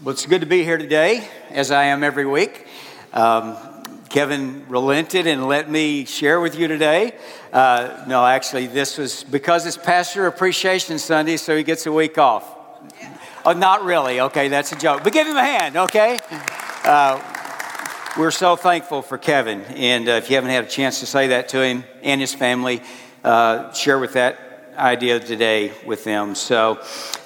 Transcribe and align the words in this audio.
Well, 0.00 0.12
it's 0.12 0.26
good 0.26 0.42
to 0.42 0.46
be 0.46 0.62
here 0.62 0.78
today, 0.78 1.26
as 1.50 1.72
I 1.72 1.86
am 1.86 2.04
every 2.04 2.24
week. 2.24 2.68
Um, 3.12 3.56
Kevin 4.08 4.64
relented 4.68 5.26
and 5.26 5.48
let 5.48 5.68
me 5.68 6.04
share 6.04 6.40
with 6.40 6.56
you 6.56 6.68
today. 6.68 7.16
Uh, 7.52 8.04
no, 8.06 8.24
actually, 8.24 8.68
this 8.68 8.96
was 8.96 9.24
because 9.24 9.66
it's 9.66 9.76
Pastor 9.76 10.28
Appreciation 10.28 11.00
Sunday, 11.00 11.36
so 11.36 11.56
he 11.56 11.64
gets 11.64 11.84
a 11.86 11.90
week 11.90 12.16
off. 12.16 12.44
Oh, 13.44 13.54
not 13.54 13.82
really. 13.82 14.20
Okay, 14.20 14.46
that's 14.46 14.70
a 14.70 14.76
joke. 14.76 15.02
But 15.02 15.12
give 15.12 15.26
him 15.26 15.36
a 15.36 15.42
hand, 15.42 15.76
okay? 15.76 16.20
Uh, 16.84 17.20
we're 18.16 18.30
so 18.30 18.54
thankful 18.54 19.02
for 19.02 19.18
Kevin. 19.18 19.62
And 19.62 20.08
uh, 20.08 20.12
if 20.12 20.30
you 20.30 20.36
haven't 20.36 20.50
had 20.50 20.62
a 20.62 20.68
chance 20.68 21.00
to 21.00 21.06
say 21.06 21.26
that 21.28 21.48
to 21.48 21.60
him 21.60 21.82
and 22.04 22.20
his 22.20 22.32
family, 22.32 22.82
uh, 23.24 23.72
share 23.72 23.98
with 23.98 24.12
that 24.12 24.38
idea 24.76 25.18
today 25.18 25.72
with 25.84 26.04
them. 26.04 26.36
So, 26.36 26.80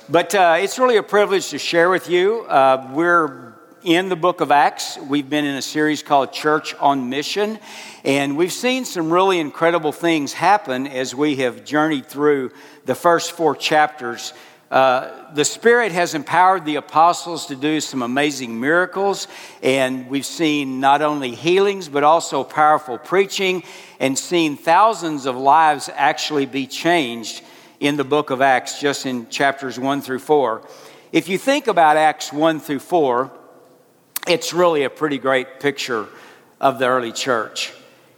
but 0.08 0.34
uh, 0.34 0.56
it's 0.58 0.78
really 0.78 0.96
a 0.96 1.02
privilege 1.02 1.50
to 1.50 1.58
share 1.58 1.88
with 1.88 2.08
you. 2.08 2.42
Uh, 2.42 2.90
we're 2.92 3.54
in 3.84 4.08
the 4.08 4.16
book 4.16 4.40
of 4.40 4.50
Acts. 4.50 4.98
We've 4.98 5.28
been 5.28 5.44
in 5.44 5.54
a 5.54 5.62
series 5.62 6.02
called 6.02 6.32
Church 6.32 6.74
on 6.76 7.08
Mission, 7.08 7.58
and 8.02 8.36
we've 8.36 8.52
seen 8.52 8.84
some 8.84 9.12
really 9.12 9.38
incredible 9.38 9.92
things 9.92 10.32
happen 10.32 10.86
as 10.86 11.14
we 11.14 11.36
have 11.36 11.64
journeyed 11.64 12.06
through 12.06 12.50
the 12.84 12.94
first 12.94 13.32
four 13.32 13.54
chapters. 13.54 14.32
Uh, 14.70 15.32
the 15.34 15.44
Spirit 15.44 15.92
has 15.92 16.14
empowered 16.14 16.64
the 16.64 16.76
apostles 16.76 17.46
to 17.46 17.54
do 17.54 17.80
some 17.80 18.02
amazing 18.02 18.58
miracles, 18.58 19.28
and 19.62 20.08
we've 20.08 20.26
seen 20.26 20.80
not 20.80 21.02
only 21.02 21.34
healings, 21.34 21.88
but 21.88 22.02
also 22.02 22.42
powerful 22.42 22.98
preaching, 22.98 23.62
and 24.00 24.18
seen 24.18 24.56
thousands 24.56 25.26
of 25.26 25.36
lives 25.36 25.88
actually 25.94 26.46
be 26.46 26.66
changed 26.66 27.42
in 27.82 27.96
the 27.96 28.04
book 28.04 28.30
of 28.30 28.40
Acts, 28.40 28.80
just 28.80 29.06
in 29.06 29.28
chapters 29.28 29.76
1 29.76 30.02
through 30.02 30.20
4. 30.20 30.62
If 31.10 31.28
you 31.28 31.36
think 31.36 31.66
about 31.66 31.96
Acts 31.96 32.32
1 32.32 32.60
through 32.60 32.78
4, 32.78 33.28
it's 34.28 34.52
really 34.52 34.84
a 34.84 34.90
pretty 34.90 35.18
great 35.18 35.58
picture 35.58 36.06
of 36.60 36.78
the 36.78 36.86
early 36.86 37.10
church. 37.10 37.72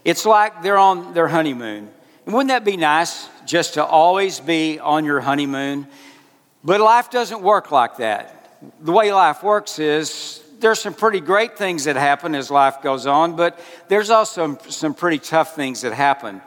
It's 0.05 0.27
like 0.27 0.62
they're 0.62 0.77
on 0.77 1.15
their 1.15 1.29
honeymoon. 1.29 1.89
And 2.27 2.34
wouldn't 2.34 2.51
that 2.51 2.67
be 2.67 2.77
nice 2.77 3.27
just 3.47 3.75
to 3.75 3.84
always 3.84 4.39
be 4.39 4.79
on 4.79 5.06
your 5.06 5.21
honeymoon? 5.21 5.87
But 6.62 6.83
life 6.83 7.11
doesn't 7.11 7.41
work 7.41 7.71
like 7.71 7.97
that. 7.97 8.61
The 8.81 8.93
way 8.93 9.15
life 9.15 9.43
works 9.43 9.78
is 9.78 10.43
there's 10.61 10.81
some 10.81 10.93
pretty 10.93 11.21
great 11.21 11.56
things 11.56 11.84
that 11.84 11.97
happen 11.97 12.34
as 12.34 12.51
life 12.51 12.83
goes 12.83 13.06
on, 13.06 13.34
but 13.34 13.59
there's 13.89 14.11
also 14.11 14.59
some 14.69 14.93
pretty 14.93 15.21
tough 15.21 15.56
things 15.56 15.81
that 15.81 15.95
happen. 15.95 16.43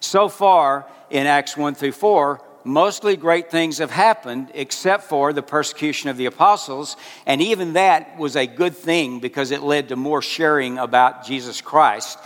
So 0.00 0.30
far 0.30 0.86
in 1.10 1.26
Acts 1.26 1.54
1 1.54 1.74
through 1.74 1.92
4, 1.92 2.40
mostly 2.64 3.16
great 3.16 3.50
things 3.50 3.78
have 3.78 3.90
happened 3.90 4.50
except 4.54 5.04
for 5.04 5.32
the 5.32 5.42
persecution 5.42 6.10
of 6.10 6.16
the 6.16 6.26
apostles. 6.26 6.96
And 7.26 7.40
even 7.40 7.74
that 7.74 8.18
was 8.18 8.36
a 8.36 8.46
good 8.46 8.76
thing 8.76 9.20
because 9.20 9.50
it 9.50 9.62
led 9.62 9.88
to 9.88 9.96
more 9.96 10.22
sharing 10.22 10.78
about 10.78 11.24
Jesus 11.24 11.60
Christ. 11.60 12.18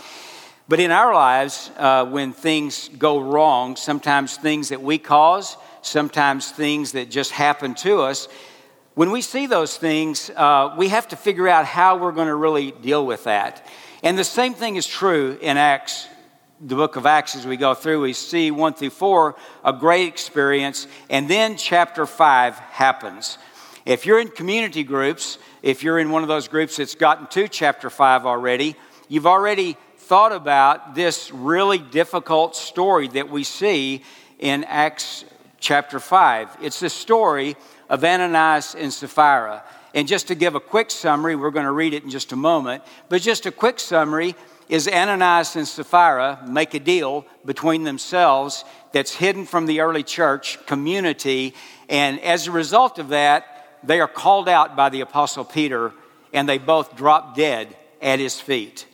But 0.69 0.79
in 0.79 0.91
our 0.91 1.13
lives, 1.13 1.71
uh, 1.77 2.05
when 2.05 2.33
things 2.33 2.89
go 2.89 3.19
wrong, 3.19 3.75
sometimes 3.75 4.35
things 4.35 4.69
that 4.69 4.81
we 4.81 4.97
cause, 4.97 5.55
sometimes 5.81 6.51
things 6.51 6.91
that 6.91 7.09
just 7.09 7.31
happen 7.31 7.73
to 7.75 8.01
us, 8.01 8.27
when 8.95 9.11
we 9.11 9.21
see 9.21 9.45
those 9.45 9.77
things, 9.77 10.29
uh, 10.35 10.73
we 10.77 10.89
have 10.89 11.07
to 11.09 11.15
figure 11.15 11.47
out 11.47 11.65
how 11.65 11.97
we're 11.97 12.11
going 12.11 12.27
to 12.27 12.35
really 12.35 12.71
deal 12.71 13.05
with 13.05 13.25
that. 13.25 13.65
And 14.03 14.17
the 14.17 14.23
same 14.23 14.53
thing 14.55 14.75
is 14.75 14.87
true 14.87 15.37
in 15.39 15.55
Acts 15.55 16.07
the 16.59 16.75
book 16.75 16.95
of 16.95 17.05
Acts 17.05 17.35
as 17.35 17.45
we 17.45 17.55
go 17.55 17.73
through, 17.73 18.01
we 18.01 18.13
see 18.13 18.49
1 18.49 18.73
through 18.73 18.89
4, 18.89 19.35
a 19.63 19.73
great 19.73 20.07
experience, 20.07 20.87
and 21.09 21.29
then 21.29 21.55
chapter 21.55 22.05
5 22.05 22.55
happens. 22.55 23.37
If 23.85 24.05
you're 24.05 24.19
in 24.19 24.29
community 24.29 24.83
groups, 24.83 25.37
if 25.61 25.83
you're 25.83 25.99
in 25.99 26.09
one 26.09 26.23
of 26.23 26.27
those 26.27 26.47
groups 26.47 26.77
that's 26.77 26.95
gotten 26.95 27.27
to 27.27 27.47
chapter 27.47 27.89
5 27.89 28.25
already, 28.25 28.75
you've 29.07 29.27
already 29.27 29.77
thought 29.97 30.31
about 30.31 30.95
this 30.95 31.31
really 31.31 31.77
difficult 31.77 32.55
story 32.55 33.07
that 33.09 33.29
we 33.29 33.43
see 33.43 34.03
in 34.39 34.63
Acts 34.63 35.25
chapter 35.59 35.99
5. 35.99 36.57
It's 36.61 36.79
the 36.79 36.89
story 36.89 37.55
of 37.89 38.03
Ananias 38.03 38.73
and 38.75 38.91
Sapphira. 38.91 39.63
And 39.93 40.07
just 40.07 40.27
to 40.27 40.35
give 40.35 40.55
a 40.55 40.59
quick 40.59 40.91
summary, 40.91 41.35
we're 41.35 41.51
going 41.51 41.65
to 41.65 41.71
read 41.71 41.93
it 41.93 42.03
in 42.03 42.09
just 42.09 42.31
a 42.31 42.35
moment, 42.35 42.83
but 43.09 43.21
just 43.21 43.45
a 43.45 43.51
quick 43.51 43.79
summary 43.79 44.35
is 44.69 44.87
Ananias 44.87 45.55
and 45.55 45.67
Sapphira 45.67 46.43
make 46.47 46.73
a 46.73 46.79
deal 46.79 47.25
between 47.45 47.83
themselves 47.83 48.65
that's 48.91 49.13
hidden 49.13 49.45
from 49.45 49.65
the 49.65 49.79
early 49.79 50.03
church 50.03 50.63
community. 50.65 51.53
And 51.89 52.19
as 52.21 52.47
a 52.47 52.51
result 52.51 52.99
of 52.99 53.09
that, 53.09 53.79
they 53.83 53.99
are 53.99 54.07
called 54.07 54.49
out 54.49 54.75
by 54.75 54.89
the 54.89 55.01
Apostle 55.01 55.45
Peter 55.45 55.93
and 56.33 56.47
they 56.47 56.57
both 56.57 56.95
drop 56.95 57.35
dead 57.35 57.75
at 58.01 58.19
his 58.19 58.39
feet. 58.39 58.85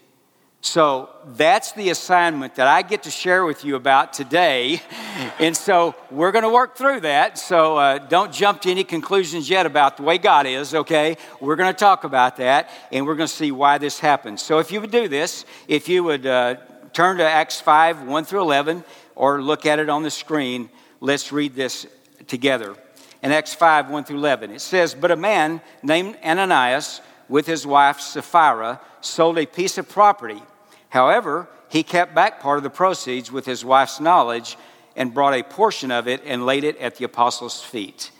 So 0.65 1.09
that's 1.35 1.73
the 1.73 1.89
assignment 1.89 2.55
that 2.55 2.67
I 2.67 2.83
get 2.83 3.03
to 3.03 3.11
share 3.11 3.43
with 3.43 3.65
you 3.65 3.75
about 3.75 4.13
today. 4.13 4.81
And 5.37 5.57
so 5.57 5.93
we're 6.09 6.31
going 6.31 6.45
to 6.45 6.49
work 6.49 6.77
through 6.77 7.01
that. 7.01 7.37
So 7.37 7.75
uh, 7.75 7.97
don't 7.97 8.31
jump 8.31 8.61
to 8.61 8.71
any 8.71 8.85
conclusions 8.85 9.49
yet 9.49 9.65
about 9.65 9.97
the 9.97 10.03
way 10.03 10.17
God 10.17 10.47
is, 10.47 10.73
okay? 10.73 11.17
We're 11.41 11.57
going 11.57 11.71
to 11.71 11.77
talk 11.77 12.05
about 12.05 12.37
that 12.37 12.69
and 12.93 13.05
we're 13.05 13.15
going 13.15 13.27
to 13.27 13.33
see 13.33 13.51
why 13.51 13.77
this 13.77 13.99
happens. 13.99 14.41
So 14.41 14.59
if 14.59 14.71
you 14.71 14.79
would 14.79 14.89
do 14.89 15.09
this, 15.09 15.43
if 15.67 15.89
you 15.89 16.01
would 16.05 16.25
uh, 16.25 16.55
turn 16.93 17.17
to 17.17 17.25
Acts 17.25 17.59
5 17.59 18.03
1 18.03 18.23
through 18.23 18.41
11 18.41 18.85
or 19.15 19.41
look 19.41 19.65
at 19.65 19.79
it 19.79 19.89
on 19.89 20.01
the 20.01 20.11
screen, 20.11 20.69
let's 21.01 21.33
read 21.33 21.55
this 21.55 21.85
together. 22.27 22.73
In 23.21 23.33
Acts 23.33 23.53
5 23.53 23.89
1 23.89 24.05
through 24.05 24.17
11, 24.17 24.51
it 24.51 24.61
says, 24.61 24.95
But 24.95 25.11
a 25.11 25.17
man 25.17 25.59
named 25.83 26.15
Ananias 26.23 27.01
with 27.27 27.47
his 27.47 27.67
wife 27.67 27.99
Sapphira 27.99 28.79
sold 29.01 29.37
a 29.37 29.45
piece 29.45 29.77
of 29.77 29.89
property 29.89 30.41
However, 30.93 31.47
he 31.69 31.81
kept 31.81 32.13
back 32.13 32.39
part 32.39 32.57
of 32.57 32.63
the 32.63 32.69
proceeds 32.69 33.31
with 33.31 33.47
his 33.47 33.65
wife's 33.65 33.99
knowledge 33.99 34.57
and 34.95 35.11
brought 35.11 35.33
a 35.33 35.41
portion 35.41 35.89
of 35.89 36.07
it 36.07 36.21
and 36.23 36.45
laid 36.45 36.63
it 36.63 36.77
at 36.77 36.97
the 36.97 37.03
apostles' 37.03 37.63
feet. 37.63 38.11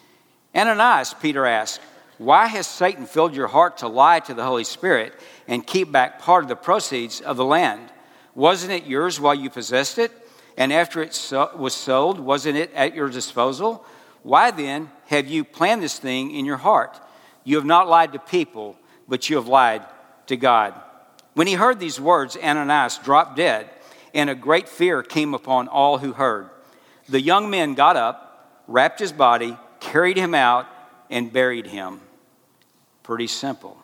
Ananias, 0.55 1.13
Peter 1.21 1.45
asked, 1.45 1.79
Why 2.17 2.47
has 2.47 2.65
Satan 2.65 3.05
filled 3.05 3.35
your 3.35 3.45
heart 3.45 3.77
to 3.77 3.87
lie 3.87 4.21
to 4.21 4.33
the 4.33 4.43
Holy 4.43 4.63
Spirit 4.63 5.13
and 5.47 5.67
keep 5.67 5.91
back 5.91 6.17
part 6.17 6.43
of 6.43 6.49
the 6.49 6.55
proceeds 6.55 7.21
of 7.21 7.37
the 7.37 7.45
land? 7.45 7.91
Wasn't 8.33 8.71
it 8.71 8.87
yours 8.87 9.19
while 9.19 9.35
you 9.35 9.51
possessed 9.51 9.99
it? 9.99 10.11
And 10.57 10.73
after 10.73 11.03
it 11.03 11.31
was 11.55 11.75
sold, 11.75 12.19
wasn't 12.19 12.57
it 12.57 12.73
at 12.73 12.95
your 12.95 13.09
disposal? 13.09 13.85
Why 14.23 14.49
then 14.49 14.89
have 15.09 15.27
you 15.27 15.43
planned 15.43 15.83
this 15.83 15.99
thing 15.99 16.31
in 16.31 16.43
your 16.43 16.57
heart? 16.57 16.99
You 17.43 17.57
have 17.57 17.65
not 17.65 17.87
lied 17.87 18.13
to 18.13 18.19
people, 18.19 18.77
but 19.07 19.29
you 19.29 19.35
have 19.35 19.47
lied 19.47 19.85
to 20.25 20.37
God. 20.37 20.73
When 21.33 21.47
he 21.47 21.53
heard 21.53 21.79
these 21.79 21.99
words, 21.99 22.37
Ananias 22.37 22.99
dropped 22.99 23.35
dead, 23.35 23.69
and 24.13 24.29
a 24.29 24.35
great 24.35 24.69
fear 24.69 25.01
came 25.01 25.33
upon 25.33 25.67
all 25.67 25.97
who 25.97 26.13
heard. 26.13 26.49
The 27.09 27.21
young 27.21 27.49
men 27.49 27.73
got 27.73 27.97
up, 27.97 28.63
wrapped 28.67 28.99
his 28.99 29.11
body, 29.11 29.57
carried 29.79 30.17
him 30.17 30.35
out, 30.35 30.67
and 31.09 31.33
buried 31.33 31.67
him. 31.67 32.01
Pretty 33.01 33.27
simple. 33.27 33.77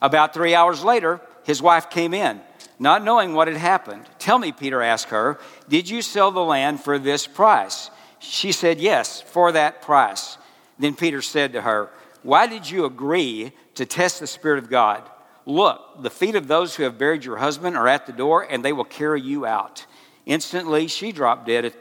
About 0.00 0.34
three 0.34 0.54
hours 0.54 0.82
later, 0.82 1.20
his 1.44 1.62
wife 1.62 1.90
came 1.90 2.14
in, 2.14 2.40
not 2.78 3.04
knowing 3.04 3.34
what 3.34 3.48
had 3.48 3.56
happened. 3.56 4.06
Tell 4.18 4.38
me, 4.38 4.52
Peter 4.52 4.82
asked 4.82 5.08
her, 5.08 5.38
did 5.68 5.88
you 5.88 6.02
sell 6.02 6.30
the 6.30 6.40
land 6.42 6.80
for 6.80 6.98
this 6.98 7.26
price? 7.26 7.90
She 8.20 8.52
said, 8.52 8.80
Yes, 8.80 9.20
for 9.20 9.52
that 9.52 9.82
price. 9.82 10.38
Then 10.78 10.94
Peter 10.94 11.22
said 11.22 11.52
to 11.52 11.62
her, 11.62 11.90
Why 12.22 12.46
did 12.46 12.68
you 12.68 12.84
agree 12.84 13.52
to 13.74 13.86
test 13.86 14.20
the 14.20 14.26
Spirit 14.26 14.58
of 14.58 14.70
God? 14.70 15.08
Look, 15.48 16.02
the 16.02 16.10
feet 16.10 16.34
of 16.34 16.46
those 16.46 16.76
who 16.76 16.82
have 16.82 16.98
buried 16.98 17.24
your 17.24 17.38
husband 17.38 17.74
are 17.74 17.88
at 17.88 18.04
the 18.04 18.12
door, 18.12 18.42
and 18.42 18.62
they 18.62 18.74
will 18.74 18.84
carry 18.84 19.22
you 19.22 19.46
out. 19.46 19.86
Instantly, 20.26 20.88
she 20.88 21.10
dropped 21.10 21.46
dead 21.46 21.72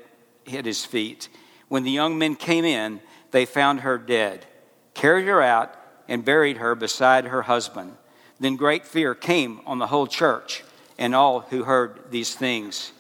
at 0.54 0.66
his 0.66 0.86
feet. 0.86 1.28
When 1.68 1.84
the 1.84 1.92
young 1.92 2.18
men 2.18 2.38
came 2.38 2.64
in, 2.64 3.02
they 3.32 3.46
found 3.46 3.82
her 3.82 3.98
dead, 3.98 4.46
carried 4.94 5.28
her 5.28 5.42
out, 5.42 5.76
and 6.08 6.24
buried 6.24 6.56
her 6.58 6.76
beside 6.76 7.26
her 7.26 7.42
husband. 7.42 7.98
Then 8.40 8.56
great 8.56 8.86
fear 8.86 9.14
came 9.14 9.60
on 9.66 9.80
the 9.80 9.88
whole 9.88 10.08
church 10.08 10.64
and 10.98 11.14
all 11.14 11.42
who 11.42 11.66
heard 11.66 12.10
these 12.10 12.34
things. 12.34 12.94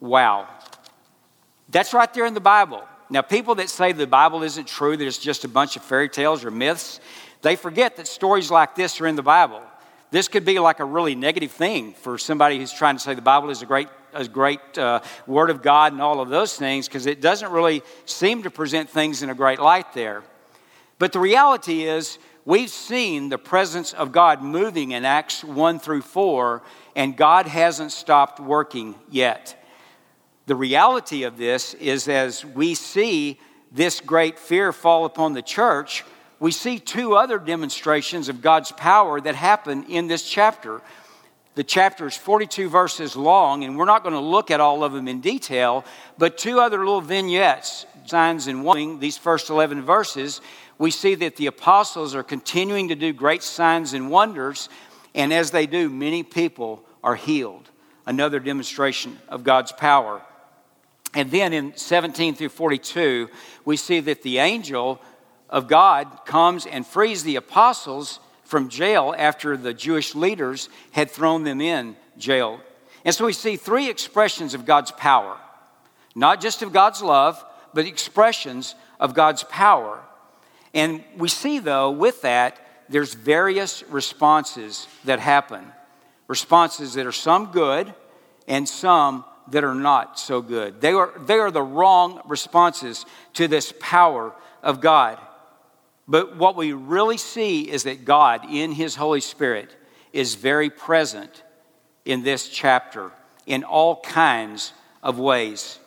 Wow. 0.00 0.48
That's 1.70 1.94
right 1.94 2.12
there 2.12 2.26
in 2.26 2.34
the 2.34 2.40
Bible. 2.40 2.82
Now, 3.08 3.22
people 3.22 3.54
that 3.54 3.70
say 3.70 3.92
the 3.92 4.06
Bible 4.06 4.42
isn't 4.42 4.68
true, 4.68 4.98
that 4.98 5.06
it's 5.06 5.16
just 5.16 5.44
a 5.44 5.48
bunch 5.48 5.76
of 5.76 5.82
fairy 5.82 6.10
tales 6.10 6.44
or 6.44 6.50
myths, 6.50 7.00
they 7.40 7.56
forget 7.56 7.96
that 7.96 8.06
stories 8.06 8.50
like 8.50 8.74
this 8.74 9.00
are 9.00 9.06
in 9.06 9.16
the 9.16 9.22
Bible. 9.22 9.62
This 10.10 10.26
could 10.26 10.44
be 10.44 10.58
like 10.58 10.80
a 10.80 10.84
really 10.84 11.14
negative 11.14 11.52
thing 11.52 11.92
for 11.94 12.18
somebody 12.18 12.58
who's 12.58 12.72
trying 12.72 12.96
to 12.96 13.00
say 13.00 13.14
the 13.14 13.22
Bible 13.22 13.50
is 13.50 13.62
a 13.62 13.66
great, 13.66 13.88
a 14.12 14.26
great 14.26 14.76
uh, 14.76 15.00
Word 15.26 15.50
of 15.50 15.62
God 15.62 15.92
and 15.92 16.02
all 16.02 16.20
of 16.20 16.28
those 16.28 16.56
things, 16.56 16.88
because 16.88 17.06
it 17.06 17.20
doesn't 17.20 17.52
really 17.52 17.82
seem 18.06 18.42
to 18.42 18.50
present 18.50 18.90
things 18.90 19.22
in 19.22 19.30
a 19.30 19.34
great 19.34 19.60
light 19.60 19.92
there. 19.92 20.24
But 20.98 21.12
the 21.12 21.20
reality 21.20 21.84
is, 21.84 22.18
we've 22.44 22.70
seen 22.70 23.28
the 23.28 23.38
presence 23.38 23.92
of 23.92 24.10
God 24.10 24.42
moving 24.42 24.90
in 24.90 25.04
Acts 25.04 25.44
1 25.44 25.78
through 25.78 26.02
4, 26.02 26.60
and 26.96 27.16
God 27.16 27.46
hasn't 27.46 27.92
stopped 27.92 28.40
working 28.40 28.96
yet. 29.08 29.56
The 30.46 30.56
reality 30.56 31.22
of 31.22 31.36
this 31.36 31.74
is, 31.74 32.08
as 32.08 32.44
we 32.44 32.74
see 32.74 33.38
this 33.70 34.00
great 34.00 34.40
fear 34.40 34.72
fall 34.72 35.04
upon 35.04 35.34
the 35.34 35.42
church, 35.42 36.04
we 36.40 36.50
see 36.50 36.78
two 36.78 37.14
other 37.14 37.38
demonstrations 37.38 38.30
of 38.30 38.40
God's 38.40 38.72
power 38.72 39.20
that 39.20 39.34
happen 39.34 39.84
in 39.84 40.08
this 40.08 40.28
chapter. 40.28 40.80
The 41.54 41.62
chapter 41.62 42.06
is 42.06 42.16
42 42.16 42.70
verses 42.70 43.14
long, 43.14 43.62
and 43.62 43.76
we're 43.76 43.84
not 43.84 44.02
going 44.02 44.14
to 44.14 44.20
look 44.20 44.50
at 44.50 44.58
all 44.58 44.82
of 44.82 44.92
them 44.94 45.06
in 45.06 45.20
detail, 45.20 45.84
but 46.16 46.38
two 46.38 46.58
other 46.58 46.78
little 46.78 47.02
vignettes, 47.02 47.84
signs 48.06 48.46
and 48.46 48.64
wonders, 48.64 49.00
these 49.00 49.18
first 49.18 49.50
11 49.50 49.82
verses, 49.82 50.40
we 50.78 50.90
see 50.90 51.14
that 51.16 51.36
the 51.36 51.46
apostles 51.46 52.14
are 52.14 52.22
continuing 52.22 52.88
to 52.88 52.94
do 52.94 53.12
great 53.12 53.42
signs 53.42 53.92
and 53.92 54.10
wonders, 54.10 54.70
and 55.14 55.34
as 55.34 55.50
they 55.50 55.66
do, 55.66 55.90
many 55.90 56.22
people 56.22 56.82
are 57.04 57.16
healed. 57.16 57.68
Another 58.06 58.40
demonstration 58.40 59.18
of 59.28 59.44
God's 59.44 59.72
power. 59.72 60.22
And 61.14 61.30
then 61.30 61.52
in 61.52 61.76
17 61.76 62.34
through 62.34 62.48
42, 62.48 63.28
we 63.66 63.76
see 63.76 64.00
that 64.00 64.22
the 64.22 64.38
angel 64.38 65.00
of 65.50 65.68
God 65.68 66.24
comes 66.24 66.64
and 66.64 66.86
frees 66.86 67.22
the 67.22 67.36
apostles 67.36 68.20
from 68.44 68.68
jail 68.68 69.14
after 69.16 69.56
the 69.56 69.74
Jewish 69.74 70.14
leaders 70.14 70.68
had 70.92 71.10
thrown 71.10 71.44
them 71.44 71.60
in 71.60 71.96
jail. 72.16 72.60
And 73.04 73.14
so 73.14 73.26
we 73.26 73.32
see 73.32 73.56
three 73.56 73.90
expressions 73.90 74.54
of 74.54 74.64
God's 74.64 74.90
power 74.92 75.36
not 76.14 76.40
just 76.40 76.62
of 76.62 76.72
God's 76.72 77.02
love, 77.02 77.44
but 77.72 77.86
expressions 77.86 78.74
of 78.98 79.14
God's 79.14 79.44
power. 79.44 80.00
And 80.74 81.04
we 81.16 81.28
see, 81.28 81.58
though, 81.58 81.90
with 81.90 82.22
that, 82.22 82.58
there's 82.88 83.14
various 83.14 83.84
responses 83.84 84.88
that 85.04 85.20
happen. 85.20 85.64
Responses 86.26 86.94
that 86.94 87.06
are 87.06 87.12
some 87.12 87.52
good 87.52 87.94
and 88.48 88.68
some 88.68 89.24
that 89.48 89.64
are 89.64 89.74
not 89.74 90.18
so 90.18 90.42
good. 90.42 90.80
They 90.80 90.92
are, 90.92 91.12
they 91.26 91.38
are 91.38 91.50
the 91.50 91.62
wrong 91.62 92.20
responses 92.26 93.06
to 93.34 93.48
this 93.48 93.72
power 93.80 94.32
of 94.62 94.80
God. 94.80 95.18
But 96.10 96.36
what 96.36 96.56
we 96.56 96.72
really 96.72 97.18
see 97.18 97.70
is 97.70 97.84
that 97.84 98.04
God, 98.04 98.44
in 98.50 98.72
His 98.72 98.96
Holy 98.96 99.20
Spirit, 99.20 99.76
is 100.12 100.34
very 100.34 100.68
present 100.68 101.44
in 102.04 102.24
this 102.24 102.48
chapter 102.48 103.12
in 103.46 103.62
all 103.62 104.00
kinds 104.00 104.72
of 105.04 105.20
ways. 105.20 105.78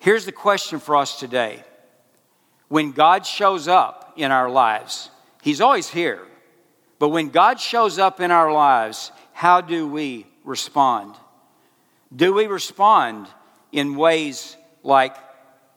Here's 0.00 0.24
the 0.26 0.32
question 0.32 0.80
for 0.80 0.96
us 0.96 1.20
today 1.20 1.62
when 2.66 2.90
God 2.90 3.24
shows 3.24 3.68
up 3.68 4.14
in 4.16 4.32
our 4.32 4.50
lives, 4.50 5.10
He's 5.42 5.60
always 5.60 5.88
here. 5.88 6.26
But 6.98 7.10
when 7.10 7.28
God 7.28 7.60
shows 7.60 8.00
up 8.00 8.20
in 8.20 8.32
our 8.32 8.52
lives, 8.52 9.12
how 9.32 9.60
do 9.60 9.86
we 9.86 10.26
respond? 10.42 11.14
Do 12.14 12.34
we 12.34 12.48
respond 12.48 13.28
in 13.70 13.94
ways 13.94 14.56
like 14.82 15.14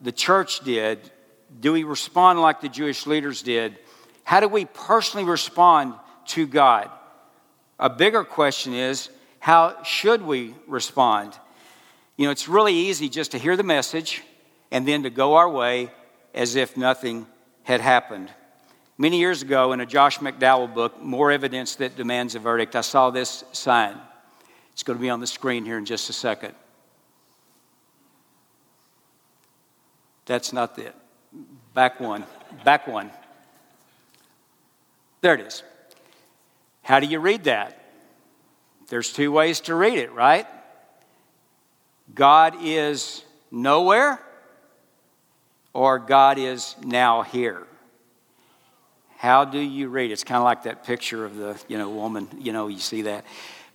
the 0.01 0.11
church 0.11 0.61
did 0.61 1.11
do 1.59 1.73
we 1.73 1.83
respond 1.83 2.39
like 2.39 2.61
the 2.61 2.69
Jewish 2.69 3.05
leaders 3.05 3.41
did? 3.41 3.77
How 4.23 4.39
do 4.39 4.47
we 4.47 4.65
personally 4.65 5.25
respond 5.25 5.95
to 6.27 6.47
God? 6.47 6.89
A 7.79 7.89
bigger 7.89 8.23
question 8.23 8.73
is 8.73 9.09
how 9.39 9.83
should 9.83 10.21
we 10.21 10.53
respond? 10.67 11.37
You 12.15 12.25
know, 12.25 12.31
it's 12.31 12.47
really 12.47 12.73
easy 12.73 13.09
just 13.09 13.31
to 13.31 13.37
hear 13.37 13.57
the 13.57 13.63
message 13.63 14.21
and 14.69 14.87
then 14.87 15.03
to 15.03 15.09
go 15.09 15.35
our 15.35 15.49
way 15.49 15.91
as 16.33 16.55
if 16.55 16.77
nothing 16.77 17.25
had 17.63 17.81
happened. 17.81 18.29
Many 18.97 19.19
years 19.19 19.41
ago, 19.41 19.73
in 19.73 19.81
a 19.81 19.85
Josh 19.85 20.19
McDowell 20.19 20.73
book, 20.73 21.01
More 21.01 21.31
Evidence 21.31 21.75
That 21.75 21.95
Demands 21.95 22.35
a 22.35 22.39
Verdict, 22.39 22.75
I 22.75 22.81
saw 22.81 23.09
this 23.09 23.43
sign. 23.51 23.97
It's 24.73 24.83
going 24.83 24.97
to 24.97 25.01
be 25.01 25.09
on 25.09 25.19
the 25.19 25.27
screen 25.27 25.65
here 25.65 25.77
in 25.79 25.85
just 25.85 26.09
a 26.09 26.13
second. 26.13 26.53
That's 30.25 30.53
not 30.53 30.77
it. 30.77 30.95
Back 31.73 31.99
one. 31.99 32.25
Back 32.63 32.87
one. 32.87 33.11
There 35.21 35.35
it 35.35 35.41
is. 35.41 35.63
How 36.83 36.99
do 36.99 37.07
you 37.07 37.19
read 37.19 37.45
that? 37.45 37.77
There's 38.89 39.13
two 39.13 39.31
ways 39.31 39.61
to 39.61 39.75
read 39.75 39.97
it, 39.97 40.11
right? 40.11 40.45
God 42.13 42.55
is 42.61 43.23
nowhere 43.51 44.19
or 45.73 45.99
God 45.99 46.37
is 46.37 46.75
now 46.83 47.21
here. 47.21 47.65
How 49.17 49.45
do 49.45 49.59
you 49.59 49.87
read? 49.87 50.11
It's 50.11 50.23
kind 50.23 50.39
of 50.39 50.43
like 50.43 50.63
that 50.63 50.83
picture 50.83 51.23
of 51.23 51.37
the, 51.37 51.61
you 51.67 51.77
know, 51.77 51.89
woman, 51.89 52.27
you 52.39 52.51
know, 52.51 52.67
you 52.67 52.79
see 52.79 53.03
that. 53.03 53.23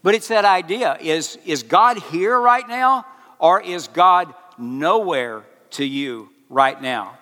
But 0.02 0.14
it's 0.14 0.28
that 0.28 0.44
idea 0.44 0.98
is 1.00 1.38
is 1.46 1.62
God 1.62 1.98
here 1.98 2.38
right 2.38 2.68
now 2.68 3.06
or 3.38 3.60
is 3.60 3.88
God 3.88 4.34
nowhere 4.58 5.44
to 5.70 5.84
you 5.84 6.30
right 6.48 6.80
now? 6.80 7.16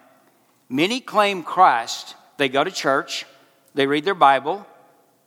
Many 0.75 0.99
claim 0.99 1.45
Christ. 1.45 2.17
They 2.37 2.49
go 2.49 2.65
to 2.65 2.71
church, 2.73 3.27
they 3.75 3.87
read 3.87 4.05
their 4.05 4.13
Bible, 4.13 4.67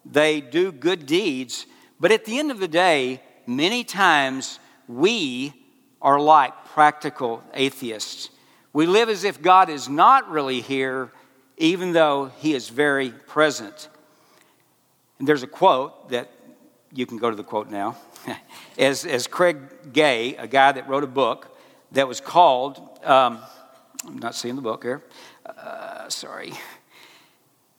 they 0.04 0.42
do 0.42 0.74
good 0.74 1.06
deeds, 1.06 1.66
but 2.02 2.12
at 2.12 2.26
the 2.26 2.38
end 2.38 2.52
of 2.52 2.60
the 2.60 2.68
day, 2.68 3.22
many 3.46 3.86
times 3.86 4.60
we 4.90 5.54
are 6.02 6.20
like 6.20 6.66
practical 6.66 7.42
atheists. 7.54 8.30
We 8.74 8.88
live 8.88 9.08
as 9.08 9.24
if 9.24 9.42
God 9.42 9.70
is 9.70 9.88
not 9.88 10.30
really 10.30 10.60
here, 10.60 11.14
even 11.56 11.94
though 11.94 12.26
He 12.40 12.54
is 12.54 12.68
very 12.68 13.12
present. 13.12 13.88
And 15.18 15.26
there's 15.26 15.44
a 15.44 15.48
quote 15.48 16.10
that 16.10 16.30
you 16.92 17.06
can 17.06 17.20
go 17.20 17.30
to 17.30 17.38
the 17.38 17.46
quote 17.46 17.70
now. 17.70 17.96
as, 18.78 19.06
as 19.06 19.28
Craig 19.28 19.94
Gay, 19.94 20.36
a 20.36 20.46
guy 20.46 20.74
that 20.74 20.90
wrote 20.90 21.06
a 21.06 21.08
book 21.08 21.58
that 21.94 22.06
was 22.06 22.20
called, 22.20 23.00
um, 23.06 23.40
I'm 24.06 24.18
not 24.20 24.36
seeing 24.36 24.56
the 24.56 24.62
book 24.62 24.84
here. 24.84 25.04
Uh, 25.48 26.10
sorry. 26.10 26.54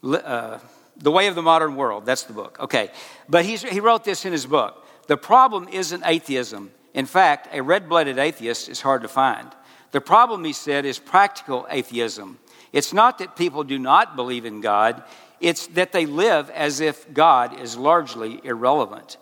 Uh, 0.03 0.59
the 0.97 1.11
Way 1.11 1.27
of 1.29 1.35
the 1.35 1.43
Modern 1.43 1.77
World. 1.77 2.07
That's 2.07 2.25
the 2.25 2.33
book. 2.33 2.59
Okay. 2.61 2.91
But 3.29 3.45
he's, 3.45 3.63
he 3.63 3.81
wrote 3.81 4.05
this 4.05 4.25
in 4.25 4.33
his 4.33 4.47
book. 4.47 4.85
The 5.07 5.17
problem 5.17 5.69
isn't 5.69 6.03
atheism. 6.05 6.71
In 6.95 7.07
fact, 7.07 7.49
a 7.53 7.63
red 7.63 7.89
blooded 7.89 8.19
atheist 8.19 8.69
is 8.69 8.81
hard 8.81 9.03
to 9.03 9.09
find. 9.09 9.49
The 9.93 10.01
problem, 10.01 10.45
he 10.45 10.53
said, 10.53 10.85
is 10.85 10.99
practical 10.99 11.67
atheism. 11.71 12.39
It's 12.73 12.93
not 12.93 13.19
that 13.19 13.37
people 13.37 13.65
do 13.65 13.79
not 13.79 14.17
believe 14.17 14.45
in 14.45 14.61
God, 14.61 15.03
it's 15.41 15.69
that 15.69 15.93
they 15.93 16.05
live 16.05 16.51
as 16.51 16.81
if 16.81 17.13
God 17.15 17.59
is 17.61 17.77
largely 17.77 18.41
irrelevant. 18.45 19.17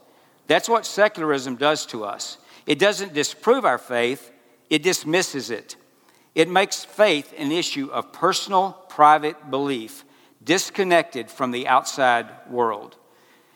That's 0.47 0.69
what 0.69 0.87
secularism 0.87 1.57
does 1.57 1.87
to 1.87 2.05
us. 2.05 2.39
It 2.67 2.79
doesn't 2.79 3.15
disprove 3.15 3.65
our 3.65 3.79
faith, 3.79 4.33
it 4.71 4.83
dismisses 4.83 5.51
it. 5.51 5.77
It 6.37 6.51
makes 6.51 6.85
faith 6.85 7.33
an 7.39 7.51
issue 7.51 7.89
of 7.91 8.13
personal, 8.13 8.73
private 8.91 9.51
belief, 9.51 10.05
disconnected 10.45 11.31
from 11.31 11.51
the 11.51 11.67
outside 11.67 12.27
world. 12.51 12.95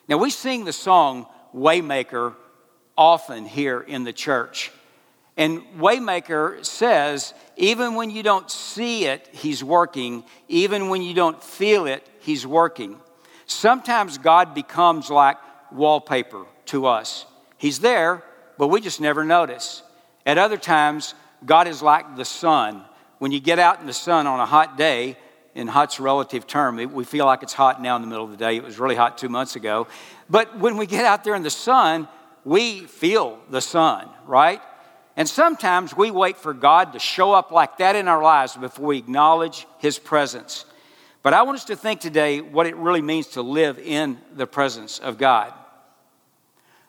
Now, 0.08 0.16
we 0.16 0.30
sing 0.30 0.64
the 0.64 0.72
song 0.72 1.26
Waymaker 1.54 2.34
often 2.96 3.44
here 3.44 3.82
in 3.82 4.04
the 4.04 4.14
church. 4.14 4.72
And 5.36 5.60
Waymaker 5.78 6.64
says, 6.64 7.34
even 7.58 7.96
when 7.96 8.08
you 8.08 8.22
don't 8.22 8.50
see 8.50 9.04
it, 9.04 9.28
He's 9.30 9.62
working. 9.62 10.24
Even 10.48 10.88
when 10.88 11.02
you 11.02 11.12
don't 11.12 11.42
feel 11.44 11.84
it, 11.86 12.06
He's 12.20 12.46
working. 12.46 12.98
Sometimes 13.44 14.16
God 14.16 14.54
becomes 14.54 15.10
like 15.10 15.36
wallpaper 15.70 16.46
to 16.66 16.86
us. 16.86 17.26
He's 17.58 17.80
there, 17.80 18.22
but 18.56 18.68
we 18.68 18.80
just 18.80 19.02
never 19.02 19.22
notice. 19.22 19.82
At 20.24 20.38
other 20.38 20.56
times, 20.56 21.14
God 21.44 21.68
is 21.68 21.82
like 21.82 22.16
the 22.16 22.24
sun. 22.24 22.84
When 23.18 23.32
you 23.32 23.40
get 23.40 23.58
out 23.58 23.80
in 23.80 23.86
the 23.86 23.92
sun 23.92 24.26
on 24.26 24.40
a 24.40 24.46
hot 24.46 24.76
day, 24.76 25.16
in 25.54 25.66
hot's 25.66 25.98
relative 25.98 26.46
term, 26.46 26.76
we 26.92 27.04
feel 27.04 27.26
like 27.26 27.42
it's 27.42 27.52
hot 27.52 27.82
now 27.82 27.96
in 27.96 28.02
the 28.02 28.08
middle 28.08 28.24
of 28.24 28.30
the 28.30 28.36
day. 28.36 28.56
It 28.56 28.62
was 28.62 28.78
really 28.78 28.94
hot 28.94 29.18
two 29.18 29.28
months 29.28 29.56
ago. 29.56 29.88
But 30.28 30.58
when 30.58 30.76
we 30.76 30.86
get 30.86 31.04
out 31.04 31.24
there 31.24 31.34
in 31.34 31.42
the 31.42 31.50
sun, 31.50 32.08
we 32.44 32.80
feel 32.80 33.38
the 33.50 33.60
sun, 33.60 34.08
right? 34.26 34.62
And 35.16 35.28
sometimes 35.28 35.96
we 35.96 36.10
wait 36.10 36.36
for 36.36 36.54
God 36.54 36.92
to 36.92 36.98
show 36.98 37.32
up 37.32 37.50
like 37.50 37.78
that 37.78 37.96
in 37.96 38.08
our 38.08 38.22
lives 38.22 38.56
before 38.56 38.86
we 38.86 38.98
acknowledge 38.98 39.66
His 39.78 39.98
presence. 39.98 40.64
But 41.22 41.34
I 41.34 41.42
want 41.42 41.56
us 41.56 41.64
to 41.66 41.76
think 41.76 42.00
today 42.00 42.40
what 42.40 42.66
it 42.66 42.76
really 42.76 43.02
means 43.02 43.26
to 43.28 43.42
live 43.42 43.78
in 43.78 44.18
the 44.34 44.46
presence 44.46 44.98
of 44.98 45.18
God. 45.18 45.52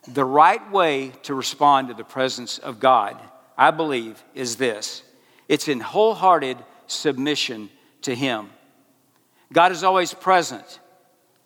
The 0.08 0.24
right 0.24 0.72
way 0.72 1.12
to 1.24 1.36
respond 1.36 1.90
to 1.90 1.94
the 1.94 2.04
presence 2.04 2.58
of 2.58 2.80
God 2.80 3.20
I 3.58 3.72
believe, 3.72 4.24
is 4.34 4.56
this 4.56 5.04
it's 5.48 5.68
in 5.68 5.80
wholehearted 5.80 6.58
submission 6.88 7.70
to 8.04 8.16
Him. 8.16 8.50
God 9.52 9.72
is 9.72 9.84
always 9.84 10.14
present. 10.14 10.80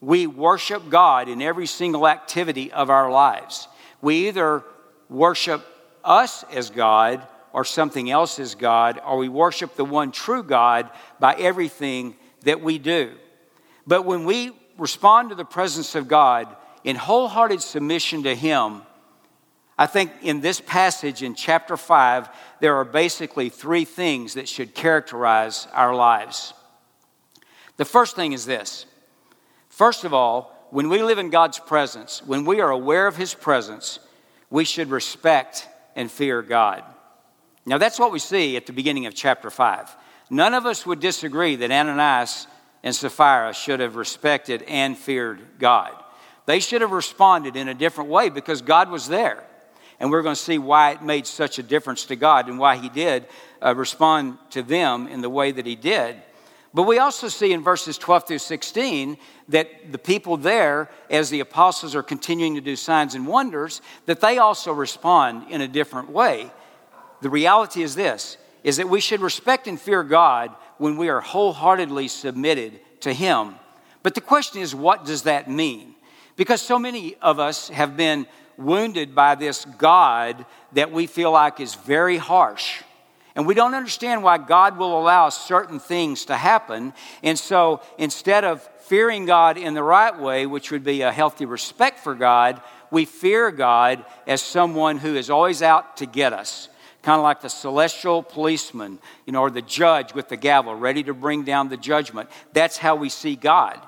We 0.02 0.28
worship 0.28 0.90
God 0.90 1.28
in 1.30 1.42
every 1.42 1.66
single 1.66 2.08
activity 2.08 2.72
of 2.72 2.90
our 2.90 3.10
lives. 3.10 3.68
We 4.02 4.28
either 4.28 4.64
worship 5.10 5.66
us 6.04 6.44
as 6.52 6.70
God 6.70 7.26
or 7.52 7.64
something 7.64 8.12
else 8.12 8.38
as 8.38 8.54
God, 8.54 9.02
or 9.06 9.18
we 9.18 9.30
worship 9.30 9.76
the 9.76 9.86
one 9.86 10.12
true 10.12 10.44
God 10.44 10.90
by 11.20 11.34
everything 11.36 12.16
that 12.42 12.62
we 12.62 12.78
do. 12.78 13.14
But 13.88 14.06
when 14.06 14.26
we 14.26 14.52
respond 14.78 15.30
to 15.30 15.36
the 15.36 15.46
presence 15.46 15.96
of 15.96 16.08
God 16.08 16.54
in 16.84 16.96
wholehearted 16.96 17.62
submission 17.62 18.24
to 18.24 18.36
Him, 18.36 18.82
I 19.78 19.88
think 19.88 20.12
in 20.22 20.40
this 20.40 20.62
passage 20.62 21.22
in 21.22 21.36
chapter 21.36 21.76
5, 21.76 22.30
there 22.62 22.76
are 22.78 22.86
basically 22.86 23.50
three 23.50 23.84
things 23.84 24.36
that 24.36 24.48
should 24.48 24.74
characterize 24.74 25.68
our 25.74 25.94
lives. 25.94 26.54
The 27.78 27.86
first 27.86 28.16
thing 28.16 28.32
is 28.32 28.46
this 28.46 28.86
first 29.68 30.06
of 30.06 30.14
all, 30.14 30.54
when 30.72 30.90
we 30.90 31.04
live 31.04 31.18
in 31.18 31.30
God's 31.30 31.60
presence, 31.60 32.22
when 32.26 32.46
we 32.46 32.62
are 32.62 32.72
aware 32.72 33.08
of 33.08 33.18
His 33.18 33.34
presence, 33.34 34.00
we 34.50 34.64
should 34.64 34.90
respect 34.90 35.68
and 35.96 36.10
fear 36.10 36.42
God. 36.42 36.84
Now, 37.66 37.78
that's 37.78 38.00
what 38.00 38.12
we 38.12 38.20
see 38.20 38.58
at 38.58 38.66
the 38.66 38.74
beginning 38.74 39.06
of 39.06 39.16
chapter 39.16 39.50
5. 39.50 39.96
None 40.30 40.54
of 40.54 40.66
us 40.66 40.86
would 40.86 41.00
disagree 41.00 41.56
that 41.58 41.72
Ananias 41.72 42.48
and 42.84 42.96
Sapphira 42.96 43.54
should 43.54 43.80
have 43.80 43.96
respected 43.96 44.64
and 44.64 44.98
feared 44.98 45.42
God. 45.60 45.92
They 46.46 46.60
should 46.60 46.82
have 46.82 46.92
responded 46.92 47.56
in 47.56 47.68
a 47.68 47.74
different 47.74 48.10
way 48.10 48.30
because 48.30 48.62
God 48.62 48.90
was 48.90 49.08
there. 49.08 49.44
And 50.00 50.12
we're 50.12 50.22
going 50.22 50.36
to 50.36 50.42
see 50.42 50.58
why 50.58 50.92
it 50.92 51.02
made 51.02 51.26
such 51.26 51.60
a 51.60 51.64
difference 51.64 52.06
to 52.06 52.16
God 52.16 52.48
and 52.48 52.60
why 52.60 52.78
He 52.78 52.90
did 52.90 53.28
uh, 53.64 53.76
respond 53.76 54.38
to 54.52 54.62
them 54.62 55.08
in 55.08 55.22
the 55.22 55.30
way 55.30 55.52
that 55.52 55.66
He 55.66 55.76
did. 55.76 56.18
But 56.74 56.84
we 56.84 57.00
also 57.00 57.30
see 57.30 57.54
in 57.54 57.64
verses 57.64 57.98
12 57.98 58.28
through 58.28 58.40
16 58.40 59.18
that 59.48 59.94
the 59.94 59.98
people 59.98 60.36
there, 60.36 60.90
as 61.10 61.30
the 61.30 61.40
apostles 61.40 61.96
are 61.96 62.04
continuing 62.04 62.56
to 62.56 62.62
do 62.62 62.76
signs 62.76 63.16
and 63.16 63.26
wonders, 63.26 63.82
that 64.08 64.20
they 64.20 64.40
also 64.40 64.74
respond 64.74 65.50
in 65.50 65.62
a 65.62 65.70
different 65.70 66.10
way. 66.10 66.52
The 67.22 67.30
reality 67.30 67.82
is 67.82 67.96
this 67.96 68.38
is 68.66 68.78
that 68.78 68.90
we 68.90 69.00
should 69.00 69.22
respect 69.22 69.68
and 69.68 69.80
fear 69.80 70.04
God 70.04 70.54
when 70.80 70.98
we 70.98 71.08
are 71.08 71.22
wholeheartedly 71.22 72.08
submitted 72.08 72.82
to 73.02 73.14
Him. 73.14 73.56
But 74.04 74.16
the 74.16 74.22
question 74.22 74.62
is, 74.62 74.76
what 74.76 75.06
does 75.06 75.22
that 75.24 75.50
mean? 75.50 75.96
Because 76.36 76.62
so 76.62 76.78
many 76.78 77.16
of 77.22 77.40
us 77.40 77.70
have 77.70 77.96
been 77.96 78.28
wounded 78.58 79.16
by 79.16 79.36
this 79.36 79.66
God 79.78 80.46
that 80.74 80.92
we 80.92 81.08
feel 81.08 81.32
like 81.32 81.60
is 81.60 81.76
very 81.76 82.18
harsh 82.18 82.82
and 83.36 83.46
we 83.46 83.54
don't 83.54 83.74
understand 83.74 84.24
why 84.24 84.38
God 84.38 84.78
will 84.78 84.98
allow 84.98 85.28
certain 85.28 85.78
things 85.78 86.26
to 86.26 86.38
happen. 86.38 86.94
And 87.22 87.38
so 87.38 87.82
instead 87.98 88.46
of 88.46 88.64
fearing 88.80 89.26
God 89.26 89.58
in 89.58 89.74
the 89.74 89.84
right 89.84 90.18
way, 90.18 90.46
which 90.46 90.72
would 90.72 90.86
be 90.86 91.02
a 91.02 91.12
healthy 91.12 91.46
respect 91.46 92.00
for 92.00 92.16
God, 92.16 92.62
we 92.92 93.04
fear 93.04 93.52
God 93.52 94.06
as 94.26 94.42
someone 94.42 94.98
who 94.98 95.16
is 95.16 95.30
always 95.30 95.62
out 95.62 95.98
to 95.98 96.06
get 96.06 96.32
us. 96.32 96.70
Kind 97.02 97.18
of 97.18 97.24
like 97.24 97.42
the 97.42 97.50
celestial 97.50 98.24
policeman, 98.24 99.00
you 99.26 99.34
know, 99.34 99.42
or 99.42 99.52
the 99.52 99.62
judge 99.62 100.14
with 100.14 100.30
the 100.30 100.38
gavel, 100.38 100.74
ready 100.74 101.04
to 101.04 101.14
bring 101.14 101.44
down 101.44 101.68
the 101.68 101.78
judgment. 101.78 102.30
That's 102.54 102.78
how 102.78 102.96
we 102.96 103.10
see 103.10 103.36
God. 103.36 103.80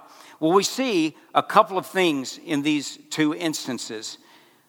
Well, 0.42 0.52
we 0.52 0.64
see 0.64 1.16
a 1.34 1.42
couple 1.42 1.78
of 1.78 1.86
things 1.86 2.38
in 2.46 2.64
these 2.64 3.00
two 3.10 3.34
instances 3.34 4.18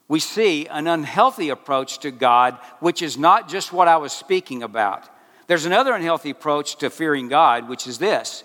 we 0.08 0.20
see 0.20 0.66
an 0.66 0.86
unhealthy 0.86 1.50
approach 1.50 1.98
to 2.00 2.10
God, 2.10 2.58
which 2.80 3.02
is 3.02 3.18
not 3.18 3.48
just 3.48 3.72
what 3.72 3.88
I 3.88 3.98
was 3.98 4.12
speaking 4.12 4.62
about. 4.62 5.08
There's 5.46 5.66
another 5.66 5.94
unhealthy 5.94 6.30
approach 6.30 6.76
to 6.76 6.90
fearing 6.90 7.28
God, 7.28 7.68
which 7.68 7.86
is 7.86 7.98
this 7.98 8.42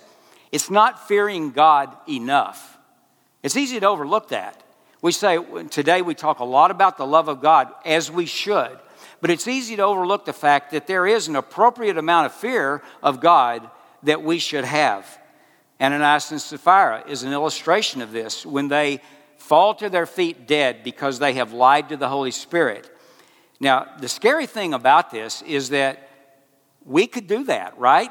it's 0.51 0.69
not 0.69 1.07
fearing 1.07 1.51
God 1.51 1.95
enough. 2.07 2.77
It's 3.41 3.57
easy 3.57 3.79
to 3.79 3.87
overlook 3.87 4.29
that. 4.29 4.61
We 5.01 5.11
say 5.11 5.37
today 5.69 6.01
we 6.01 6.15
talk 6.15 6.39
a 6.39 6.45
lot 6.45 6.71
about 6.71 6.97
the 6.97 7.07
love 7.07 7.27
of 7.27 7.41
God, 7.41 7.69
as 7.83 8.11
we 8.11 8.25
should, 8.25 8.77
but 9.19 9.29
it's 9.29 9.47
easy 9.47 9.75
to 9.77 9.83
overlook 9.83 10.25
the 10.25 10.33
fact 10.33 10.71
that 10.71 10.87
there 10.87 11.07
is 11.07 11.27
an 11.27 11.35
appropriate 11.35 11.97
amount 11.97 12.27
of 12.27 12.33
fear 12.33 12.81
of 13.01 13.19
God 13.19 13.69
that 14.03 14.21
we 14.21 14.39
should 14.39 14.63
have. 14.65 15.05
Ananias 15.81 16.31
and 16.31 16.41
Sapphira 16.41 17.03
is 17.07 17.23
an 17.23 17.33
illustration 17.33 18.01
of 18.01 18.11
this 18.11 18.45
when 18.45 18.67
they 18.67 19.01
fall 19.43 19.75
to 19.75 19.89
their 19.89 20.05
feet 20.05 20.47
dead 20.47 20.83
because 20.83 21.19
they 21.19 21.33
have 21.33 21.51
lied 21.51 21.89
to 21.89 21.97
the 21.97 22.07
Holy 22.07 22.31
Spirit. 22.31 22.89
Now, 23.59 23.87
the 23.99 24.07
scary 24.07 24.45
thing 24.45 24.73
about 24.73 25.11
this 25.11 25.41
is 25.41 25.69
that 25.69 26.09
we 26.85 27.07
could 27.07 27.27
do 27.27 27.43
that, 27.43 27.77
right? 27.77 28.09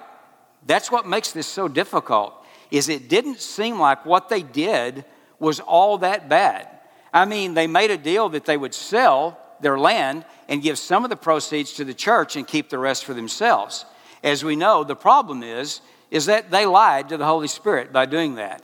That's 0.66 0.92
what 0.92 1.08
makes 1.08 1.32
this 1.32 1.46
so 1.46 1.68
difficult. 1.68 2.34
Is 2.70 2.90
it 2.90 3.08
didn't 3.08 3.40
seem 3.40 3.78
like 3.78 4.04
what 4.04 4.28
they 4.28 4.42
did 4.42 5.06
was 5.38 5.58
all 5.58 5.98
that 5.98 6.28
bad. 6.28 6.68
I 7.14 7.24
mean, 7.24 7.54
they 7.54 7.66
made 7.66 7.90
a 7.90 7.96
deal 7.96 8.28
that 8.28 8.44
they 8.44 8.58
would 8.58 8.74
sell 8.74 9.38
their 9.60 9.78
land 9.78 10.26
and 10.48 10.62
give 10.62 10.78
some 10.78 11.02
of 11.02 11.10
the 11.10 11.16
proceeds 11.16 11.72
to 11.74 11.84
the 11.84 11.94
church 11.94 12.36
and 12.36 12.46
keep 12.46 12.68
the 12.68 12.78
rest 12.78 13.06
for 13.06 13.14
themselves. 13.14 13.86
As 14.22 14.44
we 14.44 14.54
know, 14.54 14.84
the 14.84 14.96
problem 14.96 15.42
is 15.42 15.80
is 16.10 16.26
that 16.26 16.50
they 16.50 16.66
lied 16.66 17.08
to 17.08 17.16
the 17.16 17.24
Holy 17.24 17.48
Spirit 17.48 17.90
by 17.90 18.04
doing 18.04 18.34
that. 18.34 18.62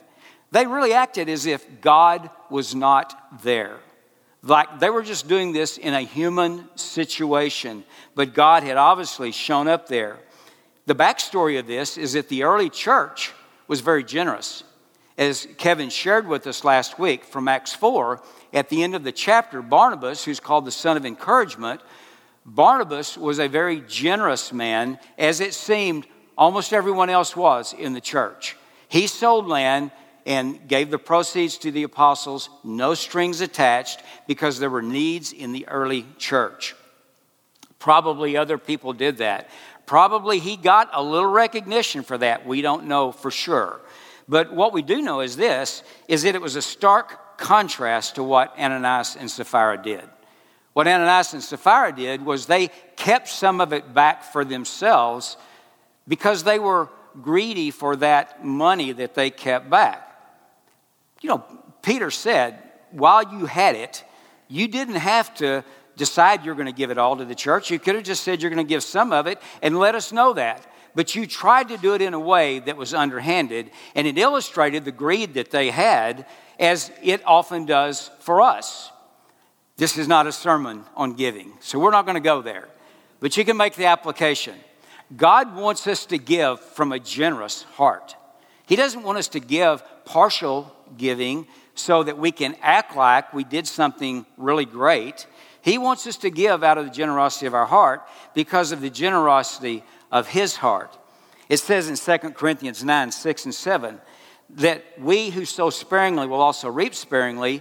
They 0.50 0.66
really 0.66 0.92
acted 0.92 1.28
as 1.28 1.46
if 1.46 1.80
God 1.80 2.30
was 2.50 2.74
not 2.74 3.42
there. 3.42 3.78
Like 4.42 4.80
they 4.80 4.90
were 4.90 5.02
just 5.02 5.28
doing 5.28 5.52
this 5.52 5.78
in 5.78 5.94
a 5.94 6.00
human 6.00 6.68
situation, 6.76 7.84
but 8.14 8.34
God 8.34 8.62
had 8.62 8.76
obviously 8.76 9.32
shown 9.32 9.68
up 9.68 9.88
there. 9.88 10.18
The 10.86 10.94
backstory 10.94 11.58
of 11.58 11.66
this 11.66 11.98
is 11.98 12.14
that 12.14 12.28
the 12.28 12.44
early 12.44 12.70
church 12.70 13.32
was 13.66 13.80
very 13.80 14.04
generous. 14.04 14.64
As 15.18 15.48
Kevin 15.58 15.90
shared 15.90 16.26
with 16.28 16.46
us 16.46 16.64
last 16.64 16.98
week 16.98 17.24
from 17.24 17.48
Acts 17.48 17.74
4, 17.74 18.22
at 18.54 18.68
the 18.68 18.82
end 18.82 18.94
of 18.94 19.04
the 19.04 19.12
chapter, 19.12 19.60
Barnabas, 19.60 20.24
who's 20.24 20.40
called 20.40 20.64
the 20.64 20.70
son 20.70 20.96
of 20.96 21.04
encouragement, 21.04 21.80
Barnabas 22.46 23.18
was 23.18 23.38
a 23.38 23.48
very 23.48 23.82
generous 23.82 24.52
man, 24.52 24.98
as 25.18 25.40
it 25.40 25.52
seemed 25.52 26.06
almost 26.38 26.72
everyone 26.72 27.10
else 27.10 27.36
was 27.36 27.74
in 27.74 27.92
the 27.92 28.00
church. 28.00 28.56
He 28.88 29.06
sold 29.06 29.46
land 29.46 29.90
and 30.28 30.68
gave 30.68 30.90
the 30.90 30.98
proceeds 30.98 31.56
to 31.56 31.70
the 31.70 31.84
apostles, 31.84 32.50
no 32.62 32.92
strings 32.92 33.40
attached, 33.40 34.02
because 34.26 34.58
there 34.58 34.68
were 34.68 34.82
needs 34.82 35.32
in 35.32 35.52
the 35.52 35.66
early 35.68 36.04
church. 36.18 36.76
Probably 37.78 38.36
other 38.36 38.58
people 38.58 38.92
did 38.92 39.16
that. 39.18 39.48
Probably 39.86 40.38
he 40.38 40.58
got 40.58 40.90
a 40.92 41.02
little 41.02 41.30
recognition 41.30 42.02
for 42.02 42.18
that. 42.18 42.46
We 42.46 42.60
don't 42.60 42.84
know 42.84 43.10
for 43.10 43.30
sure. 43.30 43.80
But 44.28 44.52
what 44.52 44.74
we 44.74 44.82
do 44.82 45.00
know 45.00 45.20
is 45.20 45.34
this 45.34 45.82
is 46.08 46.24
that 46.24 46.34
it 46.34 46.42
was 46.42 46.56
a 46.56 46.62
stark 46.62 47.38
contrast 47.38 48.16
to 48.16 48.22
what 48.22 48.52
Ananias 48.58 49.16
and 49.16 49.30
Sapphira 49.30 49.82
did. 49.82 50.04
What 50.74 50.86
Ananias 50.86 51.32
and 51.32 51.42
Sapphira 51.42 51.96
did 51.96 52.22
was 52.22 52.44
they 52.44 52.68
kept 52.96 53.28
some 53.28 53.62
of 53.62 53.72
it 53.72 53.94
back 53.94 54.24
for 54.24 54.44
themselves 54.44 55.38
because 56.06 56.44
they 56.44 56.58
were 56.58 56.90
greedy 57.22 57.70
for 57.70 57.96
that 57.96 58.44
money 58.44 58.92
that 58.92 59.14
they 59.14 59.30
kept 59.30 59.70
back. 59.70 60.04
You 61.20 61.30
know, 61.30 61.44
Peter 61.82 62.10
said, 62.10 62.62
while 62.90 63.32
you 63.32 63.46
had 63.46 63.76
it, 63.76 64.04
you 64.48 64.68
didn't 64.68 64.96
have 64.96 65.34
to 65.36 65.64
decide 65.96 66.44
you're 66.44 66.54
going 66.54 66.66
to 66.66 66.72
give 66.72 66.90
it 66.90 66.98
all 66.98 67.16
to 67.16 67.24
the 67.24 67.34
church. 67.34 67.70
You 67.70 67.78
could 67.78 67.96
have 67.96 68.04
just 68.04 68.22
said 68.22 68.40
you're 68.40 68.50
going 68.50 68.64
to 68.64 68.68
give 68.68 68.82
some 68.82 69.12
of 69.12 69.26
it 69.26 69.40
and 69.62 69.78
let 69.78 69.94
us 69.94 70.12
know 70.12 70.32
that. 70.34 70.66
But 70.94 71.14
you 71.14 71.26
tried 71.26 71.68
to 71.68 71.76
do 71.76 71.94
it 71.94 72.02
in 72.02 72.14
a 72.14 72.20
way 72.20 72.60
that 72.60 72.76
was 72.76 72.94
underhanded, 72.94 73.70
and 73.94 74.06
it 74.06 74.18
illustrated 74.18 74.84
the 74.84 74.92
greed 74.92 75.34
that 75.34 75.50
they 75.50 75.70
had, 75.70 76.26
as 76.58 76.90
it 77.02 77.22
often 77.24 77.66
does 77.66 78.10
for 78.20 78.40
us. 78.40 78.90
This 79.76 79.96
is 79.96 80.08
not 80.08 80.26
a 80.26 80.32
sermon 80.32 80.84
on 80.96 81.12
giving, 81.12 81.52
so 81.60 81.78
we're 81.78 81.92
not 81.92 82.04
going 82.04 82.16
to 82.16 82.20
go 82.20 82.42
there. 82.42 82.68
But 83.20 83.36
you 83.36 83.44
can 83.44 83.56
make 83.56 83.74
the 83.74 83.86
application. 83.86 84.54
God 85.16 85.54
wants 85.54 85.86
us 85.86 86.06
to 86.06 86.18
give 86.18 86.60
from 86.60 86.92
a 86.92 86.98
generous 86.98 87.62
heart. 87.62 88.16
He 88.66 88.76
doesn't 88.76 89.02
want 89.02 89.18
us 89.18 89.28
to 89.28 89.40
give 89.40 89.82
partial 90.08 90.74
giving 90.96 91.46
so 91.74 92.02
that 92.02 92.16
we 92.16 92.32
can 92.32 92.56
act 92.62 92.96
like 92.96 93.34
we 93.34 93.44
did 93.44 93.66
something 93.66 94.24
really 94.38 94.64
great. 94.64 95.26
He 95.60 95.76
wants 95.76 96.06
us 96.06 96.16
to 96.18 96.30
give 96.30 96.64
out 96.64 96.78
of 96.78 96.86
the 96.86 96.90
generosity 96.90 97.46
of 97.46 97.52
our 97.52 97.66
heart 97.66 98.02
because 98.34 98.72
of 98.72 98.80
the 98.80 98.88
generosity 98.88 99.84
of 100.10 100.26
His 100.26 100.56
heart. 100.56 100.96
It 101.50 101.58
says 101.58 101.88
in 101.88 102.20
2 102.20 102.30
Corinthians 102.30 102.82
9 102.82 103.12
6 103.12 103.44
and 103.44 103.54
7 103.54 104.00
that 104.50 104.82
we 104.98 105.28
who 105.28 105.44
sow 105.44 105.68
sparingly 105.68 106.26
will 106.26 106.40
also 106.40 106.70
reap 106.70 106.94
sparingly. 106.94 107.60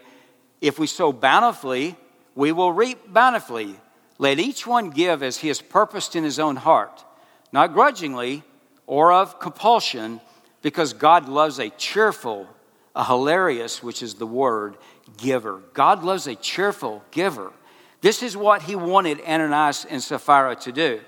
If 0.62 0.80
we 0.80 0.88
sow 0.88 1.12
bountifully, 1.12 1.98
we 2.34 2.54
will 2.54 2.72
reap 2.72 3.12
bountifully. 3.12 3.76
Let 4.20 4.40
each 4.40 4.66
one 4.66 4.90
give 4.90 5.22
as 5.22 5.38
he 5.38 5.50
has 5.50 5.62
purposed 5.62 6.16
in 6.16 6.24
his 6.24 6.40
own 6.40 6.56
heart, 6.56 7.04
not 7.52 7.74
grudgingly 7.74 8.44
or 8.86 9.12
of 9.12 9.38
compulsion, 9.40 10.22
because 10.68 10.92
God 10.92 11.30
loves 11.30 11.60
a 11.60 11.70
cheerful 11.70 12.46
a 12.94 13.06
hilarious, 13.06 13.82
which 13.82 14.04
is 14.04 14.16
the 14.16 14.28
word, 14.28 14.76
giver. 15.16 15.62
God 15.74 16.04
loves 16.04 16.28
a 16.28 16.36
cheerful 16.36 17.06
giver. 17.10 17.54
This 18.02 18.22
is 18.22 18.36
what 18.36 18.64
he 18.64 18.76
wanted 18.76 19.22
Ananias 19.22 19.86
and 19.90 20.04
Sapphira 20.04 20.58
to 20.58 20.74
do. 20.74 21.00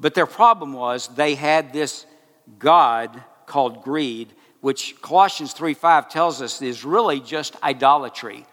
But 0.00 0.14
their 0.14 0.26
problem 0.26 0.72
was 0.72 1.06
they 1.06 1.36
had 1.36 1.72
this 1.72 2.04
God 2.58 3.22
called 3.46 3.84
greed, 3.84 4.32
which 4.60 5.00
Colossians 5.00 5.52
3 5.52 5.74
5 5.74 6.08
tells 6.08 6.42
us 6.42 6.60
is 6.60 6.84
really 6.84 7.20
just 7.20 7.54
idolatry. 7.62 8.44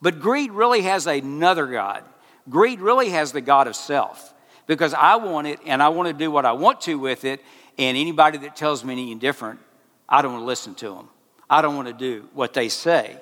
But 0.00 0.20
greed 0.20 0.52
really 0.52 0.82
has 0.82 1.08
another 1.08 1.66
God. 1.66 2.04
Greed 2.48 2.80
really 2.80 3.10
has 3.10 3.32
the 3.32 3.40
God 3.40 3.66
of 3.66 3.74
self 3.74 4.32
because 4.68 4.94
I 4.94 5.16
want 5.16 5.46
it 5.46 5.58
and 5.66 5.82
I 5.82 5.88
want 5.88 6.08
to 6.08 6.14
do 6.14 6.30
what 6.30 6.46
I 6.46 6.52
want 6.52 6.80
to 6.82 6.98
with 6.98 7.24
it, 7.24 7.40
and 7.78 7.96
anybody 7.96 8.38
that 8.38 8.56
tells 8.56 8.84
me 8.84 8.92
anything 8.92 9.18
different, 9.18 9.60
I 10.08 10.22
don't 10.22 10.32
want 10.32 10.42
to 10.42 10.46
listen 10.46 10.74
to 10.76 10.90
them. 10.90 11.08
I 11.48 11.62
don't 11.62 11.76
want 11.76 11.88
to 11.88 11.94
do 11.94 12.28
what 12.32 12.54
they 12.54 12.68
say. 12.68 13.18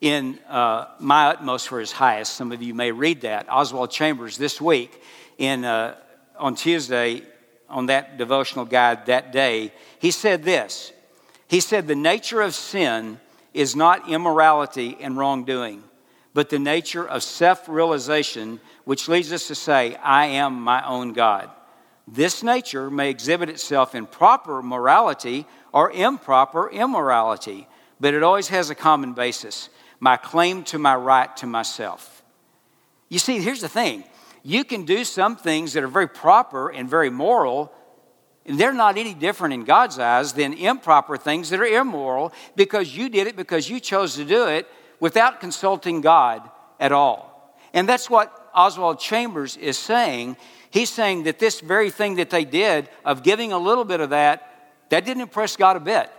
In 0.00 0.38
uh, 0.48 0.86
My 0.98 1.28
Utmost 1.28 1.68
for 1.68 1.78
His 1.78 1.92
Highest, 1.92 2.34
some 2.34 2.52
of 2.52 2.62
you 2.62 2.74
may 2.74 2.90
read 2.90 3.20
that. 3.22 3.50
Oswald 3.50 3.90
Chambers 3.90 4.38
this 4.38 4.60
week 4.60 5.02
in, 5.36 5.64
uh, 5.64 5.96
on 6.38 6.54
Tuesday 6.54 7.22
on 7.70 7.86
that 7.86 8.18
devotional 8.18 8.64
guide 8.64 9.06
that 9.06 9.32
day, 9.32 9.72
he 10.00 10.10
said 10.10 10.42
this. 10.42 10.92
He 11.48 11.60
said, 11.60 11.86
The 11.86 11.94
nature 11.94 12.42
of 12.42 12.54
sin 12.54 13.20
is 13.54 13.76
not 13.76 14.08
immorality 14.08 14.96
and 15.00 15.16
wrongdoing, 15.16 15.84
but 16.34 16.50
the 16.50 16.58
nature 16.58 17.08
of 17.08 17.22
self 17.22 17.68
realization, 17.68 18.60
which 18.84 19.08
leads 19.08 19.32
us 19.32 19.46
to 19.48 19.54
say, 19.54 19.94
I 19.96 20.26
am 20.26 20.60
my 20.60 20.84
own 20.86 21.12
God. 21.12 21.50
This 22.12 22.42
nature 22.42 22.90
may 22.90 23.08
exhibit 23.08 23.48
itself 23.48 23.94
in 23.94 24.06
proper 24.06 24.62
morality 24.62 25.46
or 25.72 25.92
improper 25.92 26.68
immorality, 26.68 27.68
but 28.00 28.14
it 28.14 28.24
always 28.24 28.48
has 28.48 28.68
a 28.68 28.74
common 28.74 29.12
basis 29.12 29.68
my 30.00 30.16
claim 30.16 30.64
to 30.64 30.78
my 30.78 30.96
right 30.96 31.36
to 31.36 31.46
myself. 31.46 32.22
You 33.10 33.18
see, 33.18 33.38
here's 33.38 33.60
the 33.60 33.68
thing 33.68 34.02
you 34.42 34.64
can 34.64 34.84
do 34.84 35.04
some 35.04 35.36
things 35.36 35.74
that 35.74 35.84
are 35.84 35.88
very 35.88 36.08
proper 36.08 36.70
and 36.70 36.88
very 36.88 37.10
moral, 37.10 37.72
and 38.44 38.58
they're 38.58 38.72
not 38.72 38.96
any 38.96 39.14
different 39.14 39.54
in 39.54 39.64
God's 39.64 39.98
eyes 39.98 40.32
than 40.32 40.54
improper 40.54 41.16
things 41.16 41.50
that 41.50 41.60
are 41.60 41.66
immoral 41.66 42.32
because 42.56 42.96
you 42.96 43.08
did 43.08 43.26
it 43.28 43.36
because 43.36 43.68
you 43.68 43.78
chose 43.78 44.16
to 44.16 44.24
do 44.24 44.48
it 44.48 44.66
without 44.98 45.40
consulting 45.40 46.00
God 46.00 46.50
at 46.80 46.90
all. 46.90 47.54
And 47.72 47.88
that's 47.88 48.10
what 48.10 48.34
Oswald 48.54 48.98
Chambers 48.98 49.56
is 49.56 49.78
saying. 49.78 50.36
He's 50.70 50.90
saying 50.90 51.24
that 51.24 51.38
this 51.38 51.60
very 51.60 51.90
thing 51.90 52.16
that 52.16 52.30
they 52.30 52.44
did 52.44 52.88
of 53.04 53.22
giving 53.22 53.52
a 53.52 53.58
little 53.58 53.84
bit 53.84 54.00
of 54.00 54.10
that, 54.10 54.70
that 54.90 55.04
didn't 55.04 55.22
impress 55.22 55.56
God 55.56 55.76
a 55.76 55.80
bit 55.80 56.10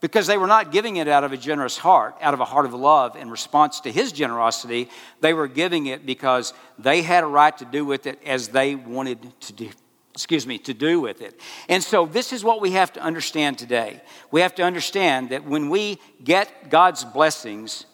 because 0.00 0.26
they 0.26 0.38
were 0.38 0.46
not 0.46 0.70
giving 0.70 0.96
it 0.96 1.08
out 1.08 1.24
of 1.24 1.32
a 1.32 1.36
generous 1.36 1.76
heart, 1.76 2.16
out 2.20 2.34
of 2.34 2.40
a 2.40 2.44
heart 2.44 2.66
of 2.66 2.74
love 2.74 3.16
in 3.16 3.30
response 3.30 3.80
to 3.80 3.90
his 3.90 4.12
generosity. 4.12 4.88
They 5.20 5.34
were 5.34 5.48
giving 5.48 5.86
it 5.86 6.06
because 6.06 6.54
they 6.78 7.02
had 7.02 7.24
a 7.24 7.26
right 7.26 7.56
to 7.58 7.64
do 7.64 7.84
with 7.84 8.06
it 8.06 8.20
as 8.24 8.48
they 8.48 8.74
wanted 8.74 9.18
to 9.40 9.52
do. 9.52 9.70
Excuse 10.14 10.46
me, 10.46 10.58
to 10.58 10.74
do 10.74 11.00
with 11.00 11.22
it. 11.22 11.40
And 11.68 11.82
so, 11.82 12.04
this 12.04 12.32
is 12.32 12.42
what 12.42 12.60
we 12.60 12.72
have 12.72 12.92
to 12.94 13.00
understand 13.00 13.56
today. 13.56 14.00
We 14.32 14.40
have 14.40 14.54
to 14.56 14.64
understand 14.64 15.30
that 15.30 15.44
when 15.44 15.70
we 15.70 16.00
get 16.24 16.70
God's 16.70 17.04
blessings, 17.04 17.86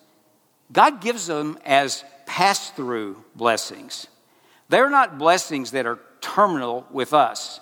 God 0.72 1.02
gives 1.02 1.26
them 1.26 1.58
as 1.66 2.02
pass 2.24 2.70
through 2.70 3.22
blessings. 3.34 4.06
They're 4.74 4.90
not 4.90 5.18
blessings 5.18 5.70
that 5.70 5.86
are 5.86 6.00
terminal 6.20 6.84
with 6.90 7.14
us. 7.14 7.60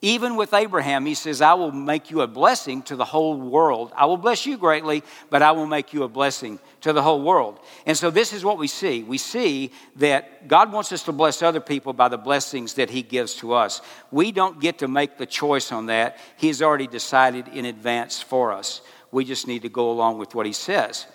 Even 0.00 0.36
with 0.36 0.54
Abraham, 0.54 1.04
he 1.04 1.12
says, 1.12 1.42
I 1.42 1.52
will 1.52 1.72
make 1.72 2.10
you 2.10 2.22
a 2.22 2.26
blessing 2.26 2.80
to 2.84 2.96
the 2.96 3.04
whole 3.04 3.38
world. 3.38 3.92
I 3.94 4.06
will 4.06 4.16
bless 4.16 4.46
you 4.46 4.56
greatly, 4.56 5.02
but 5.28 5.42
I 5.42 5.52
will 5.52 5.66
make 5.66 5.92
you 5.92 6.04
a 6.04 6.08
blessing 6.08 6.58
to 6.80 6.94
the 6.94 7.02
whole 7.02 7.20
world. 7.20 7.60
And 7.84 7.98
so, 7.98 8.08
this 8.08 8.32
is 8.32 8.46
what 8.46 8.56
we 8.56 8.66
see. 8.66 9.02
We 9.02 9.18
see 9.18 9.72
that 9.96 10.48
God 10.48 10.72
wants 10.72 10.90
us 10.90 11.02
to 11.02 11.12
bless 11.12 11.42
other 11.42 11.60
people 11.60 11.92
by 11.92 12.08
the 12.08 12.16
blessings 12.16 12.72
that 12.74 12.88
he 12.88 13.02
gives 13.02 13.34
to 13.34 13.52
us. 13.52 13.82
We 14.10 14.32
don't 14.32 14.58
get 14.58 14.78
to 14.78 14.88
make 14.88 15.18
the 15.18 15.26
choice 15.26 15.70
on 15.70 15.84
that, 15.86 16.16
he's 16.38 16.62
already 16.62 16.86
decided 16.86 17.46
in 17.48 17.66
advance 17.66 18.22
for 18.22 18.54
us. 18.54 18.80
We 19.12 19.26
just 19.26 19.46
need 19.46 19.60
to 19.62 19.68
go 19.68 19.90
along 19.90 20.16
with 20.16 20.34
what 20.34 20.46
he 20.46 20.54
says. 20.54 21.06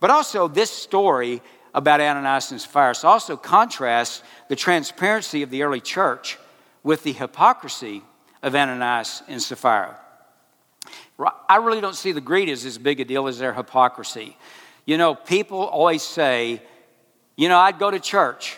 But 0.00 0.10
also, 0.10 0.48
this 0.48 0.72
story 0.72 1.42
about 1.78 2.00
Ananias 2.00 2.50
and 2.50 2.60
Sapphira 2.60 2.92
also 3.04 3.36
contrasts 3.36 4.24
the 4.48 4.56
transparency 4.56 5.42
of 5.44 5.50
the 5.50 5.62
early 5.62 5.80
church 5.80 6.36
with 6.82 7.04
the 7.04 7.12
hypocrisy 7.12 8.02
of 8.42 8.56
Ananias 8.56 9.22
and 9.28 9.40
Sapphira. 9.40 9.96
I 11.48 11.56
really 11.56 11.80
don't 11.80 11.94
see 11.94 12.10
the 12.10 12.20
greed 12.20 12.48
as 12.48 12.64
as 12.64 12.78
big 12.78 12.98
a 12.98 13.04
deal 13.04 13.28
as 13.28 13.38
their 13.38 13.54
hypocrisy. 13.54 14.36
You 14.86 14.98
know, 14.98 15.14
people 15.14 15.60
always 15.60 16.02
say, 16.02 16.60
you 17.36 17.48
know, 17.48 17.58
I'd 17.58 17.78
go 17.78 17.92
to 17.92 18.00
church 18.00 18.56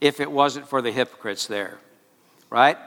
if 0.00 0.20
it 0.20 0.30
wasn't 0.30 0.68
for 0.68 0.80
the 0.80 0.92
hypocrites 0.92 1.48
there, 1.48 1.76
right? 2.50 2.78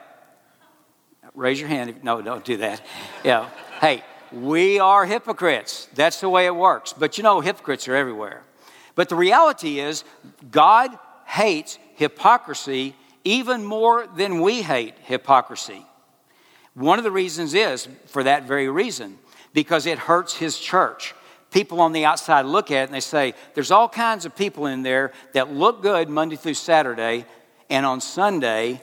Raise 1.36 1.60
your 1.60 1.68
hand. 1.68 2.04
no, 2.04 2.22
don't 2.22 2.46
do 2.46 2.58
that. 2.58 2.82
Yeah. 3.25 3.50
hey, 3.82 4.02
we 4.32 4.80
are 4.80 5.06
hypocrites. 5.06 5.90
That's 5.94 6.22
the 6.22 6.30
way 6.30 6.46
it 6.46 6.56
works. 6.56 6.94
But 6.94 7.18
you 7.18 7.24
know, 7.24 7.42
hypocrites 7.42 7.90
are 7.90 7.96
everywhere. 7.96 8.44
But 8.96 9.10
the 9.10 9.16
reality 9.16 9.80
is, 9.80 10.04
God 10.52 10.98
hates 11.26 11.80
hypocrisy 11.96 12.96
even 13.24 13.63
more 13.63 14.08
than 14.08 14.41
we 14.41 14.62
hate 14.62 14.96
hypocrisy. 15.04 15.86
One 16.74 16.98
of 16.98 17.04
the 17.04 17.12
reasons 17.12 17.54
is 17.54 17.88
for 18.08 18.24
that 18.24 18.44
very 18.44 18.70
reason, 18.70 19.17
because 19.54 19.86
it 19.86 19.98
hurts 19.98 20.36
his 20.36 20.60
church. 20.60 21.13
People 21.52 21.82
on 21.82 21.94
the 21.94 22.06
outside 22.06 22.46
look 22.46 22.72
at 22.72 22.84
it 22.84 22.86
and 22.86 22.94
they 22.94 23.00
say, 23.00 23.36
there's 23.54 23.72
all 23.72 23.88
kinds 23.88 24.26
of 24.26 24.36
people 24.36 24.65
in 24.65 24.82
there 24.82 25.12
that 25.34 25.54
look 25.54 25.82
good 25.82 26.10
Monday 26.10 26.36
through 26.36 26.56
Saturday, 26.56 27.26
and 27.70 27.86
on 27.86 28.02
Sunday, 28.02 28.82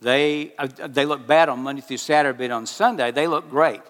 they, 0.00 0.52
uh, 0.58 0.66
they 0.66 1.04
look 1.04 1.26
bad 1.26 1.48
on 1.48 1.60
Monday 1.60 1.82
through 1.82 1.96
Saturday, 1.96 2.48
but 2.48 2.50
on 2.52 2.66
Sunday, 2.66 3.10
they 3.10 3.26
look 3.26 3.50
great. 3.50 3.82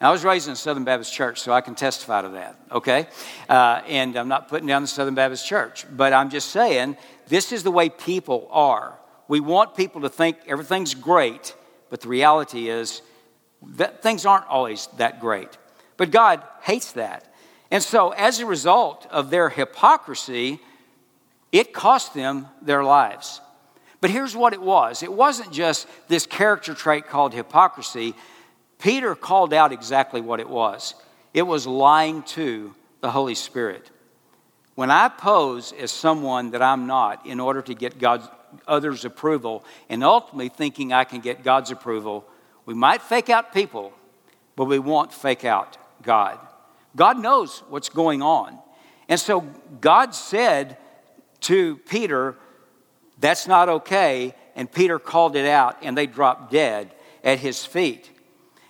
I 0.00 0.10
was 0.10 0.24
raised 0.24 0.46
in 0.46 0.52
a 0.52 0.56
Southern 0.56 0.84
Baptist 0.84 1.12
church, 1.12 1.40
so 1.40 1.52
I 1.52 1.62
can 1.62 1.74
testify 1.74 2.22
to 2.22 2.28
that, 2.30 2.56
okay? 2.70 3.06
Uh, 3.48 3.80
and 3.88 4.14
I'm 4.16 4.28
not 4.28 4.48
putting 4.48 4.66
down 4.66 4.82
the 4.82 4.88
Southern 4.88 5.14
Baptist 5.14 5.46
church, 5.46 5.86
but 5.90 6.12
I'm 6.12 6.28
just 6.28 6.50
saying 6.50 6.98
this 7.28 7.50
is 7.50 7.62
the 7.62 7.70
way 7.70 7.88
people 7.88 8.46
are. 8.50 8.98
We 9.26 9.40
want 9.40 9.74
people 9.74 10.02
to 10.02 10.10
think 10.10 10.36
everything's 10.46 10.94
great, 10.94 11.54
but 11.88 12.02
the 12.02 12.08
reality 12.08 12.68
is 12.68 13.00
that 13.62 14.02
things 14.02 14.26
aren't 14.26 14.46
always 14.46 14.86
that 14.98 15.18
great. 15.20 15.48
But 15.96 16.10
God 16.10 16.42
hates 16.62 16.92
that. 16.92 17.32
And 17.70 17.82
so, 17.82 18.10
as 18.10 18.38
a 18.38 18.46
result 18.46 19.06
of 19.10 19.30
their 19.30 19.48
hypocrisy, 19.48 20.60
it 21.52 21.72
cost 21.72 22.14
them 22.14 22.48
their 22.60 22.84
lives. 22.84 23.40
But 24.00 24.10
here's 24.10 24.36
what 24.36 24.52
it 24.52 24.60
was 24.60 25.02
it 25.02 25.12
wasn't 25.12 25.52
just 25.52 25.88
this 26.06 26.26
character 26.26 26.74
trait 26.74 27.06
called 27.06 27.32
hypocrisy. 27.32 28.14
Peter 28.78 29.14
called 29.14 29.52
out 29.52 29.72
exactly 29.72 30.20
what 30.20 30.40
it 30.40 30.48
was 30.48 30.94
it 31.36 31.46
was 31.46 31.66
lying 31.66 32.22
to 32.22 32.74
the 33.02 33.10
Holy 33.10 33.34
Spirit. 33.34 33.90
When 34.74 34.90
I 34.90 35.08
pose 35.08 35.72
as 35.72 35.90
someone 35.90 36.52
that 36.52 36.62
I'm 36.62 36.86
not 36.86 37.26
in 37.26 37.40
order 37.40 37.60
to 37.60 37.74
get 37.74 37.98
God's 37.98 38.26
others' 38.66 39.04
approval 39.04 39.62
and 39.90 40.02
ultimately 40.02 40.48
thinking 40.48 40.94
I 40.94 41.04
can 41.04 41.20
get 41.20 41.44
God's 41.44 41.70
approval, 41.70 42.26
we 42.64 42.72
might 42.72 43.02
fake 43.02 43.28
out 43.28 43.52
people, 43.52 43.92
but 44.56 44.64
we 44.64 44.78
won't 44.78 45.12
fake 45.12 45.44
out 45.44 45.76
God. 46.02 46.38
God 46.96 47.18
knows 47.18 47.62
what's 47.68 47.90
going 47.90 48.22
on. 48.22 48.58
And 49.08 49.20
so 49.20 49.42
God 49.80 50.14
said 50.14 50.78
to 51.40 51.76
Peter, 51.88 52.34
That's 53.18 53.46
not 53.46 53.68
okay. 53.68 54.34
And 54.54 54.72
Peter 54.72 54.98
called 54.98 55.36
it 55.36 55.46
out, 55.46 55.76
and 55.82 55.96
they 55.96 56.06
dropped 56.06 56.50
dead 56.50 56.94
at 57.22 57.40
his 57.40 57.66
feet. 57.66 58.10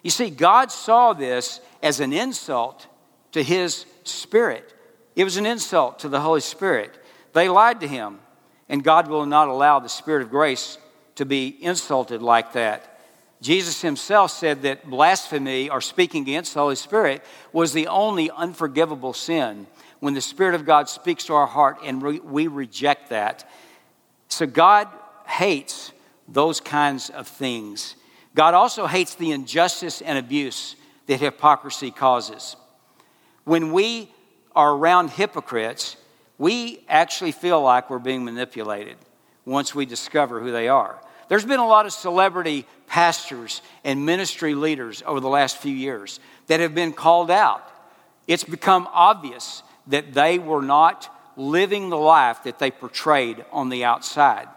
You 0.07 0.11
see, 0.11 0.31
God 0.31 0.71
saw 0.71 1.15
this 1.15 1.61
as 1.83 1.99
an 1.99 2.13
insult 2.13 2.87
to 3.33 3.43
his 3.43 3.87
spirit. 4.05 4.73
It 5.17 5.25
was 5.25 5.37
an 5.37 5.47
insult 5.47 5.99
to 5.99 6.09
the 6.09 6.21
Holy 6.21 6.43
Spirit. 6.43 6.97
They 7.33 7.49
lied 7.49 7.81
to 7.81 7.89
him, 7.89 8.21
and 8.69 8.85
God 8.85 9.09
will 9.09 9.27
not 9.27 9.49
allow 9.49 9.81
the 9.81 9.89
Spirit 9.89 10.23
of 10.23 10.31
grace 10.31 10.79
to 11.17 11.25
be 11.27 11.57
insulted 11.61 12.23
like 12.23 12.53
that. 12.53 13.01
Jesus 13.43 13.83
himself 13.83 14.31
said 14.31 14.63
that 14.63 14.89
blasphemy 14.89 15.71
or 15.71 15.81
speaking 15.81 16.23
against 16.23 16.55
the 16.55 16.61
Holy 16.61 16.77
Spirit 16.77 17.25
was 17.53 17.73
the 17.73 17.89
only 17.89 18.31
unforgivable 18.31 19.13
sin 19.13 19.67
when 19.99 20.15
the 20.15 20.21
Spirit 20.21 20.55
of 20.55 20.65
God 20.65 20.89
speaks 20.89 21.25
to 21.25 21.35
our 21.35 21.49
heart 21.49 21.79
and 21.83 22.01
we 22.01 22.47
reject 22.47 23.09
that. 23.09 23.51
So 24.29 24.47
God 24.47 24.87
hates 25.27 25.91
those 26.29 26.61
kinds 26.61 27.11
of 27.11 27.27
things. 27.27 27.97
God 28.37 28.53
also 28.53 28.87
hates 28.87 29.15
the 29.15 29.33
injustice 29.33 30.03
and 30.03 30.19
abuse 30.19 30.77
that 31.07 31.21
hypocrisy 31.21 31.91
causes. 31.91 32.55
When 33.45 33.73
we 33.73 34.13
are 34.55 34.75
around 34.75 35.11
hypocrites, 35.11 35.97
we 36.37 36.85
actually 36.87 37.33
feel 37.33 37.63
like 37.63 37.89
we're 37.89 37.99
being 37.99 38.27
manipulated 38.27 38.99
once 39.47 39.75
we 39.75 39.87
discover 39.87 40.39
who 40.39 40.53
they 40.53 40.69
are. 40.69 41.01
There's 41.29 41.47
been 41.47 41.61
a 41.61 41.67
lot 41.67 41.87
of 41.87 41.93
celebrity 41.93 42.67
pastors 42.87 43.63
and 43.85 44.05
ministry 44.05 44.55
leaders 44.55 45.03
over 45.07 45.19
the 45.19 45.31
last 45.31 45.57
few 45.57 45.75
years 45.75 46.21
that 46.49 46.61
have 46.61 46.75
been 46.75 46.93
called 46.93 47.31
out. 47.31 47.67
It's 48.29 48.45
become 48.45 48.87
obvious 48.93 49.63
that 49.87 50.13
they 50.13 50.39
were 50.39 50.63
not 50.63 51.09
living 51.39 51.89
the 51.89 51.97
life 51.97 52.43
that 52.43 52.59
they 52.59 52.71
portrayed 52.71 53.47
on 53.51 53.71
the 53.71 53.85
outside. 53.85 54.49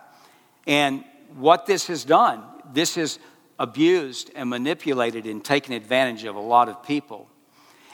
And 0.68 1.06
what 1.38 1.66
this 1.66 1.88
has 1.88 2.04
done, 2.04 2.44
this 2.74 2.96
has 2.96 3.20
abused 3.60 4.32
and 4.36 4.50
manipulated 4.50 5.26
and 5.26 5.44
taken 5.44 5.74
advantage 5.74 6.24
of 6.24 6.36
a 6.36 6.40
lot 6.40 6.70
of 6.70 6.82
people. 6.84 7.30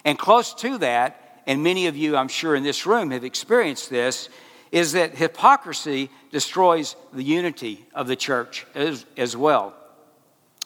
And 0.06 0.18
close 0.18 0.54
to 0.56 0.78
that, 0.78 1.42
and 1.48 1.64
many 1.64 1.88
of 1.88 1.98
you, 1.98 2.16
I'm 2.16 2.28
sure, 2.28 2.56
in 2.56 2.64
this 2.64 2.86
room 2.86 3.12
have 3.12 3.24
experienced 3.24 3.90
this, 3.90 4.30
is 4.72 4.94
that 4.94 5.16
hypocrisy 5.16 6.10
destroys 6.32 6.96
the 7.12 7.24
unity 7.24 7.86
of 7.94 8.08
the 8.08 8.16
church 8.16 8.66
as, 8.76 9.06
as 9.18 9.36
well. 9.36 9.74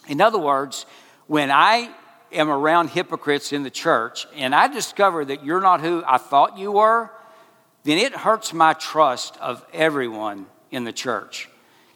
In 0.08 0.20
other 0.20 0.40
words, 0.40 0.86
when 1.28 1.52
I 1.52 1.90
am 2.32 2.50
around 2.50 2.90
hypocrites 2.90 3.54
in 3.54 3.64
the 3.64 3.70
church 3.70 4.28
and 4.36 4.54
I 4.54 4.68
discover 4.68 5.26
that 5.26 5.44
you're 5.44 5.62
not 5.62 5.82
who 5.82 6.04
I 6.06 6.18
thought 6.18 6.58
you 6.58 6.72
were, 6.74 7.10
then 7.84 7.98
it 7.98 8.14
hurts 8.14 8.54
my 8.54 8.74
trust 8.74 9.38
of 9.38 9.66
everyone 9.74 10.48
in 10.72 10.84
the 10.84 10.94
church. 10.94 11.50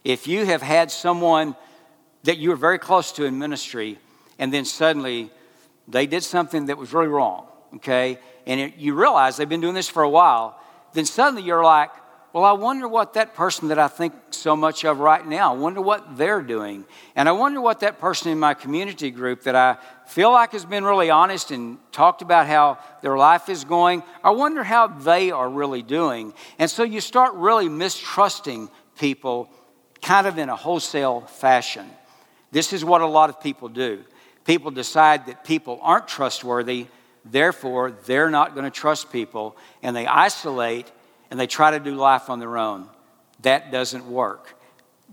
If 0.03 0.27
you 0.27 0.45
have 0.45 0.61
had 0.61 0.91
someone 0.91 1.55
that 2.23 2.37
you 2.37 2.49
were 2.49 2.55
very 2.55 2.79
close 2.79 3.11
to 3.13 3.25
in 3.25 3.37
ministry, 3.37 3.99
and 4.39 4.53
then 4.53 4.65
suddenly 4.65 5.29
they 5.87 6.05
did 6.07 6.23
something 6.23 6.67
that 6.67 6.77
was 6.77 6.93
really 6.93 7.07
wrong, 7.07 7.47
okay? 7.75 8.17
And 8.47 8.59
it, 8.59 8.77
you 8.77 8.93
realize 8.95 9.37
they've 9.37 9.47
been 9.47 9.61
doing 9.61 9.73
this 9.73 9.89
for 9.89 10.03
a 10.03 10.09
while, 10.09 10.59
then 10.93 11.05
suddenly 11.05 11.43
you're 11.43 11.63
like, 11.63 11.89
well, 12.33 12.45
I 12.45 12.53
wonder 12.53 12.87
what 12.87 13.13
that 13.13 13.35
person 13.35 13.67
that 13.67 13.77
I 13.77 13.87
think 13.87 14.13
so 14.31 14.55
much 14.55 14.85
of 14.85 14.99
right 14.99 15.25
now, 15.25 15.53
I 15.53 15.57
wonder 15.57 15.81
what 15.81 16.17
they're 16.17 16.41
doing. 16.41 16.83
And 17.15 17.29
I 17.29 17.31
wonder 17.31 17.61
what 17.61 17.81
that 17.81 17.99
person 17.99 18.31
in 18.31 18.39
my 18.39 18.55
community 18.55 19.11
group 19.11 19.43
that 19.43 19.55
I 19.55 19.77
feel 20.07 20.31
like 20.31 20.53
has 20.53 20.65
been 20.65 20.83
really 20.83 21.11
honest 21.11 21.51
and 21.51 21.77
talked 21.91 22.23
about 22.23 22.47
how 22.47 22.79
their 23.03 23.17
life 23.17 23.49
is 23.49 23.63
going, 23.65 24.01
I 24.23 24.31
wonder 24.31 24.63
how 24.63 24.87
they 24.87 25.29
are 25.29 25.47
really 25.47 25.83
doing. 25.83 26.33
And 26.57 26.71
so 26.71 26.81
you 26.81 27.01
start 27.01 27.35
really 27.35 27.69
mistrusting 27.69 28.69
people 28.97 29.51
kind 30.01 30.25
of 30.25 30.39
in 30.39 30.49
a 30.49 30.55
wholesale 30.55 31.21
fashion. 31.21 31.85
This 32.53 32.71
is 32.71 32.85
what 32.85 33.01
a 33.01 33.07
lot 33.07 33.31
of 33.31 33.41
people 33.41 33.67
do. 33.67 34.03
People 34.45 34.69
decide 34.69 35.25
that 35.25 35.43
people 35.43 35.79
aren't 35.81 36.07
trustworthy, 36.07 36.85
therefore, 37.25 37.89
they're 38.05 38.29
not 38.29 38.53
going 38.53 38.65
to 38.65 38.71
trust 38.71 39.11
people, 39.11 39.57
and 39.81 39.95
they 39.95 40.05
isolate 40.05 40.91
and 41.31 41.39
they 41.39 41.47
try 41.47 41.71
to 41.71 41.79
do 41.79 41.95
life 41.95 42.29
on 42.29 42.37
their 42.39 42.59
own. 42.59 42.87
That 43.41 43.71
doesn't 43.71 44.05
work. 44.05 44.55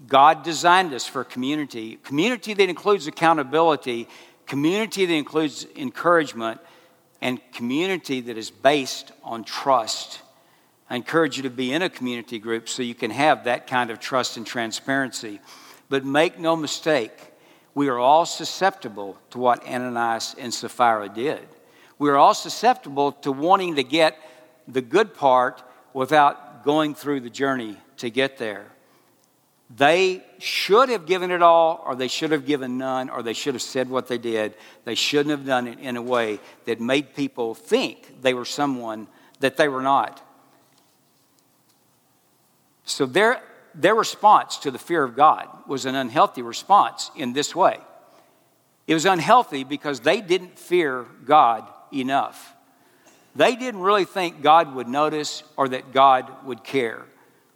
God 0.07 0.43
designed 0.43 0.93
us 0.93 1.07
for 1.07 1.25
community, 1.25 1.97
community 2.05 2.53
that 2.53 2.69
includes 2.69 3.07
accountability, 3.07 4.07
community 4.47 5.07
that 5.07 5.15
includes 5.15 5.67
encouragement, 5.77 6.61
and 7.23 7.41
community 7.55 8.21
that 8.21 8.37
is 8.37 8.51
based 8.51 9.13
on 9.25 9.45
trust. 9.45 10.21
I 10.91 10.97
encourage 10.97 11.39
you 11.39 11.45
to 11.45 11.51
be 11.51 11.73
in 11.73 11.81
a 11.81 11.89
community 11.89 12.39
group 12.39 12.69
so 12.69 12.83
you 12.83 12.95
can 12.95 13.11
have 13.11 13.45
that 13.45 13.67
kind 13.67 13.91
of 13.91 13.99
trust 13.99 14.37
and 14.37 14.47
transparency. 14.47 15.41
But 15.89 16.05
make 16.05 16.39
no 16.39 16.55
mistake, 16.55 17.30
we 17.75 17.89
are 17.89 17.99
all 17.99 18.27
susceptible 18.27 19.19
to 19.31 19.39
what 19.39 19.67
Ananias 19.67 20.35
and 20.39 20.53
Sapphira 20.53 21.09
did. 21.09 21.47
We 21.99 22.11
are 22.11 22.17
all 22.17 22.35
susceptible 22.35 23.13
to 23.13 23.33
wanting 23.33 23.77
to 23.77 23.85
get 23.85 24.17
the 24.67 24.81
good 24.81 25.15
part 25.15 25.63
without 25.93 26.65
going 26.65 26.95
through 26.95 27.21
the 27.21 27.31
journey 27.31 27.77
to 27.99 28.11
get 28.11 28.39
there. 28.39 28.67
They 29.75 30.25
should 30.39 30.89
have 30.89 31.07
given 31.07 31.31
it 31.31 31.43
all, 31.43 31.83
or 31.87 31.95
they 31.95 32.09
should 32.09 32.33
have 32.33 32.45
given 32.45 32.77
none, 32.77 33.09
or 33.09 33.23
they 33.23 33.35
should 33.35 33.55
have 33.55 33.63
said 33.63 33.89
what 33.89 34.09
they 34.09 34.19
did. 34.19 34.55
They 34.85 34.97
shouldn't 34.97 35.31
have 35.31 35.47
done 35.47 35.69
it 35.69 35.79
in 35.79 35.97
a 35.97 36.03
way 36.03 36.41
that 36.65 36.81
made 36.81 37.15
people 37.15 37.55
think 37.55 38.21
they 38.21 38.35
were 38.35 38.45
someone 38.45 39.07
that 39.39 39.57
they 39.57 39.69
were 39.69 39.83
not. 39.83 40.27
So 42.85 43.07
their, 43.07 43.41
their 43.75 43.95
response 43.95 44.59
to 44.59 44.71
the 44.71 44.79
fear 44.79 45.03
of 45.03 45.17
God 45.17 45.49
was 45.67 45.87
an 45.87 45.95
unhealthy 45.95 46.43
response 46.43 47.11
in 47.17 47.33
this 47.33 47.55
way. 47.55 47.79
It 48.87 48.95
was 48.95 49.07
unhealthy 49.07 49.65
because 49.65 50.01
they 50.01 50.21
didn't 50.21 50.59
fear 50.59 51.07
God 51.25 51.69
enough. 51.93 52.55
They 53.37 53.55
didn't 53.55 53.81
really 53.81 54.05
think 54.05 54.43
God 54.43 54.75
would 54.75 54.89
notice 54.89 55.43
or 55.57 55.69
that 55.69 55.93
God 55.93 56.29
would 56.45 56.65
care. 56.65 57.05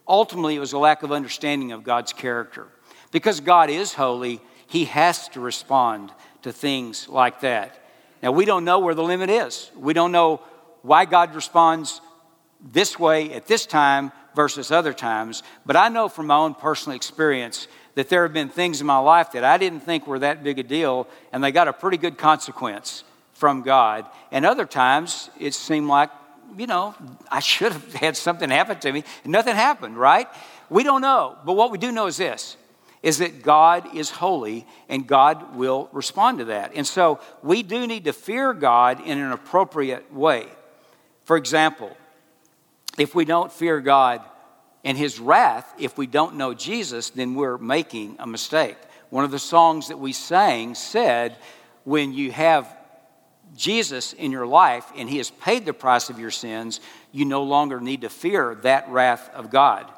Ultimately, 0.07 0.55
it 0.55 0.61
was 0.61 0.73
a 0.73 0.79
lack 0.79 1.03
of 1.03 1.11
understanding 1.11 1.73
of 1.73 1.83
God's 1.83 2.13
character. 2.13 2.69
Because 3.11 3.41
God 3.41 3.71
is 3.71 3.95
holy, 3.95 4.41
He 4.67 4.85
has 4.85 5.29
to 5.31 5.41
respond 5.41 6.13
to 6.43 6.53
things 6.53 7.09
like 7.09 7.41
that. 7.41 7.81
Now, 8.23 8.33
we 8.33 8.45
don't 8.45 8.65
know 8.65 8.79
where 8.79 8.95
the 8.95 9.03
limit 9.03 9.31
is. 9.31 9.71
We 9.77 9.93
don't 9.93 10.13
know 10.13 10.41
why 10.83 11.05
God 11.05 11.35
responds 11.35 12.01
this 12.61 12.99
way 12.99 13.33
at 13.33 13.47
this 13.47 13.67
time 13.67 14.13
versus 14.35 14.71
other 14.71 14.93
times. 14.93 15.43
But 15.65 15.77
I 15.77 15.89
know 15.89 16.09
from 16.09 16.27
my 16.27 16.37
own 16.37 16.55
personal 16.55 16.97
experience 16.97 17.69
that 17.95 18.09
there 18.09 18.23
have 18.23 18.33
been 18.33 18.49
things 18.49 18.81
in 18.81 18.87
my 18.87 18.99
life 18.99 19.33
that 19.33 19.45
I 19.45 19.57
didn't 19.59 19.81
think 19.81 20.07
were 20.07 20.19
that 20.19 20.43
big 20.43 20.59
a 20.59 20.63
deal, 20.63 21.07
and 21.33 21.43
they 21.43 21.53
got 21.53 21.69
a 21.69 21.73
pretty 21.73 21.97
good 21.97 22.19
consequence 22.19 23.05
from 23.33 23.63
God. 23.63 24.07
And 24.33 24.45
other 24.45 24.67
times 24.67 25.31
it 25.39 25.55
seemed 25.55 25.89
like, 25.89 26.11
you 26.57 26.67
know, 26.67 26.95
I 27.31 27.41
should 27.41 27.73
have 27.73 27.95
had 27.95 28.17
something 28.17 28.51
happen 28.51 28.79
to 28.81 28.93
me. 28.93 29.05
And 29.23 29.33
nothing 29.33 29.55
happened, 29.55 29.97
right? 29.97 30.29
We 30.71 30.83
don't 30.83 31.01
know. 31.01 31.37
But 31.45 31.55
what 31.55 31.71
we 31.71 31.79
do 31.79 31.93
know 31.93 32.07
is 32.07 32.17
this 32.17 32.57
is 33.03 33.19
that 33.19 33.43
God 33.43 33.95
is 33.95 34.09
holy 34.09 34.67
and 34.89 35.07
God 35.07 35.55
will 35.57 35.91
respond 35.93 36.39
to 36.39 36.47
that. 36.47 36.73
And 36.75 36.87
so 36.87 37.21
we 37.43 37.63
do 37.63 37.87
need 37.87 38.05
to 38.05 38.15
fear 38.15 38.55
God 38.55 38.99
in 39.07 39.19
an 39.19 39.31
appropriate 39.31 40.11
way. 40.11 40.47
For 41.25 41.37
example, 41.37 41.95
if 42.99 43.15
we 43.15 43.25
don't 43.25 43.53
fear 43.53 43.81
God 43.81 44.23
and 44.85 44.97
his 44.97 45.19
wrath, 45.19 45.73
if 45.79 45.97
we 45.97 46.07
don't 46.07 46.37
know 46.37 46.55
Jesus, 46.55 47.11
then 47.11 47.35
we're 47.35 47.59
making 47.59 48.17
a 48.19 48.27
mistake. 48.27 48.77
One 49.11 49.25
of 49.25 49.31
the 49.31 49.39
songs 49.39 49.89
that 49.89 49.99
we 49.99 50.13
sang 50.13 50.75
said, 50.75 51.37
when 51.85 52.13
you 52.13 52.33
have 52.33 52.75
Jesus 53.55 54.13
in 54.13 54.33
your 54.33 54.47
life 54.47 54.91
and 54.97 55.09
he 55.09 55.19
has 55.19 55.31
paid 55.31 55.65
the 55.65 55.73
price 55.73 56.11
of 56.11 56.19
your 56.19 56.31
sins, 56.31 56.81
you 57.13 57.25
no 57.25 57.43
longer 57.43 57.81
need 57.81 58.01
to 58.03 58.09
fear 58.09 58.57
that 58.57 58.89
wrath 58.89 59.31
of 59.35 59.51
God. 59.51 59.91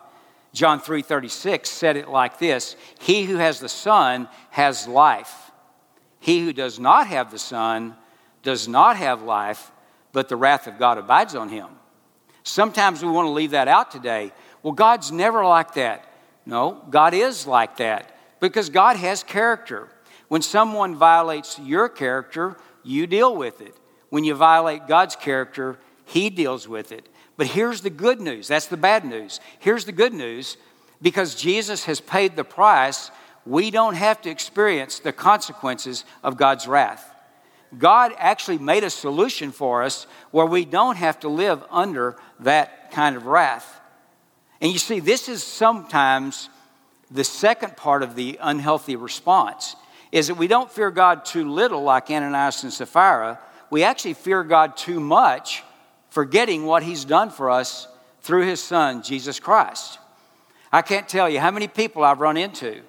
John 0.53 0.81
3:36 0.81 1.71
said 1.71 1.97
it 1.97 2.09
like 2.09 2.39
this, 2.39 2.77
"He 2.99 3.25
who 3.25 3.37
has 3.37 3.61
the 3.61 3.69
Son 3.69 4.29
has 4.51 4.89
life. 4.89 5.51
He 6.19 6.41
who 6.41 6.53
does 6.53 6.79
not 6.79 7.07
have 7.09 7.31
the 7.31 7.39
Son 7.39 7.97
does 8.43 8.67
not 8.67 8.97
have 8.97 9.23
life, 9.23 9.71
but 10.13 10.29
the 10.29 10.37
wrath 10.37 10.67
of 10.67 10.79
God 10.79 10.99
abides 10.99 11.35
on 11.35 11.51
him." 11.51 11.69
Sometimes 12.47 13.03
we 13.03 13.11
want 13.11 13.27
to 13.27 13.33
leave 13.33 13.51
that 13.51 13.67
out 13.67 13.91
today. 13.91 14.31
Well, 14.63 14.73
God's 14.73 15.11
never 15.11 15.45
like 15.45 15.75
that. 15.75 16.05
No, 16.47 16.81
God 16.91 17.13
is 17.13 17.45
like 17.45 17.79
that 17.79 18.17
because 18.39 18.71
God 18.71 18.97
has 18.97 19.25
character. 19.25 19.89
When 20.29 20.43
someone 20.43 20.95
violates 20.95 21.59
your 21.59 21.89
character, 21.89 22.57
you 22.85 23.09
deal 23.09 23.35
with 23.35 23.61
it. 23.61 23.75
When 24.11 24.23
you 24.23 24.37
violate 24.37 24.87
God's 24.87 25.17
character, 25.17 25.79
He 26.05 26.31
deals 26.31 26.69
with 26.69 26.93
it. 26.93 27.09
But 27.37 27.49
here's 27.49 27.81
the 27.81 27.91
good 27.91 28.21
news 28.21 28.47
that's 28.47 28.67
the 28.67 28.77
bad 28.77 29.05
news. 29.05 29.41
Here's 29.59 29.85
the 29.85 29.93
good 29.93 30.15
news 30.15 30.57
because 31.03 31.35
Jesus 31.35 31.85
has 31.87 32.01
paid 32.01 32.37
the 32.37 32.45
price, 32.45 33.11
we 33.45 33.73
don't 33.73 33.95
have 33.95 34.23
to 34.23 34.31
experience 34.31 35.01
the 35.01 35.13
consequences 35.13 36.05
of 36.23 36.37
God's 36.37 36.69
wrath. 36.69 37.13
God 37.77 38.13
actually 38.17 38.59
made 38.59 38.85
a 38.85 38.91
solution 38.91 39.53
for 39.53 39.83
us 39.83 40.07
where 40.31 40.47
we 40.47 40.65
don't 40.65 40.97
have 40.97 41.21
to 41.21 41.29
live 41.29 41.65
under 41.71 42.17
that 42.41 42.91
kind 42.91 43.17
of 43.17 43.27
wrath. 43.27 43.81
And 44.61 44.73
you 44.73 44.79
see, 44.79 45.01
this 45.01 45.29
is 45.29 45.43
sometimes 45.43 46.49
the 47.11 47.25
second 47.25 47.77
part 47.77 48.03
of 48.03 48.15
the 48.15 48.39
unhealthy 48.41 48.97
response 48.97 49.77
is 50.13 50.29
that 50.29 50.37
we 50.37 50.47
don't 50.47 50.71
fear 50.71 50.91
God 50.91 51.25
too 51.25 51.49
little, 51.49 51.83
like 51.83 52.11
Ananias 52.11 52.63
and 52.63 52.73
Sapphira. 52.73 53.39
We 53.71 53.83
actually 53.83 54.15
fear 54.15 54.45
God 54.45 54.77
too 54.77 55.01
much, 55.01 55.63
forgetting 56.11 56.65
what 56.65 56.83
He's 56.83 57.05
done 57.05 57.31
for 57.31 57.51
us 57.51 57.89
through 58.23 58.47
His 58.47 58.63
Son, 58.63 59.03
Jesus 59.03 59.41
Christ. 59.41 59.99
I 60.73 60.83
can't 60.83 61.09
tell 61.09 61.29
you 61.29 61.41
how 61.41 61.51
many 61.51 61.69
people 61.69 62.03
I've 62.03 62.21
run 62.21 62.37
into 62.37 62.83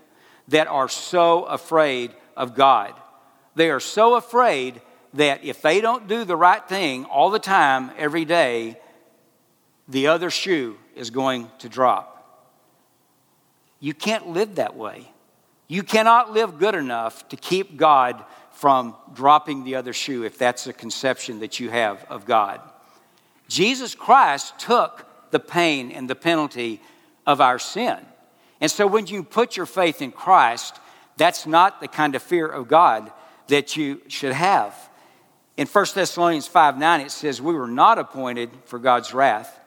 that 0.48 0.68
are 0.68 0.90
so 0.90 1.44
afraid 1.44 2.12
of 2.36 2.56
God. 2.56 2.94
They 3.58 3.72
are 3.72 3.80
so 3.80 4.14
afraid 4.14 4.82
that 5.16 5.44
if 5.44 5.64
they 5.64 5.82
don't 5.82 6.08
do 6.08 6.26
the 6.26 6.36
right 6.36 6.64
thing 6.70 7.06
all 7.06 7.32
the 7.32 7.40
time, 7.40 7.90
every 7.98 8.24
day, 8.24 8.80
the 9.88 10.08
other 10.08 10.30
shoe 10.30 10.78
is 10.96 11.10
going 11.10 11.50
to 11.58 11.68
drop. 11.68 12.14
You 13.80 13.96
can't 13.96 14.28
live 14.28 14.56
that 14.56 14.76
way. 14.76 15.12
You 15.68 15.82
cannot 15.82 16.34
live 16.34 16.60
good 16.60 16.76
enough 16.76 17.28
to 17.30 17.36
keep 17.36 17.78
God 17.78 18.24
from 18.52 18.96
dropping 19.16 19.64
the 19.64 19.74
other 19.74 19.92
shoe 19.92 20.24
if 20.24 20.38
that's 20.38 20.66
the 20.66 20.74
conception 20.74 21.40
that 21.40 21.60
you 21.60 21.72
have 21.72 22.06
of 22.12 22.26
God. 22.26 22.62
Jesus 23.48 23.96
Christ 23.96 24.54
took 24.60 25.04
the 25.32 25.40
pain 25.40 25.92
and 25.92 26.08
the 26.08 26.14
penalty 26.14 26.80
of 27.26 27.42
our 27.42 27.58
sin. 27.58 27.98
And 28.62 28.70
so 28.70 28.86
when 28.86 29.08
you 29.08 29.24
put 29.24 29.58
your 29.58 29.66
faith 29.66 30.04
in 30.04 30.12
Christ, 30.12 30.80
that's 31.18 31.48
not 31.48 31.82
the 31.82 31.88
kind 31.88 32.14
of 32.14 32.22
fear 32.22 32.46
of 32.46 32.68
God 32.68 33.12
that 33.50 33.78
you 33.78 34.02
should 34.08 34.34
have. 34.34 34.76
In 35.56 35.68
1 35.68 35.86
Thessalonians 35.96 36.48
5 36.48 36.78
9, 36.78 37.02
it 37.02 37.12
says, 37.12 37.42
We 37.42 37.54
were 37.54 37.68
not 37.68 37.98
appointed 37.98 38.50
for 38.66 38.80
God's 38.80 39.14
wrath, 39.14 39.60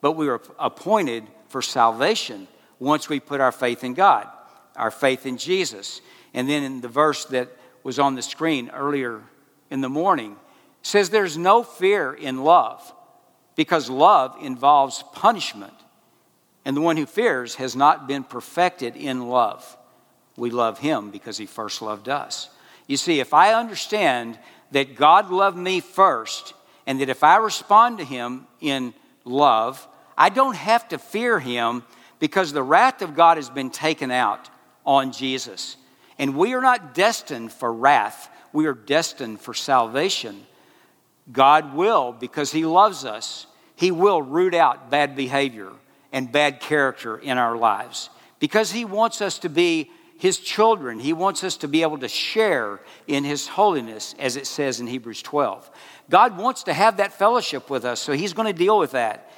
but 0.00 0.12
we 0.12 0.26
were 0.26 0.42
appointed 0.58 1.24
for 1.48 1.62
salvation 1.62 2.48
once 2.78 3.08
we 3.08 3.20
put 3.20 3.40
our 3.40 3.52
faith 3.52 3.82
in 3.84 3.94
God 3.94 4.28
our 4.78 4.90
faith 4.90 5.26
in 5.26 5.36
Jesus. 5.36 6.00
And 6.32 6.48
then 6.48 6.62
in 6.62 6.80
the 6.80 6.88
verse 6.88 7.26
that 7.26 7.50
was 7.82 7.98
on 7.98 8.14
the 8.14 8.22
screen 8.22 8.70
earlier 8.70 9.20
in 9.70 9.82
the 9.82 9.88
morning, 9.88 10.36
says 10.80 11.10
there's 11.10 11.36
no 11.36 11.62
fear 11.62 12.14
in 12.14 12.44
love 12.44 12.94
because 13.56 13.90
love 13.90 14.36
involves 14.40 15.02
punishment. 15.12 15.74
And 16.64 16.76
the 16.76 16.80
one 16.80 16.96
who 16.96 17.06
fears 17.06 17.56
has 17.56 17.74
not 17.74 18.06
been 18.06 18.22
perfected 18.22 18.96
in 18.96 19.28
love. 19.28 19.76
We 20.36 20.50
love 20.50 20.78
him 20.78 21.10
because 21.10 21.36
he 21.36 21.46
first 21.46 21.82
loved 21.82 22.08
us. 22.08 22.48
You 22.88 22.96
see, 22.96 23.20
if 23.20 23.32
I 23.32 23.54
understand 23.54 24.38
that 24.72 24.96
God 24.96 25.30
loved 25.30 25.56
me 25.56 25.78
first, 25.78 26.54
and 26.86 27.00
that 27.00 27.10
if 27.10 27.22
I 27.22 27.36
respond 27.36 27.98
to 27.98 28.04
him 28.04 28.46
in 28.60 28.94
love, 29.24 29.86
I 30.16 30.30
don't 30.30 30.56
have 30.56 30.88
to 30.88 30.98
fear 30.98 31.38
him 31.38 31.84
because 32.18 32.52
the 32.52 32.62
wrath 32.62 33.02
of 33.02 33.14
God 33.14 33.36
has 33.36 33.50
been 33.50 33.70
taken 33.70 34.10
out 34.10 34.48
on 34.84 35.12
Jesus. 35.12 35.76
And 36.18 36.34
we 36.34 36.54
are 36.54 36.62
not 36.62 36.94
destined 36.94 37.52
for 37.52 37.72
wrath, 37.72 38.30
we 38.52 38.66
are 38.66 38.74
destined 38.74 39.40
for 39.40 39.54
salvation. 39.54 40.46
God 41.30 41.74
will, 41.74 42.12
because 42.12 42.50
He 42.50 42.64
loves 42.64 43.04
us, 43.04 43.46
He 43.76 43.90
will 43.90 44.22
root 44.22 44.54
out 44.54 44.90
bad 44.90 45.14
behavior 45.14 45.70
and 46.10 46.32
bad 46.32 46.60
character 46.60 47.18
in 47.18 47.36
our 47.36 47.56
lives 47.56 48.08
because 48.38 48.72
He 48.72 48.84
wants 48.84 49.20
us 49.20 49.38
to 49.40 49.48
be 49.48 49.90
His 50.18 50.38
children. 50.38 50.98
He 50.98 51.12
wants 51.12 51.44
us 51.44 51.56
to 51.58 51.68
be 51.68 51.82
able 51.82 51.98
to 51.98 52.08
share 52.08 52.80
in 53.06 53.24
His 53.24 53.46
holiness, 53.46 54.14
as 54.18 54.36
it 54.36 54.46
says 54.46 54.80
in 54.80 54.88
Hebrews 54.88 55.22
12. 55.22 55.70
God 56.10 56.36
wants 56.36 56.64
to 56.64 56.74
have 56.74 56.96
that 56.96 57.12
fellowship 57.12 57.70
with 57.70 57.84
us, 57.84 58.00
so 58.00 58.12
He's 58.12 58.32
going 58.32 58.52
to 58.52 58.58
deal 58.58 58.78
with 58.78 58.90
that. 58.90 59.30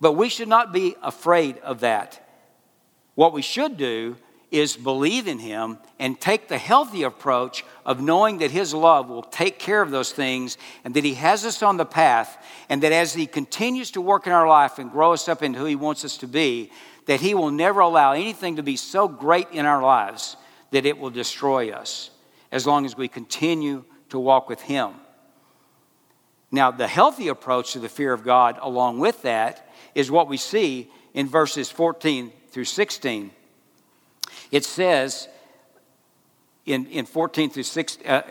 But 0.00 0.12
we 0.12 0.28
should 0.28 0.48
not 0.48 0.72
be 0.72 0.94
afraid 1.02 1.58
of 1.58 1.80
that. 1.80 2.24
What 3.16 3.32
we 3.32 3.42
should 3.42 3.76
do 3.76 4.16
is 4.52 4.76
believe 4.76 5.26
in 5.26 5.40
Him 5.40 5.78
and 5.98 6.20
take 6.20 6.46
the 6.46 6.56
healthy 6.56 7.02
approach 7.02 7.64
of 7.84 8.00
knowing 8.00 8.38
that 8.38 8.52
His 8.52 8.72
love 8.72 9.08
will 9.08 9.24
take 9.24 9.58
care 9.58 9.82
of 9.82 9.90
those 9.90 10.12
things 10.12 10.56
and 10.84 10.94
that 10.94 11.04
He 11.04 11.14
has 11.14 11.44
us 11.44 11.64
on 11.64 11.78
the 11.78 11.84
path, 11.84 12.38
and 12.68 12.82
that 12.82 12.92
as 12.92 13.12
He 13.12 13.26
continues 13.26 13.90
to 13.90 14.00
work 14.00 14.26
in 14.28 14.32
our 14.32 14.48
life 14.48 14.78
and 14.78 14.90
grow 14.90 15.12
us 15.12 15.28
up 15.28 15.42
into 15.42 15.58
who 15.58 15.64
He 15.64 15.76
wants 15.76 16.04
us 16.04 16.16
to 16.18 16.28
be, 16.28 16.70
that 17.08 17.20
He 17.20 17.34
will 17.34 17.50
never 17.50 17.80
allow 17.80 18.12
anything 18.12 18.56
to 18.56 18.62
be 18.62 18.76
so 18.76 19.08
great 19.08 19.48
in 19.50 19.66
our 19.66 19.82
lives 19.82 20.36
that 20.70 20.86
it 20.86 20.98
will 20.98 21.10
destroy 21.10 21.72
us 21.72 22.10
as 22.52 22.66
long 22.66 22.86
as 22.86 22.96
we 22.96 23.08
continue 23.08 23.84
to 24.10 24.18
walk 24.18 24.48
with 24.48 24.60
Him. 24.60 24.92
Now, 26.50 26.70
the 26.70 26.86
healthy 26.86 27.28
approach 27.28 27.72
to 27.72 27.78
the 27.80 27.88
fear 27.88 28.12
of 28.12 28.24
God, 28.24 28.58
along 28.62 29.00
with 29.00 29.22
that, 29.22 29.68
is 29.94 30.10
what 30.10 30.28
we 30.28 30.36
see 30.36 30.88
in 31.12 31.26
verses 31.26 31.70
14 31.70 32.32
through 32.50 32.64
16 32.64 33.32
it 34.50 34.64
says 34.64 35.28
in, 36.64 36.86
in 36.86 37.06
14 37.06 37.50
through 37.50 37.62
6, 37.62 37.98
uh, 38.06 38.22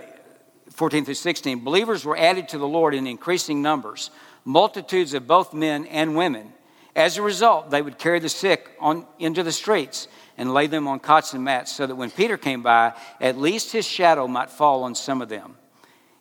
14 0.72 1.06
through 1.06 1.14
16, 1.14 1.64
believers 1.64 2.06
were 2.06 2.18
added 2.18 2.50
to 2.50 2.58
the 2.58 2.68
Lord 2.68 2.94
in 2.94 3.08
increasing 3.08 3.62
numbers, 3.62 4.10
multitudes 4.46 5.14
of 5.14 5.28
both 5.28 5.54
men 5.54 5.86
and 5.86 6.16
women. 6.16 6.54
As 6.98 7.18
a 7.18 7.22
result, 7.22 7.70
they 7.70 7.84
would 7.84 8.00
carry 8.00 8.20
the 8.20 8.28
sick 8.28 8.72
on, 8.80 9.06
into 9.20 9.44
the 9.44 9.52
streets 9.52 10.08
and 10.36 10.52
lay 10.52 10.66
them 10.66 10.88
on 10.88 11.00
cots 11.00 11.34
and 11.34 11.44
mats 11.44 11.72
so 11.72 11.86
that 11.86 11.96
when 11.96 12.10
Peter 12.10 12.38
came 12.38 12.64
by, 12.64 12.94
at 13.22 13.38
least 13.38 13.72
his 13.72 13.86
shadow 13.86 14.28
might 14.28 14.50
fall 14.50 14.84
on 14.84 14.96
some 14.96 15.22
of 15.22 15.30
them. 15.30 15.58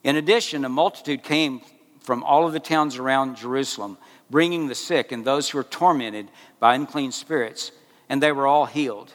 In 0.03 0.17
addition, 0.17 0.63
a 0.65 0.69
multitude 0.69 1.23
came 1.23 1.61
from 1.99 2.23
all 2.23 2.45
of 2.45 2.53
the 2.53 2.59
towns 2.59 2.97
around 2.97 3.37
Jerusalem, 3.37 3.97
bringing 4.29 4.67
the 4.67 4.75
sick 4.75 5.11
and 5.11 5.25
those 5.25 5.49
who 5.49 5.57
were 5.57 5.63
tormented 5.63 6.29
by 6.59 6.75
unclean 6.75 7.11
spirits, 7.11 7.71
and 8.07 8.21
they 8.21 8.31
were 8.31 8.45
all 8.45 8.67
healed. 8.67 9.11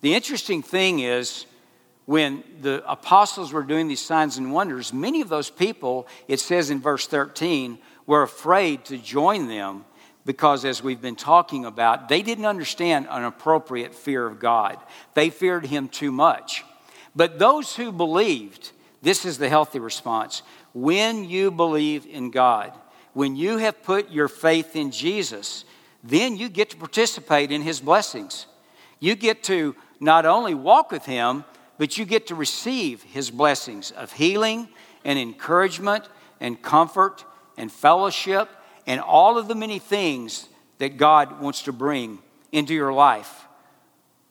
The 0.00 0.14
interesting 0.14 0.62
thing 0.64 0.98
is, 0.98 1.46
when 2.06 2.42
the 2.60 2.82
apostles 2.90 3.52
were 3.52 3.62
doing 3.62 3.86
these 3.86 4.04
signs 4.04 4.36
and 4.36 4.52
wonders, 4.52 4.92
many 4.92 5.20
of 5.20 5.28
those 5.28 5.48
people, 5.48 6.08
it 6.26 6.40
says 6.40 6.70
in 6.70 6.80
verse 6.80 7.06
13, 7.06 7.78
were 8.04 8.22
afraid 8.22 8.84
to 8.86 8.98
join 8.98 9.46
them 9.46 9.84
because, 10.24 10.64
as 10.64 10.82
we've 10.82 11.00
been 11.00 11.16
talking 11.16 11.64
about, 11.64 12.08
they 12.08 12.22
didn't 12.22 12.44
understand 12.44 13.06
an 13.10 13.24
appropriate 13.24 13.94
fear 13.94 14.26
of 14.26 14.38
God. 14.38 14.78
They 15.14 15.30
feared 15.30 15.66
Him 15.66 15.88
too 15.88 16.12
much. 16.12 16.64
But 17.14 17.38
those 17.38 17.76
who 17.76 17.92
believed, 17.92 18.70
this 19.02 19.24
is 19.24 19.38
the 19.38 19.48
healthy 19.48 19.80
response. 19.80 20.42
When 20.74 21.24
you 21.24 21.50
believe 21.50 22.06
in 22.06 22.30
God, 22.30 22.72
when 23.14 23.36
you 23.36 23.58
have 23.58 23.82
put 23.82 24.10
your 24.10 24.28
faith 24.28 24.76
in 24.76 24.90
Jesus, 24.90 25.64
then 26.02 26.36
you 26.36 26.48
get 26.48 26.70
to 26.70 26.76
participate 26.76 27.50
in 27.50 27.62
His 27.62 27.80
blessings. 27.80 28.46
You 29.00 29.14
get 29.16 29.42
to 29.44 29.74
not 30.00 30.24
only 30.24 30.54
walk 30.54 30.90
with 30.90 31.04
Him, 31.04 31.44
but 31.78 31.98
you 31.98 32.04
get 32.04 32.28
to 32.28 32.34
receive 32.34 33.02
His 33.02 33.30
blessings 33.30 33.90
of 33.90 34.12
healing 34.12 34.68
and 35.04 35.18
encouragement 35.18 36.04
and 36.40 36.60
comfort 36.62 37.24
and 37.56 37.70
fellowship 37.70 38.48
and 38.86 39.00
all 39.00 39.38
of 39.38 39.48
the 39.48 39.54
many 39.54 39.78
things 39.78 40.48
that 40.78 40.96
God 40.96 41.40
wants 41.40 41.62
to 41.62 41.72
bring 41.72 42.18
into 42.50 42.74
your 42.74 42.92
life. 42.92 43.46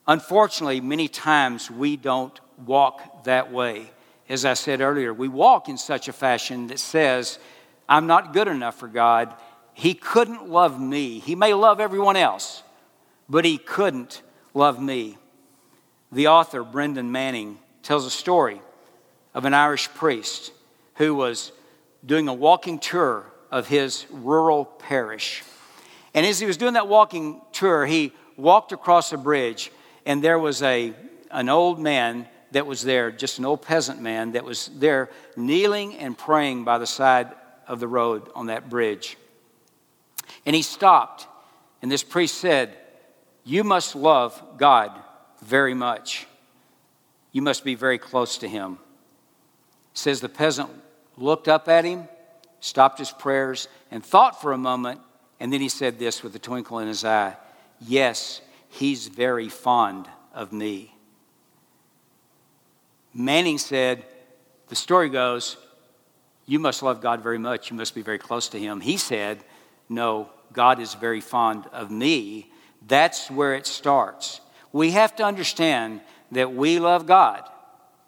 Unfortunately, 0.07 0.81
many 0.81 1.07
times 1.07 1.71
we 1.71 1.95
don't 1.95 2.37
walk 2.65 3.23
that 3.23 3.51
way. 3.51 3.91
As 4.27 4.45
I 4.45 4.53
said 4.53 4.81
earlier, 4.81 5.13
we 5.13 5.27
walk 5.27 5.69
in 5.69 5.77
such 5.77 6.07
a 6.07 6.13
fashion 6.13 6.67
that 6.67 6.79
says, 6.79 7.39
I'm 7.87 8.07
not 8.07 8.33
good 8.33 8.47
enough 8.47 8.75
for 8.77 8.87
God. 8.87 9.33
He 9.73 9.93
couldn't 9.93 10.49
love 10.49 10.79
me. 10.79 11.19
He 11.19 11.35
may 11.35 11.53
love 11.53 11.79
everyone 11.79 12.15
else, 12.15 12.63
but 13.29 13.45
He 13.45 13.57
couldn't 13.57 14.21
love 14.53 14.81
me. 14.81 15.17
The 16.11 16.27
author, 16.27 16.63
Brennan 16.63 17.11
Manning, 17.11 17.57
tells 17.83 18.05
a 18.05 18.11
story 18.11 18.61
of 19.33 19.45
an 19.45 19.53
Irish 19.53 19.87
priest 19.93 20.51
who 20.95 21.15
was 21.15 21.51
doing 22.05 22.27
a 22.27 22.33
walking 22.33 22.79
tour 22.79 23.30
of 23.51 23.67
his 23.67 24.05
rural 24.09 24.65
parish. 24.65 25.43
And 26.13 26.25
as 26.25 26.39
he 26.39 26.45
was 26.45 26.57
doing 26.57 26.73
that 26.73 26.87
walking 26.87 27.41
tour, 27.51 27.85
he 27.85 28.13
walked 28.37 28.71
across 28.71 29.13
a 29.13 29.17
bridge, 29.17 29.71
and 30.05 30.23
there 30.23 30.39
was 30.39 30.61
a, 30.63 30.93
an 31.29 31.49
old 31.49 31.79
man 31.79 32.27
that 32.51 32.65
was 32.65 32.81
there, 32.81 33.11
just 33.11 33.39
an 33.39 33.45
old 33.45 33.61
peasant 33.61 34.01
man 34.01 34.33
that 34.33 34.43
was 34.43 34.69
there 34.75 35.09
kneeling 35.37 35.95
and 35.95 36.17
praying 36.17 36.63
by 36.63 36.77
the 36.77 36.87
side 36.87 37.31
of 37.67 37.79
the 37.79 37.87
road 37.87 38.29
on 38.35 38.47
that 38.47 38.69
bridge. 38.69 39.17
And 40.45 40.55
he 40.55 40.61
stopped, 40.61 41.27
and 41.81 41.91
this 41.91 42.03
priest 42.03 42.35
said, 42.35 42.75
You 43.43 43.63
must 43.63 43.95
love 43.95 44.41
God 44.57 44.91
very 45.41 45.73
much. 45.73 46.27
You 47.31 47.41
must 47.41 47.63
be 47.63 47.75
very 47.75 47.97
close 47.97 48.37
to 48.39 48.49
him. 48.49 48.77
Says 49.93 50.19
the 50.19 50.29
peasant 50.29 50.69
looked 51.17 51.47
up 51.47 51.67
at 51.69 51.85
him, 51.85 52.07
stopped 52.61 52.97
his 52.97 53.11
prayers, 53.11 53.67
and 53.91 54.03
thought 54.03 54.41
for 54.41 54.53
a 54.53 54.57
moment, 54.57 55.01
and 55.41 55.51
then 55.51 55.59
he 55.59 55.67
said 55.67 55.99
this 55.99 56.23
with 56.23 56.33
a 56.35 56.39
twinkle 56.39 56.79
in 56.79 56.87
his 56.87 57.03
eye 57.03 57.35
Yes, 57.85 58.41
he's 58.69 59.07
very 59.07 59.49
fond 59.49 60.07
of 60.33 60.53
me. 60.53 60.95
Manning 63.13 63.57
said, 63.57 64.05
The 64.69 64.75
story 64.75 65.09
goes, 65.09 65.57
You 66.45 66.59
must 66.59 66.81
love 66.81 67.01
God 67.01 67.21
very 67.21 67.39
much. 67.39 67.69
You 67.69 67.75
must 67.75 67.93
be 67.93 68.01
very 68.01 68.19
close 68.19 68.47
to 68.49 68.59
him. 68.59 68.79
He 68.79 68.95
said, 68.95 69.43
No, 69.89 70.29
God 70.53 70.79
is 70.79 70.93
very 70.93 71.19
fond 71.19 71.65
of 71.73 71.91
me. 71.91 72.51
That's 72.87 73.29
where 73.29 73.53
it 73.55 73.67
starts 73.67 74.39
we 74.71 74.91
have 74.91 75.15
to 75.17 75.23
understand 75.23 76.01
that 76.31 76.53
we 76.53 76.79
love 76.79 77.05
God 77.05 77.43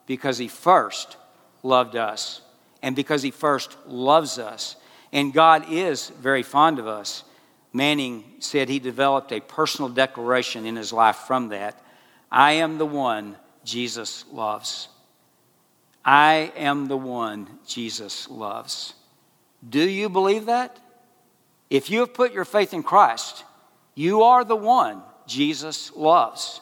because 0.06 0.38
He 0.38 0.48
first 0.48 1.18
loved 1.62 1.96
us 1.96 2.42
and 2.84 2.96
because 2.96 3.24
He 3.24 3.32
first 3.32 3.76
loves 3.88 4.38
us. 4.38 4.76
And 5.12 5.34
God 5.34 5.72
is 5.72 6.10
very 6.10 6.44
fond 6.44 6.78
of 6.78 6.88
us. 6.88 7.24
Manning 7.72 8.24
said 8.38 8.70
he 8.70 8.80
developed 8.80 9.32
a 9.32 9.40
personal 9.40 9.90
declaration 9.90 10.66
in 10.66 10.76
his 10.76 10.94
life 10.94 11.16
from 11.28 11.50
that 11.50 11.80
I 12.32 12.54
am 12.54 12.78
the 12.78 12.86
one 12.86 13.36
Jesus 13.64 14.26
loves. 14.32 14.90
I 16.04 16.52
am 16.56 16.88
the 16.88 16.98
one 16.98 17.48
Jesus 17.68 18.30
loves. 18.30 18.94
Do 19.68 19.88
you 19.88 20.10
believe 20.10 20.48
that? 20.48 20.78
If 21.70 21.90
you 21.90 22.02
have 22.02 22.14
put 22.14 22.34
your 22.34 22.46
faith 22.46 22.74
in 22.74 22.84
Christ, 22.84 23.44
you 23.96 24.24
are 24.24 24.44
the 24.44 24.56
one 24.56 25.02
Jesus 25.28 25.96
loves. 25.96 26.60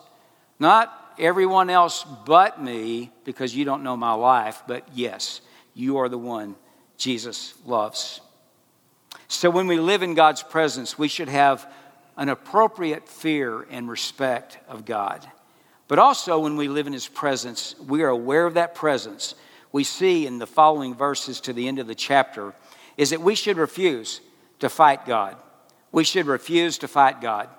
Not 0.60 0.94
everyone 1.18 1.70
else 1.70 2.06
but 2.26 2.62
me, 2.62 3.12
because 3.24 3.56
you 3.56 3.66
don't 3.66 3.84
know 3.84 3.98
my 3.98 4.14
life, 4.14 4.62
but 4.68 4.88
yes, 4.94 5.42
you 5.74 5.98
are 5.98 6.10
the 6.10 6.18
one 6.18 6.56
Jesus 6.98 7.54
loves. 7.66 8.22
So 9.28 9.50
when 9.50 9.68
we 9.68 9.80
live 9.80 10.04
in 10.04 10.14
God's 10.14 10.44
presence, 10.44 10.98
we 10.98 11.08
should 11.08 11.30
have 11.30 11.72
an 12.18 12.30
appropriate 12.30 13.08
fear 13.08 13.66
and 13.70 13.90
respect 13.90 14.58
of 14.68 14.86
God. 14.86 15.26
But 15.88 16.00
also, 16.00 16.40
when 16.40 16.56
we 16.56 16.68
live 16.68 16.88
in 16.88 16.94
His 16.94 17.08
presence, 17.08 17.76
we 17.80 18.04
are 18.04 18.10
aware 18.10 18.46
of 18.46 18.54
that 18.54 18.76
presence. 18.76 19.36
We 19.72 19.84
see 19.84 20.26
in 20.26 20.40
the 20.40 20.48
following 20.48 20.96
verses 20.96 21.42
to 21.42 21.54
the 21.54 21.68
end 21.68 21.80
of 21.80 21.88
the 21.88 21.96
chapter 21.96 22.54
is 22.98 23.10
that 23.10 23.22
we 23.22 23.36
should 23.36 23.58
refuse 23.58 24.22
to 24.60 24.70
fight 24.70 25.06
God. 25.06 25.38
We 25.92 26.04
should 26.04 26.28
refuse 26.28 26.78
to 26.80 26.88
fight 26.88 27.22
God. 27.22 27.50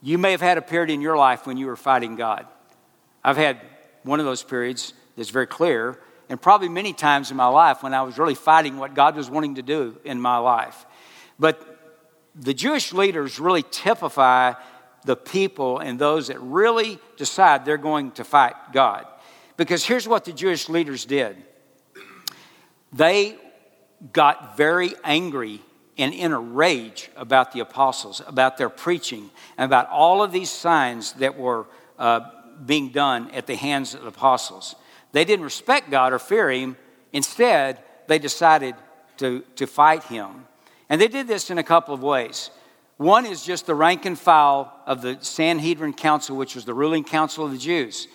You 0.00 0.18
may 0.18 0.32
have 0.32 0.40
had 0.40 0.58
a 0.58 0.62
period 0.62 0.90
in 0.90 1.00
your 1.00 1.16
life 1.16 1.46
when 1.46 1.56
you 1.56 1.66
were 1.66 1.76
fighting 1.76 2.16
God. 2.16 2.46
I've 3.22 3.36
had 3.36 3.60
one 4.02 4.18
of 4.18 4.26
those 4.26 4.42
periods 4.42 4.94
that's 5.16 5.30
very 5.30 5.46
clear, 5.46 6.00
and 6.32 6.40
probably 6.40 6.70
many 6.70 6.94
times 6.94 7.30
in 7.30 7.36
my 7.36 7.46
life 7.46 7.82
when 7.82 7.92
I 7.92 8.00
was 8.00 8.18
really 8.18 8.34
fighting 8.34 8.78
what 8.78 8.94
God 8.94 9.16
was 9.16 9.28
wanting 9.28 9.56
to 9.56 9.62
do 9.62 9.98
in 10.02 10.18
my 10.18 10.38
life. 10.38 10.86
But 11.38 11.60
the 12.34 12.54
Jewish 12.54 12.94
leaders 12.94 13.38
really 13.38 13.62
typify 13.62 14.54
the 15.04 15.14
people 15.14 15.78
and 15.78 15.98
those 15.98 16.28
that 16.28 16.40
really 16.40 16.98
decide 17.18 17.66
they're 17.66 17.76
going 17.76 18.12
to 18.12 18.24
fight 18.24 18.54
God. 18.72 19.06
Because 19.58 19.84
here's 19.84 20.08
what 20.08 20.24
the 20.24 20.32
Jewish 20.32 20.70
leaders 20.70 21.04
did 21.04 21.36
they 22.94 23.36
got 24.14 24.56
very 24.56 24.94
angry 25.04 25.60
and 25.98 26.14
in 26.14 26.32
a 26.32 26.40
rage 26.40 27.10
about 27.14 27.52
the 27.52 27.60
apostles, 27.60 28.22
about 28.26 28.56
their 28.56 28.70
preaching, 28.70 29.28
and 29.58 29.66
about 29.66 29.86
all 29.90 30.22
of 30.22 30.32
these 30.32 30.50
signs 30.50 31.12
that 31.14 31.36
were 31.36 31.66
uh, 31.98 32.20
being 32.64 32.88
done 32.88 33.30
at 33.32 33.46
the 33.46 33.54
hands 33.54 33.92
of 33.92 34.00
the 34.00 34.08
apostles. 34.08 34.76
They 35.12 35.24
didn't 35.24 35.44
respect 35.44 35.90
God 35.90 36.12
or 36.12 36.18
fear 36.18 36.50
Him. 36.50 36.76
Instead, 37.12 37.78
they 38.08 38.18
decided 38.18 38.74
to, 39.18 39.40
to 39.56 39.66
fight 39.66 40.02
Him. 40.04 40.46
And 40.88 41.00
they 41.00 41.08
did 41.08 41.28
this 41.28 41.50
in 41.50 41.58
a 41.58 41.62
couple 41.62 41.94
of 41.94 42.02
ways. 42.02 42.50
One 42.96 43.26
is 43.26 43.44
just 43.44 43.66
the 43.66 43.74
rank 43.74 44.04
and 44.04 44.18
file 44.18 44.72
of 44.86 45.02
the 45.02 45.18
Sanhedrin 45.20 45.94
Council, 45.94 46.36
which 46.36 46.54
was 46.54 46.64
the 46.64 46.74
ruling 46.74 47.04
council 47.04 47.44
of 47.44 47.52
the 47.52 47.58
Jews. 47.58 48.08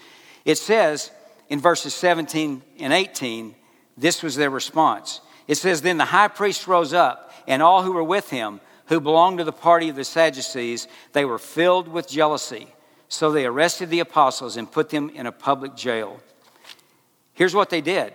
It 0.45 0.57
says 0.57 1.11
in 1.49 1.59
verses 1.59 1.93
17 1.93 2.61
and 2.79 2.93
18, 2.93 3.55
this 3.97 4.21
was 4.21 4.35
their 4.35 4.49
response. 4.49 5.21
It 5.47 5.55
says, 5.55 5.81
Then 5.81 5.97
the 5.97 6.05
high 6.05 6.27
priest 6.27 6.67
rose 6.67 6.93
up, 6.93 7.31
and 7.47 7.61
all 7.61 7.83
who 7.83 7.93
were 7.93 8.03
with 8.03 8.29
him, 8.29 8.61
who 8.85 9.01
belonged 9.01 9.39
to 9.39 9.43
the 9.43 9.51
party 9.51 9.89
of 9.89 9.95
the 9.95 10.05
Sadducees, 10.05 10.87
they 11.13 11.25
were 11.25 11.39
filled 11.39 11.87
with 11.87 12.07
jealousy. 12.07 12.67
So 13.09 13.31
they 13.31 13.45
arrested 13.45 13.89
the 13.89 13.99
apostles 13.99 14.57
and 14.57 14.71
put 14.71 14.89
them 14.89 15.09
in 15.09 15.25
a 15.25 15.31
public 15.31 15.75
jail. 15.75 16.19
Here's 17.37 17.53
what 17.53 17.69
they 17.69 17.81
did 17.81 18.13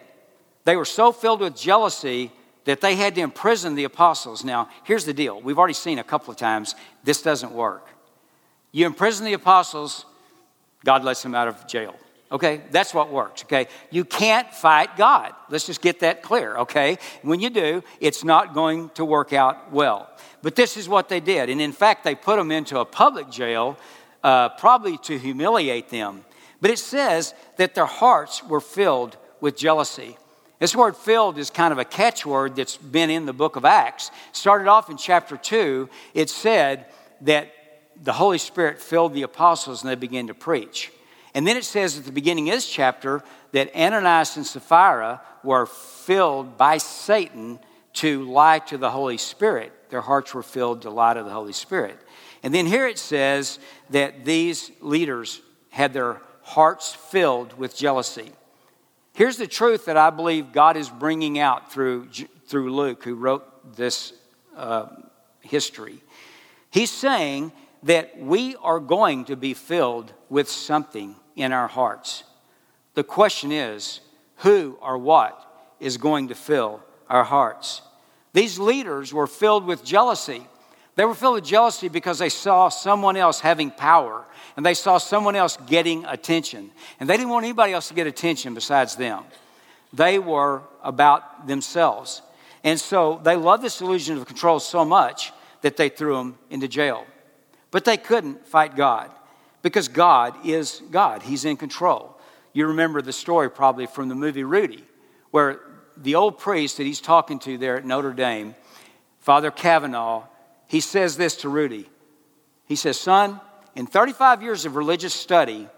they 0.65 0.77
were 0.77 0.85
so 0.85 1.13
filled 1.13 1.41
with 1.41 1.57
jealousy 1.57 2.33
that 2.65 2.81
they 2.81 2.95
had 2.97 3.15
to 3.15 3.21
imprison 3.21 3.75
the 3.75 3.85
apostles. 3.85 4.45
Now, 4.45 4.69
here's 4.85 5.05
the 5.05 5.15
deal 5.15 5.41
we've 5.41 5.59
already 5.59 5.75
seen 5.75 5.99
a 5.99 6.05
couple 6.05 6.31
of 6.31 6.37
times 6.37 6.75
this 7.05 7.23
doesn't 7.23 7.53
work. 7.53 7.87
You 8.73 8.85
imprison 8.85 9.25
the 9.25 9.33
apostles, 9.35 10.07
God 10.85 11.05
lets 11.05 11.23
them 11.23 11.35
out 11.35 11.49
of 11.49 11.67
jail. 11.69 11.95
Okay, 12.33 12.63
that's 12.71 12.95
what 12.95 13.13
works. 13.13 13.45
Okay, 13.45 13.69
you 13.91 14.05
can't 14.05 14.53
fight 14.53 14.97
God. 14.97 15.35
Let's 15.51 15.67
just 15.67 15.83
get 15.83 16.01
that 16.01 16.23
clear. 16.23 16.57
Okay, 16.57 16.99
when 17.23 17.39
you 17.39 17.51
do, 17.51 17.85
it's 18.01 18.25
not 18.25 18.55
going 18.55 18.89
to 18.95 19.05
work 19.05 19.33
out 19.33 19.71
well. 19.71 20.11
But 20.41 20.57
this 20.57 20.77
is 20.77 20.89
what 20.89 21.09
they 21.09 21.21
did. 21.21 21.49
And 21.49 21.61
in 21.61 21.73
fact, 21.73 22.03
they 22.03 22.17
put 22.17 22.39
them 22.39 22.51
into 22.51 22.81
a 22.81 22.85
public 22.85 23.31
jail, 23.31 23.79
uh, 24.25 24.49
probably 24.49 24.97
to 24.99 25.19
humiliate 25.19 25.91
them. 25.91 26.25
But 26.63 26.71
it 26.71 26.79
says 26.79 27.35
that 27.57 27.75
their 27.75 27.87
hearts 27.87 28.43
were 28.45 28.61
filled 28.61 29.19
with 29.41 29.57
jealousy. 29.57 30.17
This 30.61 30.77
word 30.77 30.97
filled 30.97 31.37
is 31.37 31.51
kind 31.51 31.73
of 31.73 31.79
a 31.79 31.85
catchword 31.85 32.55
that's 32.55 32.77
been 32.77 33.11
in 33.11 33.27
the 33.27 33.33
book 33.33 33.57
of 33.57 33.65
Acts. 33.65 34.13
Started 34.31 34.69
off 34.69 34.89
in 34.89 34.97
chapter 34.97 35.37
2, 35.37 35.91
it 36.15 36.31
said 36.31 36.87
that 37.23 37.53
the 38.01 38.13
Holy 38.13 38.39
Spirit 38.39 38.81
filled 38.81 39.13
the 39.13 39.23
apostles 39.23 39.83
and 39.83 39.91
they 39.91 39.97
began 39.97 40.29
to 40.29 40.35
preach. 40.35 40.93
And 41.35 41.45
then 41.49 41.57
it 41.57 41.65
says 41.65 41.99
at 41.99 42.05
the 42.05 42.13
beginning 42.13 42.49
of 42.49 42.55
this 42.55 42.71
chapter 42.71 43.25
that 43.51 43.75
Ananias 43.75 44.37
and 44.37 44.47
Sapphira 44.47 45.21
were 45.43 45.67
filled 45.67 46.57
by 46.57 46.79
Satan 46.79 47.59
to 47.95 48.23
lie 48.31 48.61
to 48.61 48.79
the 48.79 48.91
Holy 48.91 49.19
Spirit. 49.19 49.73
Their 49.91 50.01
hearts 50.01 50.33
were 50.33 50.45
filled 50.45 50.83
to 50.83 50.91
lie 50.91 51.15
to 51.15 51.25
the 51.25 51.31
Holy 51.31 51.53
Spirit. 51.53 51.99
And 52.45 52.55
then 52.55 52.67
here 52.67 52.87
it 52.87 52.99
says 52.99 53.59
that 53.91 54.25
these 54.25 54.71
leaders 54.81 55.41
had 55.71 55.93
their 55.93 56.21
hearts 56.43 56.95
filled 56.95 57.57
with 57.59 57.77
jealousy. 57.77 58.33
Here's 59.15 59.37
the 59.37 59.47
truth 59.47 59.87
that 59.87 59.97
I 59.97 60.11
believe 60.11 60.53
God 60.53 60.77
is 60.77 60.89
bringing 60.89 61.39
out 61.39 61.73
through, 61.73 62.09
through 62.47 62.75
Luke, 62.75 63.05
who 63.05 63.15
wrote 63.15 63.77
this 63.77 64.13
uh, 64.57 64.87
history. 65.41 66.03
He's 66.71 66.91
saying 66.91 67.53
that 67.83 68.19
we 68.19 68.57
are 68.57 68.81
going 68.81 69.27
to 69.27 69.37
be 69.37 69.55
filled 69.55 70.13
with 70.31 70.49
something 70.49 71.17
in 71.37 71.53
our 71.53 71.69
hearts. 71.69 72.25
The 72.95 73.05
question 73.05 73.53
is 73.53 74.01
who 74.37 74.79
or 74.81 74.99
what 74.99 75.39
is 75.81 75.97
going 75.97 76.29
to 76.29 76.35
fill 76.35 76.81
our 77.09 77.25
hearts? 77.25 77.83
These 78.33 78.59
leaders 78.59 79.13
were 79.13 79.27
filled 79.27 79.67
with 79.67 79.85
jealousy. 79.85 80.47
They 80.95 81.05
were 81.05 81.15
filled 81.15 81.35
with 81.35 81.45
jealousy 81.45 81.89
because 81.89 82.19
they 82.19 82.29
saw 82.29 82.69
someone 82.69 83.17
else 83.17 83.41
having 83.41 83.71
power 83.71 84.25
and 84.57 84.67
they 84.67 84.75
saw 84.75 84.99
someone 84.99 85.37
else 85.37 85.57
getting 85.67 86.05
attention. 86.05 86.71
And 87.01 87.09
they 87.09 87.17
didn't 87.17 87.31
want 87.31 87.45
anybody 87.45 87.73
else 87.73 87.89
to 87.89 87.95
get 87.95 88.07
attention 88.07 88.55
besides 88.55 88.97
them. 88.97 89.25
They 89.93 90.19
were 90.19 90.63
about 90.83 91.47
themselves. 91.47 92.23
And 92.65 92.79
so 92.79 93.21
they 93.23 93.37
loved 93.37 93.63
this 93.63 93.81
illusion 93.81 94.19
of 94.19 94.27
control 94.27 94.61
so 94.61 94.85
much 94.85 95.33
that 95.63 95.77
they 95.77 95.89
threw 95.89 96.17
them 96.17 96.39
into 96.51 96.69
jail. 96.69 97.07
But 97.71 97.85
they 97.85 97.97
couldn't 97.97 98.47
fight 98.47 98.77
God 98.77 99.11
because 99.63 99.89
God 99.89 100.35
is 100.45 100.83
God. 100.91 101.23
He's 101.23 101.45
in 101.45 101.57
control. 101.57 102.19
You 102.53 102.67
remember 102.67 103.01
the 103.01 103.13
story 103.13 103.51
probably 103.51 103.87
from 103.87 104.09
the 104.09 104.15
movie 104.15 104.45
Rudy, 104.45 104.85
where 105.31 105.61
the 105.97 106.17
old 106.17 106.39
priest 106.39 106.77
that 106.77 106.85
he's 106.85 107.01
talking 107.01 107.39
to 107.41 107.57
there 107.57 107.77
at 107.77 107.85
Notre 107.85 108.13
Dame, 108.13 108.55
Father 109.21 109.51
Cavanaugh, 109.51 110.25
he 110.73 110.81
says 110.81 111.19
this 111.19 111.37
to 111.37 111.51
Rudy. 111.51 111.87
He 112.65 112.77
says, 112.77 112.99
Son, 112.99 113.39
in 113.77 113.87
35 113.87 114.43
years 114.43 114.65
of 114.65 114.75
religious 114.75 115.13
study, 115.13 115.69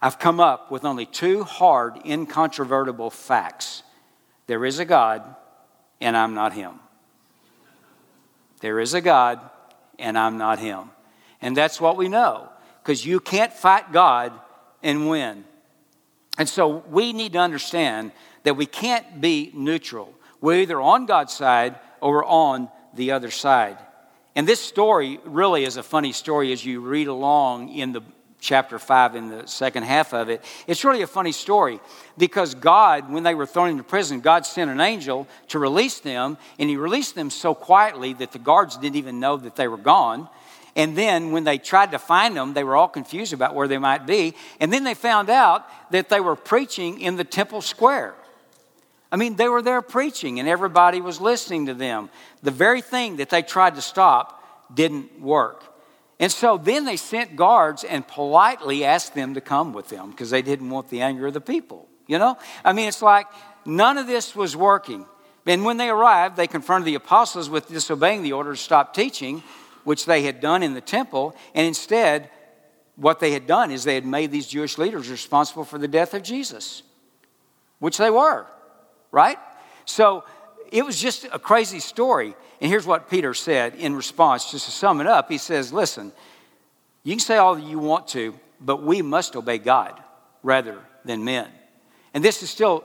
I've 0.00 0.18
come 0.18 0.40
up 0.40 0.70
with 0.70 0.86
only 0.86 1.04
two 1.04 1.44
hard, 1.44 1.98
incontrovertible 2.06 3.10
facts 3.10 3.82
there 4.46 4.64
is 4.64 4.78
a 4.78 4.86
God, 4.86 5.36
and 6.00 6.16
I'm 6.16 6.32
not 6.32 6.54
Him. 6.54 6.80
There 8.62 8.80
is 8.80 8.94
a 8.94 9.02
God, 9.02 9.38
and 9.98 10.18
I'm 10.18 10.38
not 10.38 10.58
Him. 10.58 10.90
And 11.42 11.54
that's 11.54 11.78
what 11.78 11.98
we 11.98 12.08
know 12.08 12.48
because 12.82 13.04
you 13.04 13.20
can't 13.20 13.52
fight 13.52 13.92
God 13.92 14.32
and 14.82 15.10
win. 15.10 15.44
And 16.38 16.48
so 16.48 16.82
we 16.88 17.12
need 17.12 17.34
to 17.34 17.38
understand 17.38 18.12
that 18.44 18.54
we 18.54 18.64
can't 18.64 19.20
be 19.20 19.52
neutral. 19.54 20.14
We're 20.40 20.62
either 20.62 20.80
on 20.80 21.04
God's 21.04 21.34
side 21.34 21.78
or 22.00 22.14
we're 22.14 22.24
on 22.24 22.70
the 22.94 23.12
other 23.12 23.30
side. 23.30 23.76
And 24.36 24.46
this 24.46 24.60
story 24.60 25.18
really 25.24 25.64
is 25.64 25.76
a 25.76 25.82
funny 25.82 26.12
story 26.12 26.52
as 26.52 26.64
you 26.64 26.80
read 26.80 27.08
along 27.08 27.70
in 27.70 27.92
the 27.92 28.02
chapter 28.40 28.78
5 28.78 29.16
in 29.16 29.28
the 29.28 29.46
second 29.46 29.82
half 29.82 30.12
of 30.12 30.28
it. 30.28 30.42
It's 30.66 30.84
really 30.84 31.02
a 31.02 31.06
funny 31.06 31.32
story 31.32 31.80
because 32.16 32.54
God, 32.54 33.10
when 33.10 33.22
they 33.22 33.34
were 33.34 33.46
thrown 33.46 33.68
into 33.68 33.82
prison, 33.82 34.20
God 34.20 34.46
sent 34.46 34.70
an 34.70 34.80
angel 34.80 35.28
to 35.48 35.58
release 35.58 36.00
them, 36.00 36.38
and 36.58 36.70
He 36.70 36.76
released 36.76 37.14
them 37.14 37.30
so 37.30 37.54
quietly 37.54 38.14
that 38.14 38.32
the 38.32 38.38
guards 38.38 38.76
didn't 38.76 38.96
even 38.96 39.20
know 39.20 39.36
that 39.36 39.56
they 39.56 39.68
were 39.68 39.76
gone. 39.76 40.28
And 40.76 40.96
then 40.96 41.32
when 41.32 41.44
they 41.44 41.58
tried 41.58 41.90
to 41.90 41.98
find 41.98 42.36
them, 42.36 42.54
they 42.54 42.64
were 42.64 42.76
all 42.76 42.88
confused 42.88 43.32
about 43.32 43.54
where 43.54 43.68
they 43.68 43.78
might 43.78 44.06
be. 44.06 44.34
And 44.60 44.72
then 44.72 44.84
they 44.84 44.94
found 44.94 45.28
out 45.28 45.66
that 45.90 46.08
they 46.08 46.20
were 46.20 46.36
preaching 46.36 47.00
in 47.00 47.16
the 47.16 47.24
temple 47.24 47.60
square. 47.60 48.14
I 49.12 49.16
mean, 49.16 49.36
they 49.36 49.48
were 49.48 49.62
there 49.62 49.82
preaching 49.82 50.38
and 50.38 50.48
everybody 50.48 51.00
was 51.00 51.20
listening 51.20 51.66
to 51.66 51.74
them. 51.74 52.10
The 52.42 52.50
very 52.50 52.80
thing 52.80 53.16
that 53.16 53.30
they 53.30 53.42
tried 53.42 53.74
to 53.74 53.82
stop 53.82 54.42
didn't 54.72 55.20
work. 55.20 55.64
And 56.20 56.30
so 56.30 56.58
then 56.58 56.84
they 56.84 56.96
sent 56.96 57.34
guards 57.34 57.82
and 57.82 58.06
politely 58.06 58.84
asked 58.84 59.14
them 59.14 59.34
to 59.34 59.40
come 59.40 59.72
with 59.72 59.88
them 59.88 60.10
because 60.10 60.30
they 60.30 60.42
didn't 60.42 60.70
want 60.70 60.90
the 60.90 61.00
anger 61.00 61.26
of 61.26 61.34
the 61.34 61.40
people. 61.40 61.88
You 62.06 62.18
know? 62.18 62.38
I 62.64 62.72
mean, 62.72 62.88
it's 62.88 63.02
like 63.02 63.26
none 63.64 63.98
of 63.98 64.06
this 64.06 64.36
was 64.36 64.56
working. 64.56 65.06
And 65.46 65.64
when 65.64 65.78
they 65.78 65.88
arrived, 65.88 66.36
they 66.36 66.46
confronted 66.46 66.86
the 66.86 66.94
apostles 66.94 67.48
with 67.50 67.68
disobeying 67.68 68.22
the 68.22 68.32
order 68.32 68.52
to 68.52 68.56
stop 68.56 68.94
teaching 68.94 69.42
which 69.84 70.06
they 70.06 70.22
had 70.22 70.40
done 70.40 70.62
in 70.62 70.74
the 70.74 70.80
temple, 70.80 71.34
and 71.54 71.66
instead, 71.66 72.30
what 72.96 73.20
they 73.20 73.32
had 73.32 73.46
done 73.46 73.70
is 73.70 73.84
they 73.84 73.94
had 73.94 74.04
made 74.04 74.30
these 74.30 74.46
Jewish 74.46 74.78
leaders 74.78 75.08
responsible 75.08 75.64
for 75.64 75.78
the 75.78 75.88
death 75.88 76.14
of 76.14 76.22
Jesus, 76.22 76.82
which 77.78 77.98
they 77.98 78.10
were, 78.10 78.46
right? 79.10 79.38
So 79.84 80.24
it 80.70 80.84
was 80.84 81.00
just 81.00 81.26
a 81.32 81.38
crazy 81.38 81.80
story. 81.80 82.34
And 82.60 82.70
here's 82.70 82.86
what 82.86 83.10
Peter 83.10 83.34
said 83.34 83.74
in 83.74 83.96
response, 83.96 84.50
just 84.50 84.66
to 84.66 84.70
sum 84.70 85.00
it 85.00 85.06
up. 85.06 85.30
He 85.30 85.38
says, 85.38 85.72
Listen, 85.72 86.12
you 87.02 87.12
can 87.12 87.20
say 87.20 87.36
all 87.36 87.58
you 87.58 87.78
want 87.78 88.08
to, 88.08 88.38
but 88.60 88.82
we 88.82 89.02
must 89.02 89.36
obey 89.36 89.58
God 89.58 90.00
rather 90.42 90.78
than 91.04 91.24
men. 91.24 91.48
And 92.12 92.24
this 92.24 92.42
is 92.42 92.50
still 92.50 92.84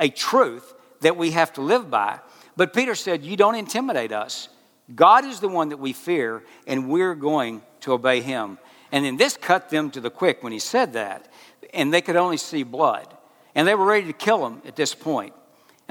a 0.00 0.08
truth 0.08 0.74
that 1.00 1.16
we 1.16 1.32
have 1.32 1.52
to 1.54 1.60
live 1.60 1.90
by. 1.90 2.20
But 2.56 2.72
Peter 2.72 2.94
said, 2.94 3.22
You 3.22 3.36
don't 3.36 3.54
intimidate 3.54 4.12
us. 4.12 4.48
God 4.94 5.24
is 5.24 5.40
the 5.40 5.48
one 5.48 5.68
that 5.70 5.78
we 5.78 5.92
fear, 5.92 6.42
and 6.66 6.90
we're 6.90 7.14
going 7.14 7.62
to 7.80 7.92
obey 7.92 8.20
him. 8.20 8.58
And 8.90 9.04
then 9.04 9.16
this 9.16 9.36
cut 9.36 9.70
them 9.70 9.90
to 9.92 10.00
the 10.00 10.10
quick 10.10 10.42
when 10.42 10.52
he 10.52 10.58
said 10.58 10.94
that, 10.94 11.28
and 11.72 11.92
they 11.92 12.02
could 12.02 12.16
only 12.16 12.36
see 12.36 12.62
blood. 12.62 13.06
And 13.54 13.66
they 13.66 13.74
were 13.74 13.86
ready 13.86 14.06
to 14.06 14.12
kill 14.12 14.46
him 14.46 14.60
at 14.66 14.76
this 14.76 14.94
point. 14.94 15.34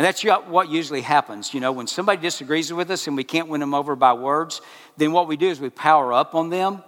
And 0.01 0.05
that's 0.07 0.23
what 0.23 0.67
usually 0.67 1.01
happens. 1.01 1.53
You 1.53 1.59
know, 1.59 1.71
when 1.71 1.85
somebody 1.85 2.19
disagrees 2.19 2.73
with 2.73 2.89
us 2.89 3.05
and 3.05 3.15
we 3.15 3.23
can't 3.23 3.49
win 3.49 3.59
them 3.59 3.75
over 3.75 3.95
by 3.95 4.13
words, 4.13 4.59
then 4.97 5.11
what 5.11 5.27
we 5.27 5.37
do 5.37 5.47
is 5.47 5.59
we 5.59 5.69
power 5.69 6.11
up 6.11 6.33
on 6.33 6.49
them. 6.49 6.81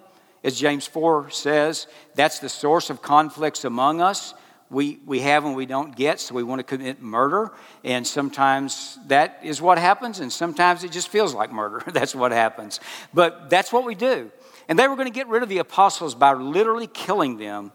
As 0.44 0.60
James 0.60 0.88
4 0.88 1.30
says, 1.30 1.86
that's 2.16 2.40
the 2.40 2.50
source 2.50 2.90
of 2.90 3.04
conflicts 3.04 3.66
among 3.66 4.02
us 4.02 4.34
we, 4.72 4.98
we 5.06 5.20
have 5.20 5.46
and 5.46 5.56
we 5.56 5.68
don't 5.68 5.96
get, 5.96 6.20
so 6.20 6.34
we 6.34 6.42
want 6.42 6.58
to 6.58 6.64
commit 6.64 7.04
murder. 7.04 7.52
And 7.84 8.08
sometimes 8.08 8.98
that 9.06 9.42
is 9.44 9.62
what 9.62 9.78
happens, 9.78 10.20
and 10.20 10.34
sometimes 10.34 10.84
it 10.84 10.92
just 10.92 11.10
feels 11.10 11.36
like 11.36 11.52
murder. 11.52 11.84
that's 11.94 12.16
what 12.16 12.32
happens. 12.32 12.80
But 13.14 13.48
that's 13.52 13.72
what 13.72 13.86
we 13.86 13.94
do. 13.94 14.32
And 14.68 14.80
they 14.80 14.88
were 14.88 14.96
going 14.96 15.08
to 15.08 15.14
get 15.14 15.28
rid 15.28 15.44
of 15.44 15.50
the 15.50 15.60
apostles 15.60 16.16
by 16.16 16.34
literally 16.34 16.88
killing 16.88 17.38
them. 17.38 17.72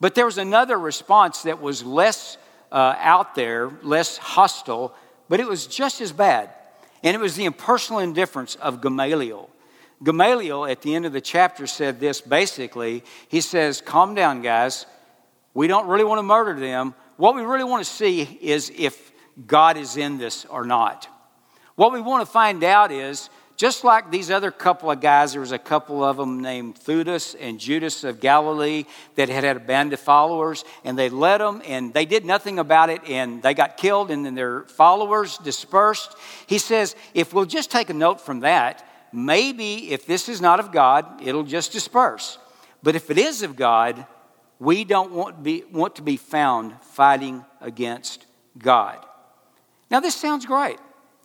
But 0.00 0.16
there 0.16 0.24
was 0.24 0.38
another 0.38 0.76
response 0.76 1.42
that 1.42 1.62
was 1.62 1.84
less 1.84 2.36
uh, 2.72 2.96
out 2.98 3.34
there, 3.34 3.70
less 3.82 4.16
hostile, 4.16 4.94
but 5.28 5.38
it 5.38 5.46
was 5.46 5.66
just 5.66 6.00
as 6.00 6.10
bad. 6.10 6.50
And 7.04 7.14
it 7.14 7.20
was 7.20 7.36
the 7.36 7.44
impersonal 7.44 8.00
indifference 8.00 8.54
of 8.56 8.80
Gamaliel. 8.80 9.50
Gamaliel, 10.02 10.66
at 10.66 10.82
the 10.82 10.94
end 10.94 11.06
of 11.06 11.12
the 11.12 11.20
chapter, 11.20 11.66
said 11.66 12.00
this 12.00 12.20
basically. 12.20 13.04
He 13.28 13.40
says, 13.40 13.80
Calm 13.80 14.14
down, 14.14 14.42
guys. 14.42 14.86
We 15.54 15.68
don't 15.68 15.86
really 15.86 16.04
want 16.04 16.18
to 16.18 16.22
murder 16.22 16.58
them. 16.58 16.94
What 17.18 17.34
we 17.34 17.42
really 17.42 17.64
want 17.64 17.84
to 17.84 17.90
see 17.90 18.22
is 18.22 18.72
if 18.74 19.12
God 19.46 19.76
is 19.76 19.96
in 19.96 20.18
this 20.18 20.44
or 20.46 20.64
not. 20.64 21.08
What 21.74 21.92
we 21.92 22.00
want 22.00 22.26
to 22.26 22.30
find 22.30 22.64
out 22.64 22.90
is 22.90 23.28
just 23.56 23.84
like 23.84 24.10
these 24.10 24.30
other 24.30 24.50
couple 24.50 24.90
of 24.90 25.00
guys, 25.00 25.32
there 25.32 25.40
was 25.40 25.52
a 25.52 25.58
couple 25.58 26.02
of 26.02 26.16
them 26.16 26.40
named 26.40 26.74
Theudas 26.76 27.36
and 27.38 27.60
Judas 27.60 28.02
of 28.02 28.20
Galilee 28.20 28.84
that 29.14 29.28
had 29.28 29.44
had 29.44 29.56
a 29.56 29.60
band 29.60 29.92
of 29.92 30.00
followers, 30.00 30.64
and 30.84 30.98
they 30.98 31.08
led 31.08 31.38
them, 31.40 31.62
and 31.66 31.94
they 31.94 32.04
did 32.04 32.24
nothing 32.24 32.58
about 32.58 32.90
it, 32.90 33.00
and 33.08 33.42
they 33.42 33.54
got 33.54 33.76
killed, 33.76 34.10
and 34.10 34.24
then 34.26 34.34
their 34.34 34.62
followers 34.62 35.38
dispersed. 35.38 36.14
He 36.46 36.58
says, 36.58 36.96
if 37.14 37.32
we'll 37.32 37.44
just 37.44 37.70
take 37.70 37.90
a 37.90 37.94
note 37.94 38.20
from 38.20 38.40
that, 38.40 38.86
maybe 39.12 39.92
if 39.92 40.06
this 40.06 40.28
is 40.28 40.40
not 40.40 40.58
of 40.58 40.72
God, 40.72 41.22
it'll 41.22 41.44
just 41.44 41.72
disperse. 41.72 42.38
But 42.82 42.96
if 42.96 43.10
it 43.10 43.18
is 43.18 43.42
of 43.42 43.54
God, 43.54 44.06
we 44.58 44.84
don't 44.84 45.12
want, 45.12 45.42
be, 45.42 45.64
want 45.70 45.96
to 45.96 46.02
be 46.02 46.16
found 46.16 46.80
fighting 46.82 47.44
against 47.60 48.26
God. 48.58 49.04
Now, 49.90 50.00
this 50.00 50.14
sounds 50.14 50.46
great. 50.46 50.78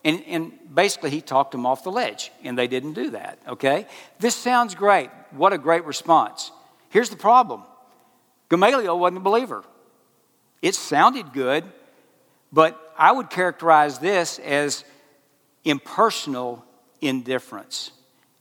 And, 0.08 0.24
and 0.26 0.54
basically, 0.74 1.10
he 1.10 1.20
talked 1.20 1.52
them 1.52 1.66
off 1.66 1.84
the 1.84 1.92
ledge, 1.92 2.32
and 2.42 2.58
they 2.58 2.68
didn't 2.68 2.94
do 2.94 3.10
that, 3.10 3.40
okay? 3.46 3.88
This 4.20 4.36
sounds 4.36 4.74
great. 4.74 5.10
What 5.32 5.52
a 5.52 5.58
great 5.58 5.84
response. 5.84 6.50
Here's 6.88 7.10
the 7.10 7.18
problem 7.18 7.64
Gamaliel 8.50 8.98
wasn't 8.98 9.18
a 9.18 9.20
believer. 9.20 9.66
It 10.62 10.76
sounded 10.76 11.34
good, 11.34 11.66
but 12.54 12.94
I 12.98 13.12
would 13.12 13.30
characterize 13.30 14.00
this 14.00 14.40
as 14.40 14.86
impersonal 15.66 16.64
indifference. 17.02 17.92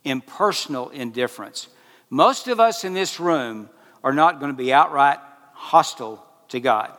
Impersonal 0.05 0.87
indifference. 0.91 1.67
Most 2.09 2.47
of 2.47 2.61
us 2.61 2.85
in 2.85 2.93
this 2.93 3.19
room 3.19 3.69
are 4.05 4.13
not 4.13 4.39
going 4.39 4.53
to 4.53 4.57
be 4.57 4.71
outright 4.71 5.19
hostile 5.51 6.25
to 6.47 6.61
God. 6.61 6.97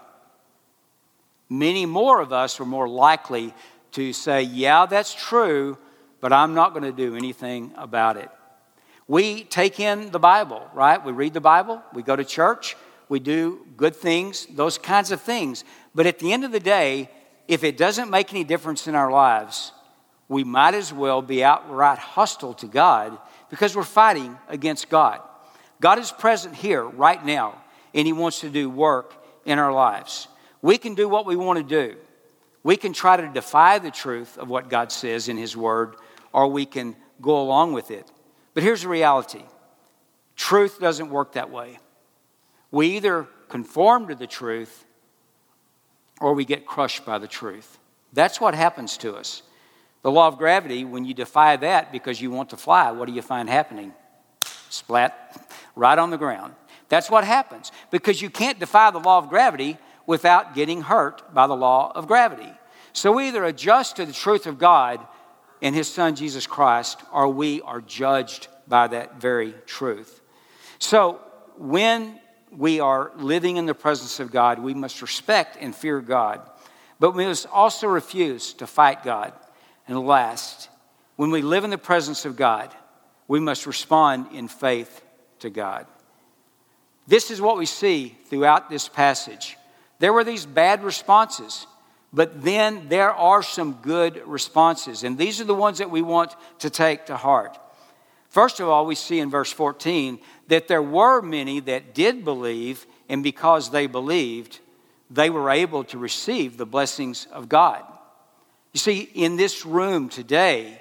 Many 1.48 1.86
more 1.86 2.20
of 2.20 2.34
us 2.34 2.60
are 2.60 2.66
more 2.66 2.86
likely 2.86 3.54
to 3.93 4.12
say, 4.12 4.43
Yeah, 4.43 4.86
that's 4.86 5.14
true, 5.14 5.78
but 6.20 6.32
I'm 6.32 6.55
not 6.55 6.72
going 6.72 6.84
to 6.84 6.93
do 6.93 7.16
anything 7.16 7.72
about 7.76 8.16
it. 8.16 8.30
We 9.07 9.45
take 9.45 9.80
in 9.80 10.11
the 10.11 10.18
Bible, 10.18 10.68
right? 10.74 11.03
We 11.03 11.12
read 11.12 11.32
the 11.32 11.41
Bible, 11.41 11.82
we 11.95 12.03
go 12.03 12.14
to 12.14 12.24
church, 12.24 12.76
we 13.09 13.20
do 13.20 13.66
good 13.76 13.97
things, 13.97 14.47
those 14.47 14.76
kinds 14.76 15.11
of 15.11 15.20
things. 15.20 15.64
But 15.95 16.07
at 16.07 16.18
the 16.18 16.32
end 16.32 16.45
of 16.45 16.53
the 16.53 16.61
day, 16.61 17.11
if 17.47 17.64
it 17.64 17.78
doesn't 17.78 18.11
make 18.11 18.32
any 18.32 18.45
difference 18.45 18.86
in 18.86 18.95
our 18.95 19.11
lives, 19.11 19.72
we 20.28 20.45
might 20.45 20.74
as 20.74 20.93
well 20.93 21.22
be 21.22 21.43
outright 21.43 21.99
hostile 21.99 22.53
to 22.55 22.66
God 22.66 23.18
because 23.49 23.74
we're 23.74 23.82
fighting 23.82 24.36
against 24.49 24.91
God. 24.91 25.22
God 25.80 25.99
is 25.99 26.12
present 26.12 26.55
here 26.55 26.84
right 26.84 27.24
now, 27.24 27.62
and 27.95 28.07
He 28.07 28.12
wants 28.12 28.41
to 28.41 28.51
do 28.51 28.68
work 28.68 29.14
in 29.47 29.59
our 29.59 29.72
lives. 29.72 30.28
We 30.61 30.76
can 30.76 30.95
do 30.95 31.09
what 31.09 31.24
we 31.24 31.36
want 31.36 31.59
to 31.59 31.64
do. 31.64 31.97
We 32.62 32.76
can 32.76 32.92
try 32.92 33.16
to 33.16 33.28
defy 33.28 33.78
the 33.78 33.90
truth 33.90 34.36
of 34.38 34.48
what 34.48 34.68
God 34.68 34.92
says 34.92 35.28
in 35.28 35.36
His 35.36 35.56
Word, 35.56 35.96
or 36.32 36.48
we 36.48 36.66
can 36.66 36.96
go 37.20 37.40
along 37.40 37.72
with 37.72 37.90
it. 37.90 38.11
But 38.54 38.62
here's 38.62 38.82
the 38.82 38.88
reality 38.88 39.42
truth 40.36 40.80
doesn't 40.80 41.11
work 41.11 41.32
that 41.32 41.50
way. 41.50 41.78
We 42.70 42.96
either 42.96 43.26
conform 43.48 44.09
to 44.09 44.14
the 44.14 44.26
truth 44.26 44.84
or 46.20 46.34
we 46.34 46.44
get 46.44 46.66
crushed 46.66 47.06
by 47.06 47.18
the 47.18 47.28
truth. 47.28 47.78
That's 48.12 48.40
what 48.40 48.54
happens 48.54 48.96
to 48.98 49.14
us. 49.14 49.42
The 50.02 50.11
law 50.11 50.28
of 50.28 50.38
gravity, 50.38 50.84
when 50.84 51.04
you 51.04 51.14
defy 51.14 51.56
that 51.56 51.92
because 51.92 52.20
you 52.20 52.30
want 52.30 52.50
to 52.50 52.56
fly, 52.56 52.90
what 52.92 53.09
do 53.09 53.14
you 53.14 53.22
find 53.22 53.48
happening? 53.48 53.92
Splat, 54.70 55.52
right 55.74 55.98
on 55.98 56.11
the 56.11 56.18
ground. 56.18 56.54
That's 56.88 57.11
what 57.11 57.24
happens 57.24 57.72
because 57.90 58.22
you 58.22 58.30
can't 58.30 58.59
defy 58.59 58.90
the 58.90 58.98
law 58.98 59.18
of 59.18 59.28
gravity 59.28 59.76
without 60.09 60.54
getting 60.54 60.80
hurt 60.80 61.34
by 61.34 61.46
the 61.46 61.54
law 61.54 61.92
of 61.94 62.09
gravity. 62.09 62.50
So 62.94 63.12
we 63.12 63.28
either 63.28 63.44
adjust 63.44 63.96
to 63.96 64.06
the 64.06 64.12
truth 64.12 64.46
of 64.46 64.59
God 64.59 65.06
and 65.61 65.74
His 65.74 65.86
Son 65.86 66.16
Jesus 66.16 66.46
Christ, 66.46 67.02
or 67.12 67.28
we 67.28 67.61
are 67.61 67.82
judged 67.82 68.48
by 68.66 68.86
that 68.88 69.20
very 69.20 69.52
truth. 69.66 70.22
So 70.78 71.20
when 71.59 72.18
we 72.50 72.80
are 72.80 73.12
living 73.16 73.59
in 73.59 73.66
the 73.66 73.74
presence 73.74 74.18
of 74.18 74.30
God, 74.30 74.61
we 74.61 74.72
must 74.72 75.02
respect 75.02 75.59
and 75.61 75.76
fear 75.76 76.00
God, 76.00 76.40
but 76.98 77.14
we 77.14 77.26
must 77.26 77.46
also 77.46 77.86
refuse 77.86 78.54
to 78.54 78.66
fight 78.66 79.04
God. 79.04 79.34
And 79.86 80.00
last, 80.06 80.70
when 81.16 81.30
we 81.30 81.42
live 81.42 81.64
in 81.64 81.70
the 81.70 81.76
presence 81.76 82.24
of 82.24 82.34
God, 82.34 82.74
we 83.26 83.40
must 83.40 83.66
respond 83.66 84.28
in 84.32 84.48
faith 84.48 85.04
to 85.40 85.50
God. 85.50 85.86
This 87.06 87.30
is 87.30 87.42
what 87.42 87.59
we 87.59 87.66
see 87.66 88.16
throughout 88.30 88.70
this 88.70 88.88
passage. 88.88 89.57
There 89.99 90.12
were 90.12 90.24
these 90.24 90.46
bad 90.46 90.84
responses. 90.84 91.66
But 92.12 92.42
then 92.42 92.88
there 92.88 93.12
are 93.12 93.42
some 93.42 93.74
good 93.82 94.22
responses, 94.26 95.05
and 95.05 95.18
these 95.18 95.40
are 95.40 95.44
the 95.44 95.55
ones 95.55 95.78
that 95.78 95.90
we 95.90 96.01
want 96.01 96.34
to 96.61 96.70
take 96.70 97.07
to 97.07 97.16
heart. 97.16 97.59
First 98.30 98.61
of 98.61 98.68
all, 98.68 98.86
we 98.86 98.94
see 98.94 99.18
in 99.18 99.30
verse 99.30 99.53
14 99.53 100.18
that 100.49 100.68
there 100.68 100.82
were 100.82 101.20
many 101.20 101.61
that 101.61 101.94
did 101.94 102.24
believe, 102.24 102.86
and 103.09 103.22
because 103.22 103.70
they 103.70 103.86
believed, 103.86 104.61
they 105.11 105.28
were 105.28 105.51
able 105.51 105.84
to 105.84 105.99
receive 105.99 106.57
the 106.57 106.66
blessings 106.66 107.26
of 107.30 107.49
God. 107.49 107.82
You 108.72 108.78
see, 108.78 109.01
in 109.01 109.36
this 109.36 109.66
room 109.66 110.09
today, 110.09 110.80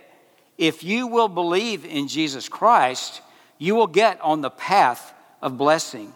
if 0.57 0.84
you 0.84 1.07
will 1.07 1.30
believe 1.30 1.86
in 1.86 2.07
Jesus 2.07 2.47
Christ, 2.49 3.22
you 3.57 3.76
will 3.76 3.88
get 3.88 4.20
on 4.22 4.41
the 4.41 4.49
path 4.49 5.13
of 5.41 5.57
blessing. 5.57 6.13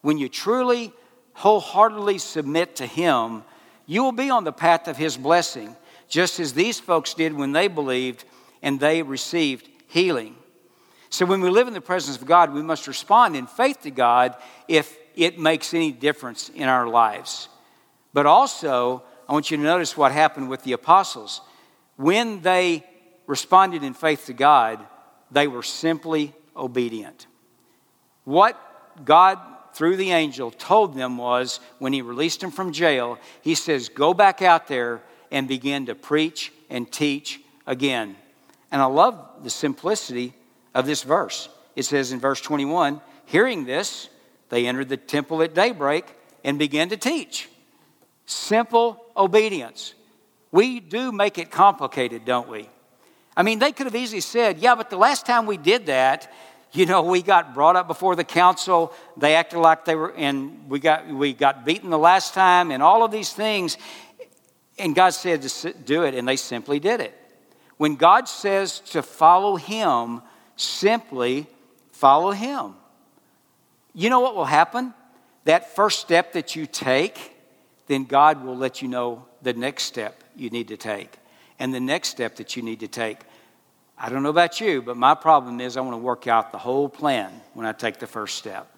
When 0.00 0.18
you 0.18 0.28
truly, 0.28 0.92
wholeheartedly 1.34 2.18
submit 2.18 2.76
to 2.76 2.86
Him, 2.86 3.44
you 3.86 4.02
will 4.02 4.12
be 4.12 4.30
on 4.30 4.44
the 4.44 4.52
path 4.52 4.88
of 4.88 4.96
His 4.96 5.16
blessing, 5.16 5.76
just 6.08 6.40
as 6.40 6.52
these 6.52 6.80
folks 6.80 7.14
did 7.14 7.32
when 7.32 7.52
they 7.52 7.68
believed 7.68 8.24
and 8.62 8.80
they 8.80 9.02
received 9.02 9.68
healing. 9.88 10.36
So, 11.10 11.26
when 11.26 11.40
we 11.40 11.50
live 11.50 11.68
in 11.68 11.74
the 11.74 11.80
presence 11.80 12.16
of 12.16 12.26
God, 12.26 12.52
we 12.52 12.62
must 12.62 12.88
respond 12.88 13.36
in 13.36 13.46
faith 13.46 13.82
to 13.82 13.90
God 13.90 14.34
if 14.66 14.96
it 15.14 15.38
makes 15.38 15.72
any 15.72 15.92
difference 15.92 16.48
in 16.48 16.68
our 16.68 16.88
lives. 16.88 17.48
But 18.12 18.26
also, 18.26 19.04
I 19.28 19.32
want 19.32 19.50
you 19.50 19.56
to 19.56 19.62
notice 19.62 19.96
what 19.96 20.12
happened 20.12 20.48
with 20.48 20.62
the 20.62 20.72
apostles. 20.72 21.40
When 21.96 22.40
they 22.42 22.84
responded 23.26 23.82
in 23.82 23.94
faith 23.94 24.26
to 24.26 24.32
God, 24.32 24.84
they 25.30 25.46
were 25.46 25.62
simply 25.62 26.34
obedient. 26.56 27.26
What 28.24 28.58
God 29.04 29.38
through 29.74 29.96
the 29.96 30.12
angel 30.12 30.50
told 30.50 30.94
them 30.94 31.16
was 31.16 31.60
when 31.78 31.92
he 31.92 32.02
released 32.02 32.40
them 32.40 32.50
from 32.50 32.72
jail, 32.72 33.18
he 33.42 33.54
says, 33.54 33.88
Go 33.88 34.14
back 34.14 34.42
out 34.42 34.68
there 34.68 35.02
and 35.30 35.48
begin 35.48 35.86
to 35.86 35.94
preach 35.94 36.52
and 36.70 36.90
teach 36.90 37.40
again. 37.66 38.16
And 38.70 38.80
I 38.80 38.86
love 38.86 39.42
the 39.42 39.50
simplicity 39.50 40.34
of 40.74 40.86
this 40.86 41.02
verse. 41.02 41.48
It 41.76 41.84
says 41.84 42.12
in 42.12 42.20
verse 42.20 42.40
21 42.40 43.00
Hearing 43.26 43.64
this, 43.64 44.08
they 44.48 44.66
entered 44.66 44.88
the 44.88 44.96
temple 44.96 45.42
at 45.42 45.54
daybreak 45.54 46.04
and 46.44 46.58
began 46.58 46.90
to 46.90 46.96
teach. 46.96 47.48
Simple 48.26 49.04
obedience. 49.16 49.94
We 50.52 50.78
do 50.78 51.10
make 51.10 51.38
it 51.38 51.50
complicated, 51.50 52.24
don't 52.24 52.48
we? 52.48 52.68
I 53.36 53.42
mean, 53.42 53.58
they 53.58 53.72
could 53.72 53.86
have 53.86 53.96
easily 53.96 54.20
said, 54.20 54.58
Yeah, 54.58 54.74
but 54.76 54.90
the 54.90 54.96
last 54.96 55.26
time 55.26 55.46
we 55.46 55.56
did 55.56 55.86
that, 55.86 56.32
you 56.74 56.86
know, 56.86 57.02
we 57.02 57.22
got 57.22 57.54
brought 57.54 57.76
up 57.76 57.86
before 57.86 58.16
the 58.16 58.24
council. 58.24 58.92
They 59.16 59.36
acted 59.36 59.60
like 59.60 59.84
they 59.84 59.94
were, 59.94 60.12
and 60.12 60.68
we 60.68 60.80
got, 60.80 61.08
we 61.08 61.32
got 61.32 61.64
beaten 61.64 61.88
the 61.88 61.98
last 61.98 62.34
time, 62.34 62.72
and 62.72 62.82
all 62.82 63.04
of 63.04 63.12
these 63.12 63.32
things. 63.32 63.78
And 64.76 64.92
God 64.94 65.10
said 65.10 65.42
to 65.42 65.72
do 65.72 66.02
it, 66.02 66.14
and 66.14 66.26
they 66.26 66.34
simply 66.34 66.80
did 66.80 67.00
it. 67.00 67.16
When 67.76 67.94
God 67.94 68.28
says 68.28 68.80
to 68.90 69.02
follow 69.02 69.54
Him, 69.54 70.20
simply 70.56 71.46
follow 71.92 72.32
Him. 72.32 72.74
You 73.94 74.10
know 74.10 74.20
what 74.20 74.34
will 74.34 74.44
happen? 74.44 74.94
That 75.44 75.76
first 75.76 76.00
step 76.00 76.32
that 76.32 76.56
you 76.56 76.66
take, 76.66 77.36
then 77.86 78.04
God 78.04 78.44
will 78.44 78.56
let 78.56 78.82
you 78.82 78.88
know 78.88 79.26
the 79.42 79.52
next 79.52 79.84
step 79.84 80.24
you 80.34 80.50
need 80.50 80.68
to 80.68 80.76
take, 80.76 81.18
and 81.60 81.72
the 81.72 81.80
next 81.80 82.08
step 82.08 82.34
that 82.36 82.56
you 82.56 82.62
need 82.62 82.80
to 82.80 82.88
take. 82.88 83.18
I 83.96 84.08
don't 84.08 84.22
know 84.22 84.30
about 84.30 84.60
you, 84.60 84.82
but 84.82 84.96
my 84.96 85.14
problem 85.14 85.60
is 85.60 85.76
I 85.76 85.80
want 85.80 85.94
to 85.94 85.98
work 85.98 86.26
out 86.26 86.52
the 86.52 86.58
whole 86.58 86.88
plan 86.88 87.32
when 87.54 87.64
I 87.64 87.72
take 87.72 87.98
the 87.98 88.06
first 88.06 88.36
step. 88.36 88.68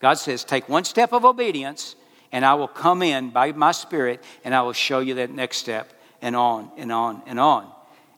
God 0.00 0.14
says, 0.14 0.44
take 0.44 0.68
one 0.68 0.84
step 0.84 1.12
of 1.12 1.24
obedience, 1.24 1.94
and 2.32 2.44
I 2.44 2.54
will 2.54 2.68
come 2.68 3.02
in 3.02 3.30
by 3.30 3.52
my 3.52 3.72
Spirit, 3.72 4.22
and 4.44 4.54
I 4.54 4.62
will 4.62 4.72
show 4.72 5.00
you 5.00 5.14
that 5.14 5.30
next 5.30 5.58
step, 5.58 5.92
and 6.22 6.34
on 6.34 6.70
and 6.76 6.90
on 6.90 7.22
and 7.26 7.38
on. 7.38 7.70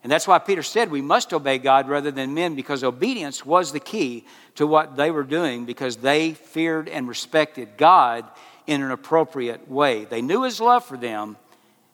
And 0.03 0.11
that's 0.11 0.27
why 0.27 0.39
Peter 0.39 0.63
said 0.63 0.91
we 0.91 1.01
must 1.01 1.33
obey 1.33 1.57
God 1.57 1.89
rather 1.89 2.11
than 2.11 2.33
men, 2.33 2.55
because 2.55 2.83
obedience 2.83 3.45
was 3.45 3.71
the 3.71 3.79
key 3.79 4.25
to 4.55 4.65
what 4.65 4.95
they 4.95 5.11
were 5.11 5.23
doing, 5.23 5.65
because 5.65 5.97
they 5.97 6.33
feared 6.33 6.87
and 6.87 7.07
respected 7.07 7.69
God 7.75 8.25
in 8.65 8.81
an 8.81 8.91
appropriate 8.91 9.69
way. 9.69 10.05
They 10.05 10.21
knew 10.21 10.43
His 10.43 10.61
love 10.61 10.85
for 10.85 10.95
them, 10.95 11.37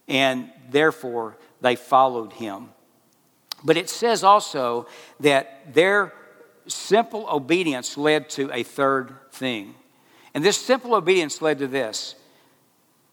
and 0.07 0.49
therefore 0.69 1.37
they 1.61 1.75
followed 1.75 2.33
Him. 2.33 2.69
But 3.63 3.77
it 3.77 3.89
says 3.89 4.23
also 4.23 4.87
that 5.19 5.73
their 5.73 6.13
simple 6.67 7.27
obedience 7.29 7.97
led 7.97 8.29
to 8.31 8.51
a 8.51 8.63
third 8.63 9.13
thing. 9.31 9.75
And 10.33 10.43
this 10.43 10.57
simple 10.57 10.95
obedience 10.95 11.41
led 11.41 11.59
to 11.59 11.67
this 11.67 12.15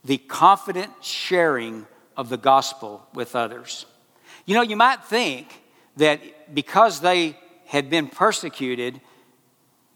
the 0.04 0.18
confident 0.18 0.92
sharing 1.02 1.86
of 2.16 2.28
the 2.28 2.36
gospel 2.36 3.06
with 3.12 3.34
others. 3.36 3.84
You 4.46 4.54
know, 4.54 4.62
you 4.62 4.76
might 4.76 5.04
think 5.04 5.62
that 5.96 6.54
because 6.54 7.00
they 7.00 7.36
had 7.66 7.90
been 7.90 8.06
persecuted, 8.06 9.00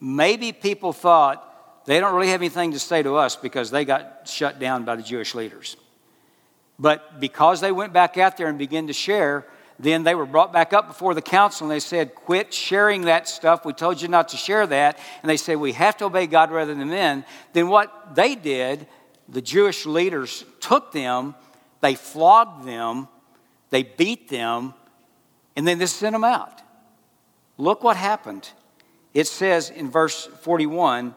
maybe 0.00 0.52
people 0.52 0.92
thought 0.92 1.84
they 1.86 2.00
don't 2.00 2.14
really 2.14 2.28
have 2.28 2.40
anything 2.40 2.72
to 2.72 2.78
say 2.78 3.02
to 3.02 3.16
us 3.16 3.36
because 3.36 3.70
they 3.70 3.84
got 3.84 4.28
shut 4.28 4.58
down 4.58 4.84
by 4.84 4.96
the 4.96 5.02
Jewish 5.02 5.34
leaders. 5.34 5.76
But 6.78 7.20
because 7.20 7.60
they 7.60 7.72
went 7.72 7.92
back 7.92 8.18
out 8.18 8.36
there 8.36 8.48
and 8.48 8.58
began 8.58 8.88
to 8.88 8.92
share, 8.92 9.46
then 9.78 10.04
they 10.04 10.14
were 10.14 10.26
brought 10.26 10.52
back 10.52 10.72
up 10.72 10.88
before 10.88 11.14
the 11.14 11.22
council 11.22 11.64
and 11.64 11.72
they 11.72 11.80
said, 11.80 12.14
Quit 12.14 12.52
sharing 12.52 13.02
that 13.02 13.28
stuff. 13.28 13.64
We 13.64 13.72
told 13.72 14.00
you 14.00 14.08
not 14.08 14.28
to 14.28 14.36
share 14.36 14.66
that. 14.66 14.98
And 15.22 15.30
they 15.30 15.36
said, 15.36 15.56
We 15.56 15.72
have 15.72 15.96
to 15.98 16.06
obey 16.06 16.26
God 16.26 16.50
rather 16.50 16.74
than 16.74 16.88
men. 16.88 17.24
Then 17.52 17.68
what 17.68 18.14
they 18.14 18.34
did, 18.34 18.86
the 19.28 19.42
Jewish 19.42 19.86
leaders 19.86 20.44
took 20.60 20.92
them, 20.92 21.34
they 21.80 21.94
flogged 21.94 22.66
them, 22.66 23.08
they 23.70 23.82
beat 23.82 24.28
them, 24.28 24.74
and 25.56 25.66
then 25.66 25.78
they 25.78 25.86
sent 25.86 26.12
them 26.12 26.24
out. 26.24 26.60
Look 27.56 27.82
what 27.82 27.96
happened. 27.96 28.48
It 29.14 29.26
says 29.26 29.70
in 29.70 29.90
verse 29.90 30.26
41 30.42 31.14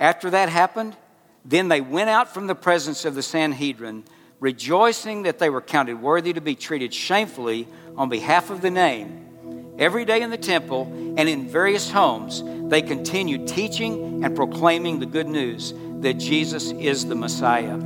after 0.00 0.30
that 0.30 0.48
happened, 0.48 0.96
then 1.44 1.68
they 1.68 1.80
went 1.80 2.10
out 2.10 2.32
from 2.32 2.46
the 2.46 2.54
presence 2.54 3.04
of 3.04 3.14
the 3.14 3.22
Sanhedrin, 3.22 4.04
rejoicing 4.40 5.22
that 5.22 5.38
they 5.38 5.50
were 5.50 5.60
counted 5.60 6.00
worthy 6.00 6.32
to 6.32 6.40
be 6.40 6.54
treated 6.54 6.94
shamefully 6.94 7.66
on 7.98 8.08
behalf 8.08 8.48
of 8.48 8.62
the 8.62 8.70
name. 8.70 9.74
Every 9.78 10.04
day 10.04 10.22
in 10.22 10.30
the 10.30 10.38
temple 10.38 10.84
and 11.16 11.28
in 11.28 11.48
various 11.48 11.90
homes, 11.90 12.42
they 12.70 12.80
continued 12.80 13.48
teaching 13.48 14.24
and 14.24 14.34
proclaiming 14.34 15.00
the 15.00 15.06
good 15.06 15.28
news 15.28 15.74
that 16.00 16.14
Jesus 16.14 16.70
is 16.70 17.06
the 17.06 17.14
Messiah. 17.14 17.78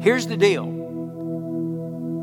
Here's 0.00 0.26
the 0.26 0.36
deal 0.36 0.64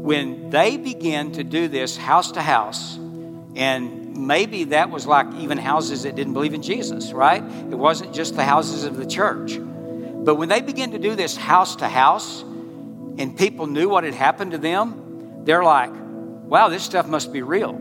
when 0.02 0.50
they 0.50 0.78
began 0.78 1.32
to 1.34 1.44
do 1.44 1.68
this 1.68 1.96
house 1.96 2.32
to 2.32 2.42
house, 2.42 2.98
and 3.56 4.18
maybe 4.18 4.64
that 4.66 4.90
was 4.90 5.06
like 5.06 5.28
even 5.36 5.58
houses 5.58 6.04
that 6.04 6.16
didn't 6.16 6.34
believe 6.34 6.54
in 6.54 6.64
Jesus, 6.64 7.14
right? 7.14 7.44
It 7.44 7.78
wasn't 7.78 8.14
just 8.14 8.36
the 8.36 8.44
houses 8.44 8.84
of 8.84 8.98
the 8.98 9.06
church. 9.06 9.60
But 9.60 10.36
when 10.36 10.50
they 10.50 10.62
began 10.62 10.92
to 10.92 11.00
do 11.00 11.16
this 11.16 11.38
house 11.38 11.76
to 11.78 11.88
house, 11.88 12.42
and 12.42 13.38
people 13.38 13.68
knew 13.68 13.90
what 13.90 14.04
had 14.04 14.14
happened 14.16 14.52
to 14.52 14.58
them, 14.58 15.44
they're 15.46 15.64
like, 15.64 15.92
wow, 16.52 16.68
this 16.68 16.84
stuff 16.84 17.08
must 17.08 17.32
be 17.32 17.42
real. 17.42 17.80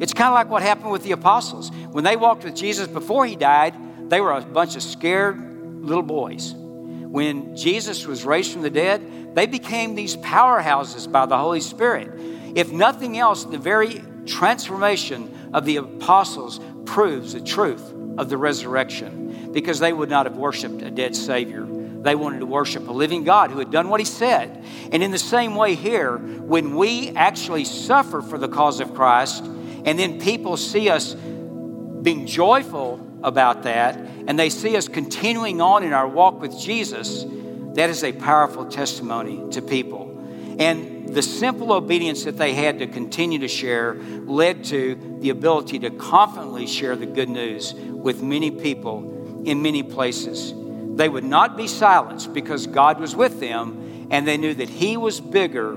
It's 0.00 0.12
kind 0.12 0.26
of 0.26 0.34
like 0.34 0.50
what 0.50 0.60
happened 0.60 0.90
with 0.90 1.04
the 1.04 1.12
apostles. 1.12 1.70
When 1.92 2.02
they 2.02 2.16
walked 2.16 2.42
with 2.42 2.56
Jesus 2.56 2.88
before 2.88 3.24
he 3.24 3.36
died, 3.36 3.76
they 4.10 4.20
were 4.20 4.32
a 4.32 4.40
bunch 4.40 4.74
of 4.74 4.82
scared 4.82 5.38
little 5.84 6.02
boys. 6.02 6.52
When 6.52 7.56
Jesus 7.56 8.04
was 8.04 8.24
raised 8.24 8.52
from 8.52 8.62
the 8.62 8.70
dead, 8.70 9.36
they 9.36 9.46
became 9.46 9.94
these 9.94 10.16
powerhouses 10.16 11.10
by 11.10 11.26
the 11.26 11.38
Holy 11.38 11.60
Spirit. 11.60 12.10
If 12.56 12.72
nothing 12.72 13.18
else, 13.18 13.44
the 13.44 13.56
very 13.56 14.02
transformation 14.26 15.50
of 15.54 15.64
the 15.64 15.76
apostles 15.76 16.58
proves 16.84 17.34
the 17.34 17.40
truth 17.40 17.94
of 18.18 18.28
the 18.28 18.36
resurrection 18.36 19.52
because 19.52 19.78
they 19.78 19.92
would 19.92 20.10
not 20.10 20.26
have 20.26 20.36
worshiped 20.36 20.82
a 20.82 20.90
dead 20.90 21.14
Savior. 21.14 21.68
They 22.02 22.14
wanted 22.14 22.40
to 22.40 22.46
worship 22.46 22.88
a 22.88 22.92
living 22.92 23.24
God 23.24 23.50
who 23.50 23.58
had 23.58 23.70
done 23.70 23.88
what 23.88 24.00
He 24.00 24.06
said. 24.06 24.64
And 24.90 25.02
in 25.02 25.10
the 25.10 25.18
same 25.18 25.54
way, 25.54 25.74
here, 25.74 26.18
when 26.18 26.76
we 26.76 27.10
actually 27.10 27.64
suffer 27.64 28.20
for 28.20 28.38
the 28.38 28.48
cause 28.48 28.80
of 28.80 28.94
Christ, 28.94 29.44
and 29.44 29.98
then 29.98 30.20
people 30.20 30.56
see 30.56 30.88
us 30.88 31.14
being 31.14 32.26
joyful 32.26 33.00
about 33.22 33.62
that, 33.62 33.96
and 33.96 34.38
they 34.38 34.50
see 34.50 34.76
us 34.76 34.88
continuing 34.88 35.60
on 35.60 35.84
in 35.84 35.92
our 35.92 36.08
walk 36.08 36.40
with 36.40 36.58
Jesus, 36.58 37.24
that 37.74 37.88
is 37.88 38.02
a 38.04 38.12
powerful 38.12 38.66
testimony 38.66 39.48
to 39.52 39.62
people. 39.62 40.08
And 40.58 41.08
the 41.08 41.22
simple 41.22 41.72
obedience 41.72 42.24
that 42.24 42.36
they 42.36 42.54
had 42.54 42.78
to 42.80 42.86
continue 42.86 43.38
to 43.40 43.48
share 43.48 43.94
led 43.94 44.64
to 44.64 45.18
the 45.20 45.30
ability 45.30 45.78
to 45.80 45.90
confidently 45.90 46.66
share 46.66 46.96
the 46.96 47.06
good 47.06 47.28
news 47.28 47.74
with 47.74 48.22
many 48.22 48.50
people 48.50 49.42
in 49.44 49.62
many 49.62 49.82
places. 49.82 50.52
They 50.96 51.08
would 51.08 51.24
not 51.24 51.56
be 51.56 51.66
silenced 51.66 52.34
because 52.34 52.66
God 52.66 53.00
was 53.00 53.16
with 53.16 53.40
them 53.40 54.08
and 54.10 54.28
they 54.28 54.36
knew 54.36 54.54
that 54.54 54.68
He 54.68 54.96
was 54.96 55.20
bigger 55.20 55.74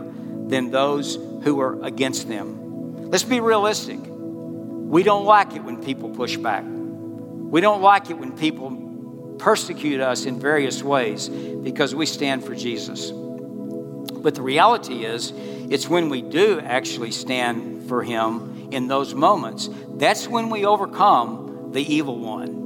than 0.48 0.72
those 0.72 1.16
who 1.44 1.56
were 1.56 1.84
against 1.84 2.28
them. 2.28 3.10
Let's 3.10 3.24
be 3.24 3.40
realistic. 3.40 4.00
We 4.02 5.04
don't 5.04 5.26
like 5.26 5.56
it 5.56 5.64
when 5.64 5.84
people 5.84 6.10
push 6.10 6.38
back. 6.38 6.64
We 6.66 7.62
don't 7.62 7.82
like 7.82 8.10
it 8.10 8.18
when 8.18 8.38
people 8.38 9.36
persecute 9.40 10.02
us 10.02 10.26
in 10.26 10.40
various 10.40 10.84
ways 10.84 11.30
because 11.30 11.96
we 11.96 12.06
stand 12.06 12.44
for 12.44 12.56
Jesus. 12.56 13.12
But 13.12 14.36
the 14.36 14.42
reality 14.42 15.06
is, 15.06 15.32
it's 15.70 15.88
when 15.88 16.10
we 16.10 16.22
do 16.22 16.60
actually 16.60 17.12
stand 17.12 17.88
for 17.88 18.04
Him 18.04 18.70
in 18.72 18.88
those 18.88 19.14
moments, 19.14 19.70
that's 19.96 20.28
when 20.28 20.50
we 20.50 20.66
overcome 20.66 21.70
the 21.72 21.82
evil 21.82 22.20
one. 22.20 22.65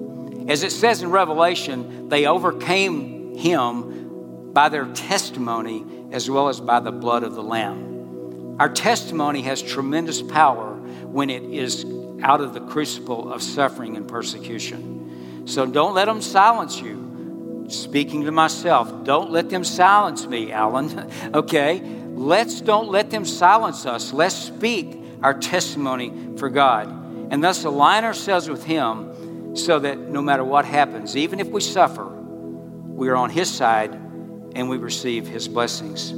As 0.50 0.64
it 0.64 0.72
says 0.72 1.04
in 1.04 1.12
Revelation, 1.12 2.10
they 2.10 2.26
overcame 2.26 3.36
Him 3.36 4.52
by 4.52 4.70
their 4.70 4.86
testimony 4.93 5.86
as 6.12 6.30
well 6.30 6.50
as 6.50 6.60
by 6.60 6.80
the 6.80 6.91
blood 6.91 7.24
of 7.24 7.36
the 7.36 7.43
Lamb. 7.43 8.58
Our 8.60 8.70
testimony 8.70 9.43
has 9.43 9.62
tremendous 9.62 10.24
power 10.24 10.74
when 11.06 11.30
it 11.30 11.43
is 11.43 11.86
out 12.24 12.41
of 12.41 12.54
the 12.54 12.62
crucible 12.62 13.32
of 13.32 13.43
suffering 13.43 13.95
and 13.95 14.08
persecution. 14.08 15.45
So 15.45 15.68
don't 15.68 15.93
let 15.93 16.06
them 16.06 16.22
silence 16.22 16.82
you 16.82 17.68
speaking 17.70 18.24
to 18.24 18.32
myself, 18.32 19.04
don't 19.04 19.30
let 19.30 19.50
them 19.50 19.64
silence 19.64 20.26
me, 20.26 20.52
Alan. 20.52 21.12
okay? 21.36 21.80
Let's 21.80 22.62
don't 22.62 22.89
let 22.89 23.12
them 23.12 23.24
silence 23.24 23.86
us. 23.86 24.12
Let's 24.12 24.36
speak 24.36 24.97
our 25.22 25.36
testimony 25.36 26.38
for 26.38 26.50
God 26.50 26.88
and 27.32 27.43
thus 27.43 27.64
align 27.64 28.04
ourselves 28.04 28.50
with 28.50 28.64
Him 28.64 29.09
so 29.54 29.80
that 29.80 29.97
no 29.97 30.22
matter 30.22 30.43
what 30.43 30.66
happens, 30.66 31.16
even 31.18 31.39
if 31.39 31.47
we 31.47 31.62
suffer, 31.62 32.06
we 32.06 33.10
are 33.10 33.16
on 33.16 33.30
His 33.30 33.50
side 33.50 33.93
and 33.93 34.70
we 34.70 34.78
receive 34.78 35.28
His 35.28 35.47
blessings. 35.47 36.10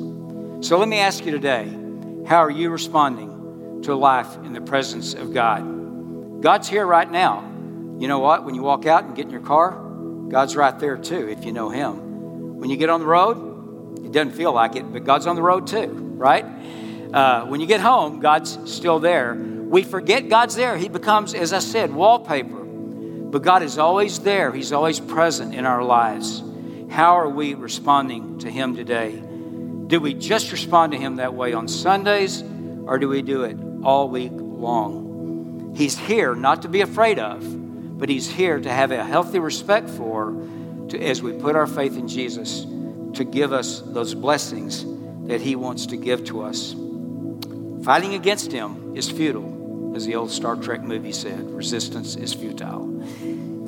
So 0.65 0.77
let 0.77 0.87
me 0.87 0.99
ask 0.99 1.25
you 1.25 1.31
today 1.31 1.71
how 2.27 2.37
are 2.37 2.51
you 2.51 2.69
responding 2.69 3.81
to 3.83 3.95
life 3.95 4.35
in 4.45 4.53
the 4.53 4.61
presence 4.61 5.13
of 5.13 5.33
God? 5.33 6.41
God's 6.41 6.67
here 6.67 6.85
right 6.85 7.09
now. 7.09 7.41
You 7.99 8.07
know 8.07 8.19
what? 8.19 8.45
When 8.45 8.55
you 8.55 8.61
walk 8.61 8.85
out 8.85 9.03
and 9.03 9.15
get 9.15 9.25
in 9.25 9.31
your 9.31 9.41
car, 9.41 9.71
God's 10.29 10.55
right 10.55 10.77
there 10.79 10.97
too 10.97 11.29
if 11.29 11.45
you 11.45 11.51
know 11.51 11.69
Him. 11.69 12.57
When 12.57 12.69
you 12.69 12.77
get 12.77 12.89
on 12.89 12.99
the 12.99 13.05
road, 13.05 14.05
it 14.05 14.11
doesn't 14.11 14.33
feel 14.33 14.53
like 14.53 14.75
it, 14.75 14.91
but 14.91 15.03
God's 15.03 15.27
on 15.27 15.35
the 15.35 15.41
road 15.41 15.67
too, 15.67 15.87
right? 15.87 16.45
Uh, 17.13 17.45
when 17.45 17.59
you 17.59 17.67
get 17.67 17.81
home, 17.81 18.19
God's 18.19 18.57
still 18.71 18.99
there. 18.99 19.35
We 19.35 19.83
forget 19.83 20.29
God's 20.29 20.55
there. 20.55 20.77
He 20.77 20.89
becomes, 20.89 21.33
as 21.33 21.53
I 21.53 21.59
said, 21.59 21.93
wallpaper. 21.93 22.60
But 23.31 23.41
God 23.41 23.63
is 23.63 23.77
always 23.77 24.19
there, 24.19 24.51
He's 24.51 24.71
always 24.71 24.99
present 24.99 25.55
in 25.55 25.65
our 25.65 25.83
lives. 25.83 26.43
How 26.89 27.17
are 27.17 27.29
we 27.29 27.53
responding 27.53 28.39
to 28.39 28.51
Him 28.51 28.75
today? 28.75 29.11
Do 29.87 29.99
we 29.99 30.13
just 30.13 30.51
respond 30.51 30.91
to 30.91 30.97
Him 30.97 31.15
that 31.15 31.33
way 31.33 31.53
on 31.53 31.67
Sundays, 31.67 32.43
or 32.85 32.99
do 32.99 33.07
we 33.07 33.21
do 33.21 33.43
it 33.43 33.57
all 33.83 34.09
week 34.09 34.33
long? 34.33 35.73
He's 35.75 35.97
here 35.97 36.35
not 36.35 36.63
to 36.63 36.67
be 36.67 36.81
afraid 36.81 37.17
of 37.17 37.41
but 38.01 38.09
He's 38.09 38.27
here 38.27 38.59
to 38.59 38.69
have 38.69 38.89
a 38.89 39.03
healthy 39.03 39.37
respect 39.37 39.87
for 39.87 40.33
to, 40.89 40.99
as 40.99 41.21
we 41.21 41.33
put 41.33 41.55
our 41.55 41.67
faith 41.67 41.95
in 41.95 42.07
Jesus 42.07 42.65
to 43.13 43.23
give 43.23 43.53
us 43.53 43.79
those 43.81 44.15
blessings 44.15 44.83
that 45.27 45.39
He 45.39 45.55
wants 45.55 45.85
to 45.85 45.97
give 45.97 46.25
to 46.25 46.41
us. 46.41 46.73
Fighting 47.83 48.15
against 48.15 48.51
Him 48.51 48.95
is 48.97 49.07
futile, 49.07 49.60
as 49.95 50.05
the 50.05 50.15
old 50.15 50.31
Star 50.31 50.55
Trek 50.55 50.81
movie 50.81 51.11
said 51.11 51.49
resistance 51.51 52.15
is 52.15 52.33
futile. 52.33 53.03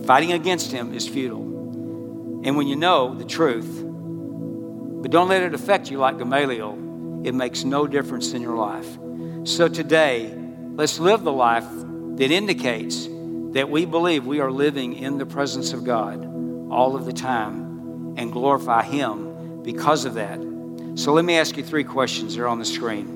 Fighting 0.06 0.34
against 0.34 0.72
Him 0.72 0.94
is 0.94 1.08
futile. 1.08 1.42
And 2.46 2.58
when 2.58 2.68
you 2.68 2.76
know 2.76 3.14
the 3.14 3.26
truth, 3.26 3.82
but 5.02 5.12
don't 5.12 5.28
let 5.28 5.44
it 5.44 5.54
affect 5.54 5.92
you 5.92 5.98
like 5.98 6.18
Gamaliel, 6.18 7.24
it 7.26 7.34
makes 7.34 7.64
no 7.64 7.88
difference 7.88 8.34
in 8.34 8.42
your 8.42 8.56
life. 8.56 8.88
So 9.46 9.68
today, 9.68 10.34
let's 10.76 11.00
live 11.00 11.24
the 11.24 11.32
life 11.32 11.68
that 11.70 12.32
indicates 12.32 13.08
that 13.54 13.70
we 13.70 13.86
believe 13.86 14.26
we 14.26 14.40
are 14.40 14.52
living 14.52 14.94
in 14.94 15.18
the 15.18 15.26
presence 15.26 15.74
of 15.74 15.84
God 15.84 16.24
all 16.72 16.96
of 16.96 17.06
the 17.06 17.14
time 17.14 18.16
and 18.18 18.32
glorify 18.32 18.84
Him 18.84 19.62
because 19.64 20.06
of 20.06 20.16
that. 20.16 20.40
So 20.96 21.14
let 21.14 21.26
me 21.26 21.38
ask 21.38 21.58
you 21.58 21.64
three 21.64 21.84
questions. 21.84 22.36
They're 22.36 22.48
on 22.48 22.60
the 22.60 22.66
screen. 22.66 23.13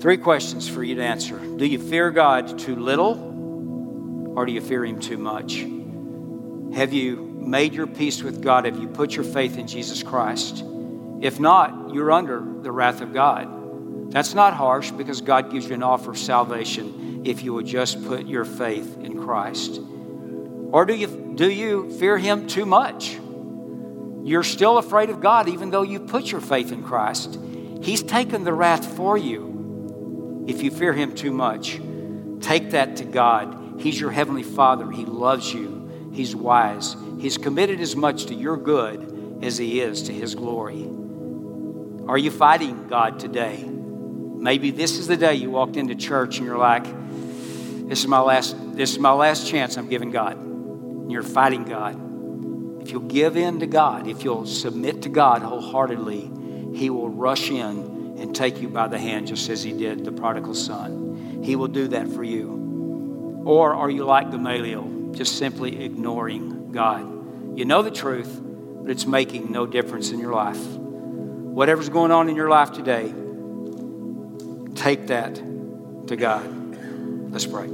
Three 0.00 0.16
questions 0.16 0.66
for 0.66 0.82
you 0.82 0.94
to 0.94 1.04
answer. 1.04 1.38
Do 1.38 1.66
you 1.66 1.78
fear 1.78 2.10
God 2.10 2.58
too 2.58 2.74
little 2.74 4.32
or 4.34 4.46
do 4.46 4.52
you 4.52 4.62
fear 4.62 4.82
Him 4.82 4.98
too 4.98 5.18
much? 5.18 5.56
Have 6.74 6.94
you 6.94 7.16
made 7.16 7.74
your 7.74 7.86
peace 7.86 8.22
with 8.22 8.42
God? 8.42 8.64
Have 8.64 8.78
you 8.78 8.88
put 8.88 9.14
your 9.14 9.26
faith 9.26 9.58
in 9.58 9.66
Jesus 9.66 10.02
Christ? 10.02 10.64
If 11.20 11.38
not, 11.38 11.92
you're 11.92 12.10
under 12.12 12.42
the 12.62 12.72
wrath 12.72 13.02
of 13.02 13.12
God. 13.12 14.10
That's 14.10 14.32
not 14.32 14.54
harsh 14.54 14.90
because 14.90 15.20
God 15.20 15.52
gives 15.52 15.68
you 15.68 15.74
an 15.74 15.82
offer 15.82 16.12
of 16.12 16.18
salvation 16.18 17.22
if 17.26 17.42
you 17.42 17.52
would 17.52 17.66
just 17.66 18.02
put 18.06 18.26
your 18.26 18.46
faith 18.46 18.96
in 19.02 19.22
Christ. 19.22 19.82
Or 20.72 20.86
do 20.86 20.94
you, 20.94 21.34
do 21.34 21.50
you 21.50 21.90
fear 21.98 22.16
Him 22.16 22.46
too 22.46 22.64
much? 22.64 23.18
You're 24.22 24.44
still 24.44 24.78
afraid 24.78 25.10
of 25.10 25.20
God 25.20 25.46
even 25.46 25.68
though 25.68 25.82
you 25.82 26.00
put 26.00 26.32
your 26.32 26.40
faith 26.40 26.72
in 26.72 26.82
Christ. 26.82 27.38
He's 27.82 28.02
taken 28.02 28.44
the 28.44 28.54
wrath 28.54 28.96
for 28.96 29.18
you 29.18 29.50
if 30.50 30.62
you 30.62 30.70
fear 30.70 30.92
Him 30.92 31.14
too 31.14 31.30
much. 31.30 31.80
Take 32.40 32.72
that 32.72 32.96
to 32.96 33.04
God. 33.04 33.80
He's 33.80 33.98
your 33.98 34.10
Heavenly 34.10 34.42
Father. 34.42 34.90
He 34.90 35.04
loves 35.04 35.54
you, 35.54 36.10
He's 36.12 36.34
wise. 36.34 36.96
He's 37.18 37.38
committed 37.38 37.80
as 37.80 37.94
much 37.94 38.26
to 38.26 38.34
your 38.34 38.56
good 38.56 39.38
as 39.42 39.56
He 39.56 39.80
is 39.80 40.02
to 40.04 40.12
His 40.12 40.34
glory. 40.34 40.88
Are 42.08 42.18
you 42.18 42.30
fighting 42.30 42.88
God 42.88 43.20
today? 43.20 43.64
Maybe 43.64 44.70
this 44.70 44.98
is 44.98 45.06
the 45.06 45.16
day 45.16 45.34
you 45.34 45.50
walked 45.50 45.76
into 45.76 45.94
church 45.94 46.38
and 46.38 46.46
you're 46.46 46.58
like, 46.58 46.84
this 47.88 48.00
is 48.00 48.06
my 48.06 48.20
last, 48.20 48.56
this 48.74 48.92
is 48.92 48.98
my 48.98 49.12
last 49.12 49.46
chance 49.46 49.76
I'm 49.76 49.88
giving 49.88 50.10
God. 50.10 50.36
And 50.36 51.12
you're 51.12 51.22
fighting 51.22 51.64
God. 51.64 52.82
If 52.82 52.90
you'll 52.90 53.02
give 53.02 53.36
in 53.36 53.60
to 53.60 53.66
God, 53.66 54.08
if 54.08 54.24
you'll 54.24 54.46
submit 54.46 55.02
to 55.02 55.08
God 55.08 55.42
wholeheartedly, 55.42 56.30
He 56.74 56.88
will 56.90 57.10
rush 57.10 57.50
in 57.50 57.99
and 58.20 58.36
take 58.36 58.60
you 58.60 58.68
by 58.68 58.86
the 58.86 58.98
hand 58.98 59.26
just 59.26 59.48
as 59.48 59.62
He 59.62 59.72
did 59.72 60.04
the 60.04 60.12
prodigal 60.12 60.54
son. 60.54 61.42
He 61.42 61.56
will 61.56 61.68
do 61.68 61.88
that 61.88 62.08
for 62.08 62.22
you. 62.22 63.42
Or 63.46 63.74
are 63.74 63.90
you 63.90 64.04
like 64.04 64.30
Gamaliel, 64.30 65.12
just 65.12 65.38
simply 65.38 65.82
ignoring 65.82 66.70
God? 66.72 67.58
You 67.58 67.64
know 67.64 67.82
the 67.82 67.90
truth, 67.90 68.40
but 68.42 68.90
it's 68.90 69.06
making 69.06 69.50
no 69.50 69.66
difference 69.66 70.10
in 70.10 70.18
your 70.18 70.34
life. 70.34 70.60
Whatever's 70.60 71.88
going 71.88 72.10
on 72.10 72.28
in 72.28 72.36
your 72.36 72.50
life 72.50 72.72
today, 72.72 73.12
take 74.74 75.06
that 75.08 75.34
to 76.06 76.16
God. 76.16 77.32
Let's 77.32 77.46
pray. 77.46 77.68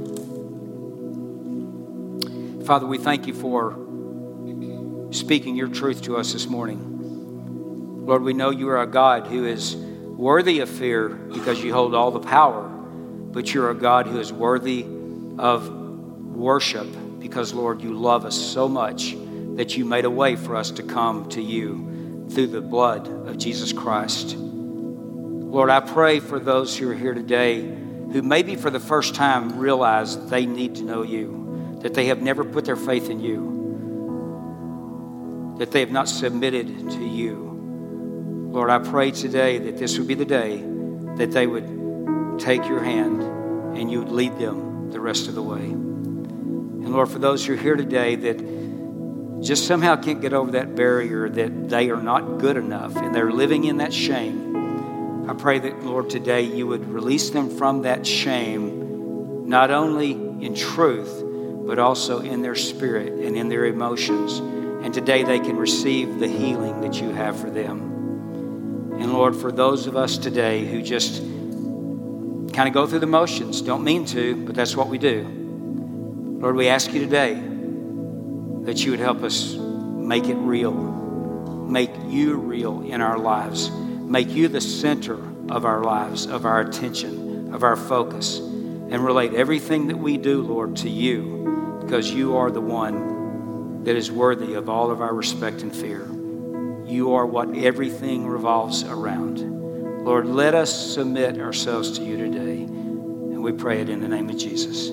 Father, 2.65 2.85
we 2.85 2.97
thank 2.97 3.27
you 3.27 3.33
for 3.33 3.77
speaking 5.11 5.55
your 5.55 5.67
truth 5.67 6.03
to 6.03 6.17
us 6.17 6.33
this 6.33 6.47
morning. 6.47 8.05
Lord, 8.05 8.23
we 8.23 8.33
know 8.33 8.49
you 8.49 8.69
are 8.69 8.81
a 8.81 8.87
God 8.87 9.27
who 9.27 9.45
is 9.45 9.75
worthy 10.17 10.59
of 10.59 10.69
fear 10.69 11.09
because 11.09 11.63
you 11.63 11.73
hold 11.73 11.93
all 11.95 12.11
the 12.11 12.19
power, 12.19 12.67
but 12.67 13.53
you're 13.53 13.69
a 13.69 13.75
God 13.75 14.07
who 14.07 14.19
is 14.19 14.33
worthy 14.33 14.83
of 15.37 15.69
worship 15.69 16.87
because, 17.19 17.53
Lord, 17.53 17.81
you 17.81 17.93
love 17.93 18.25
us 18.25 18.35
so 18.35 18.67
much 18.67 19.15
that 19.55 19.77
you 19.77 19.85
made 19.85 20.05
a 20.05 20.09
way 20.09 20.35
for 20.35 20.55
us 20.55 20.71
to 20.71 20.83
come 20.83 21.29
to 21.29 21.41
you 21.41 22.27
through 22.31 22.47
the 22.47 22.61
blood 22.61 23.07
of 23.27 23.37
Jesus 23.37 23.71
Christ. 23.71 24.35
Lord, 24.35 25.69
I 25.69 25.79
pray 25.79 26.19
for 26.19 26.39
those 26.39 26.75
who 26.75 26.89
are 26.89 26.95
here 26.95 27.13
today 27.13 27.61
who 27.61 28.21
maybe 28.21 28.55
for 28.55 28.69
the 28.69 28.79
first 28.79 29.15
time 29.15 29.57
realize 29.59 30.29
they 30.29 30.45
need 30.45 30.75
to 30.75 30.83
know 30.83 31.03
you, 31.03 31.77
that 31.83 31.93
they 31.93 32.07
have 32.07 32.21
never 32.21 32.43
put 32.43 32.65
their 32.65 32.75
faith 32.75 33.09
in 33.09 33.19
you 33.19 33.57
that 35.57 35.71
they 35.71 35.79
have 35.79 35.91
not 35.91 36.07
submitted 36.07 36.67
to 36.91 37.05
you. 37.05 37.56
Lord, 38.51 38.69
I 38.69 38.79
pray 38.79 39.11
today 39.11 39.59
that 39.59 39.77
this 39.77 39.97
would 39.97 40.07
be 40.07 40.13
the 40.13 40.25
day 40.25 40.63
that 41.17 41.31
they 41.31 41.47
would 41.47 42.39
take 42.39 42.67
your 42.67 42.83
hand 42.83 43.21
and 43.77 43.91
you 43.91 43.99
would 43.99 44.11
lead 44.11 44.37
them 44.37 44.91
the 44.91 44.99
rest 44.99 45.27
of 45.27 45.35
the 45.35 45.41
way. 45.41 45.61
And 45.61 46.91
Lord, 46.91 47.09
for 47.09 47.19
those 47.19 47.45
who 47.45 47.53
are 47.53 47.57
here 47.57 47.75
today 47.75 48.15
that 48.15 49.41
just 49.43 49.67
somehow 49.67 49.95
can't 49.95 50.21
get 50.21 50.33
over 50.33 50.51
that 50.51 50.75
barrier 50.75 51.29
that 51.29 51.69
they 51.69 51.89
are 51.89 52.01
not 52.01 52.39
good 52.39 52.57
enough 52.57 52.95
and 52.95 53.13
they're 53.13 53.31
living 53.31 53.65
in 53.65 53.77
that 53.77 53.93
shame, 53.93 55.29
I 55.29 55.33
pray 55.33 55.59
that, 55.59 55.83
Lord, 55.83 56.09
today 56.09 56.43
you 56.43 56.67
would 56.67 56.87
release 56.87 57.29
them 57.29 57.49
from 57.49 57.81
that 57.81 58.07
shame, 58.07 59.49
not 59.49 59.71
only 59.71 60.11
in 60.11 60.55
truth, 60.55 61.23
but 61.67 61.79
also 61.79 62.21
in 62.21 62.41
their 62.41 62.55
spirit 62.55 63.13
and 63.13 63.35
in 63.35 63.49
their 63.49 63.65
emotions 63.65 64.41
and 64.87 64.93
today 64.93 65.23
they 65.23 65.39
can 65.39 65.57
receive 65.57 66.19
the 66.19 66.27
healing 66.27 66.79
that 66.79 67.01
you 67.01 67.09
have 67.09 67.37
for 67.37 67.49
them. 67.49 67.96
And 68.99 69.13
Lord, 69.13 69.35
for 69.35 69.51
those 69.51 69.87
of 69.87 69.95
us 69.95 70.17
today 70.17 70.65
who 70.65 70.81
just 70.81 71.19
kind 72.53 72.67
of 72.67 72.73
go 72.73 72.87
through 72.87 72.99
the 72.99 73.05
motions, 73.05 73.61
don't 73.61 73.83
mean 73.83 74.05
to, 74.05 74.45
but 74.45 74.55
that's 74.55 74.75
what 74.75 74.87
we 74.87 74.97
do. 74.97 75.23
Lord, 76.41 76.55
we 76.55 76.67
ask 76.67 76.91
you 76.91 76.99
today 76.99 77.35
that 78.63 78.83
you 78.83 78.91
would 78.91 78.99
help 78.99 79.23
us 79.23 79.53
make 79.53 80.25
it 80.25 80.35
real, 80.35 80.73
make 80.73 81.91
you 82.07 82.37
real 82.37 82.81
in 82.81 83.01
our 83.01 83.17
lives, 83.19 83.69
make 83.69 84.29
you 84.29 84.47
the 84.47 84.61
center 84.61 85.19
of 85.49 85.65
our 85.65 85.83
lives, 85.83 86.25
of 86.25 86.45
our 86.45 86.61
attention, 86.61 87.53
of 87.53 87.63
our 87.63 87.75
focus, 87.75 88.39
and 88.39 89.05
relate 89.05 89.33
everything 89.33 89.87
that 89.87 89.97
we 89.97 90.17
do, 90.17 90.41
Lord, 90.41 90.75
to 90.77 90.89
you 90.89 91.79
because 91.81 92.11
you 92.11 92.35
are 92.35 92.51
the 92.51 92.61
one 92.61 93.83
that 93.83 93.95
is 93.95 94.11
worthy 94.11 94.55
of 94.55 94.69
all 94.69 94.91
of 94.91 95.01
our 95.01 95.13
respect 95.13 95.61
and 95.61 95.73
fear. 95.73 96.16
You 96.87 97.13
are 97.15 97.25
what 97.25 97.53
everything 97.55 98.25
revolves 98.25 98.83
around. 98.83 100.05
Lord, 100.05 100.25
let 100.25 100.55
us 100.55 100.93
submit 100.93 101.37
ourselves 101.37 101.99
to 101.99 102.03
you 102.03 102.15
today. 102.15 102.61
And 102.63 103.43
we 103.43 103.51
pray 103.51 103.81
it 103.81 103.89
in 103.89 103.99
the 103.99 104.07
name 104.07 104.29
of 104.29 104.37
Jesus. 104.37 104.89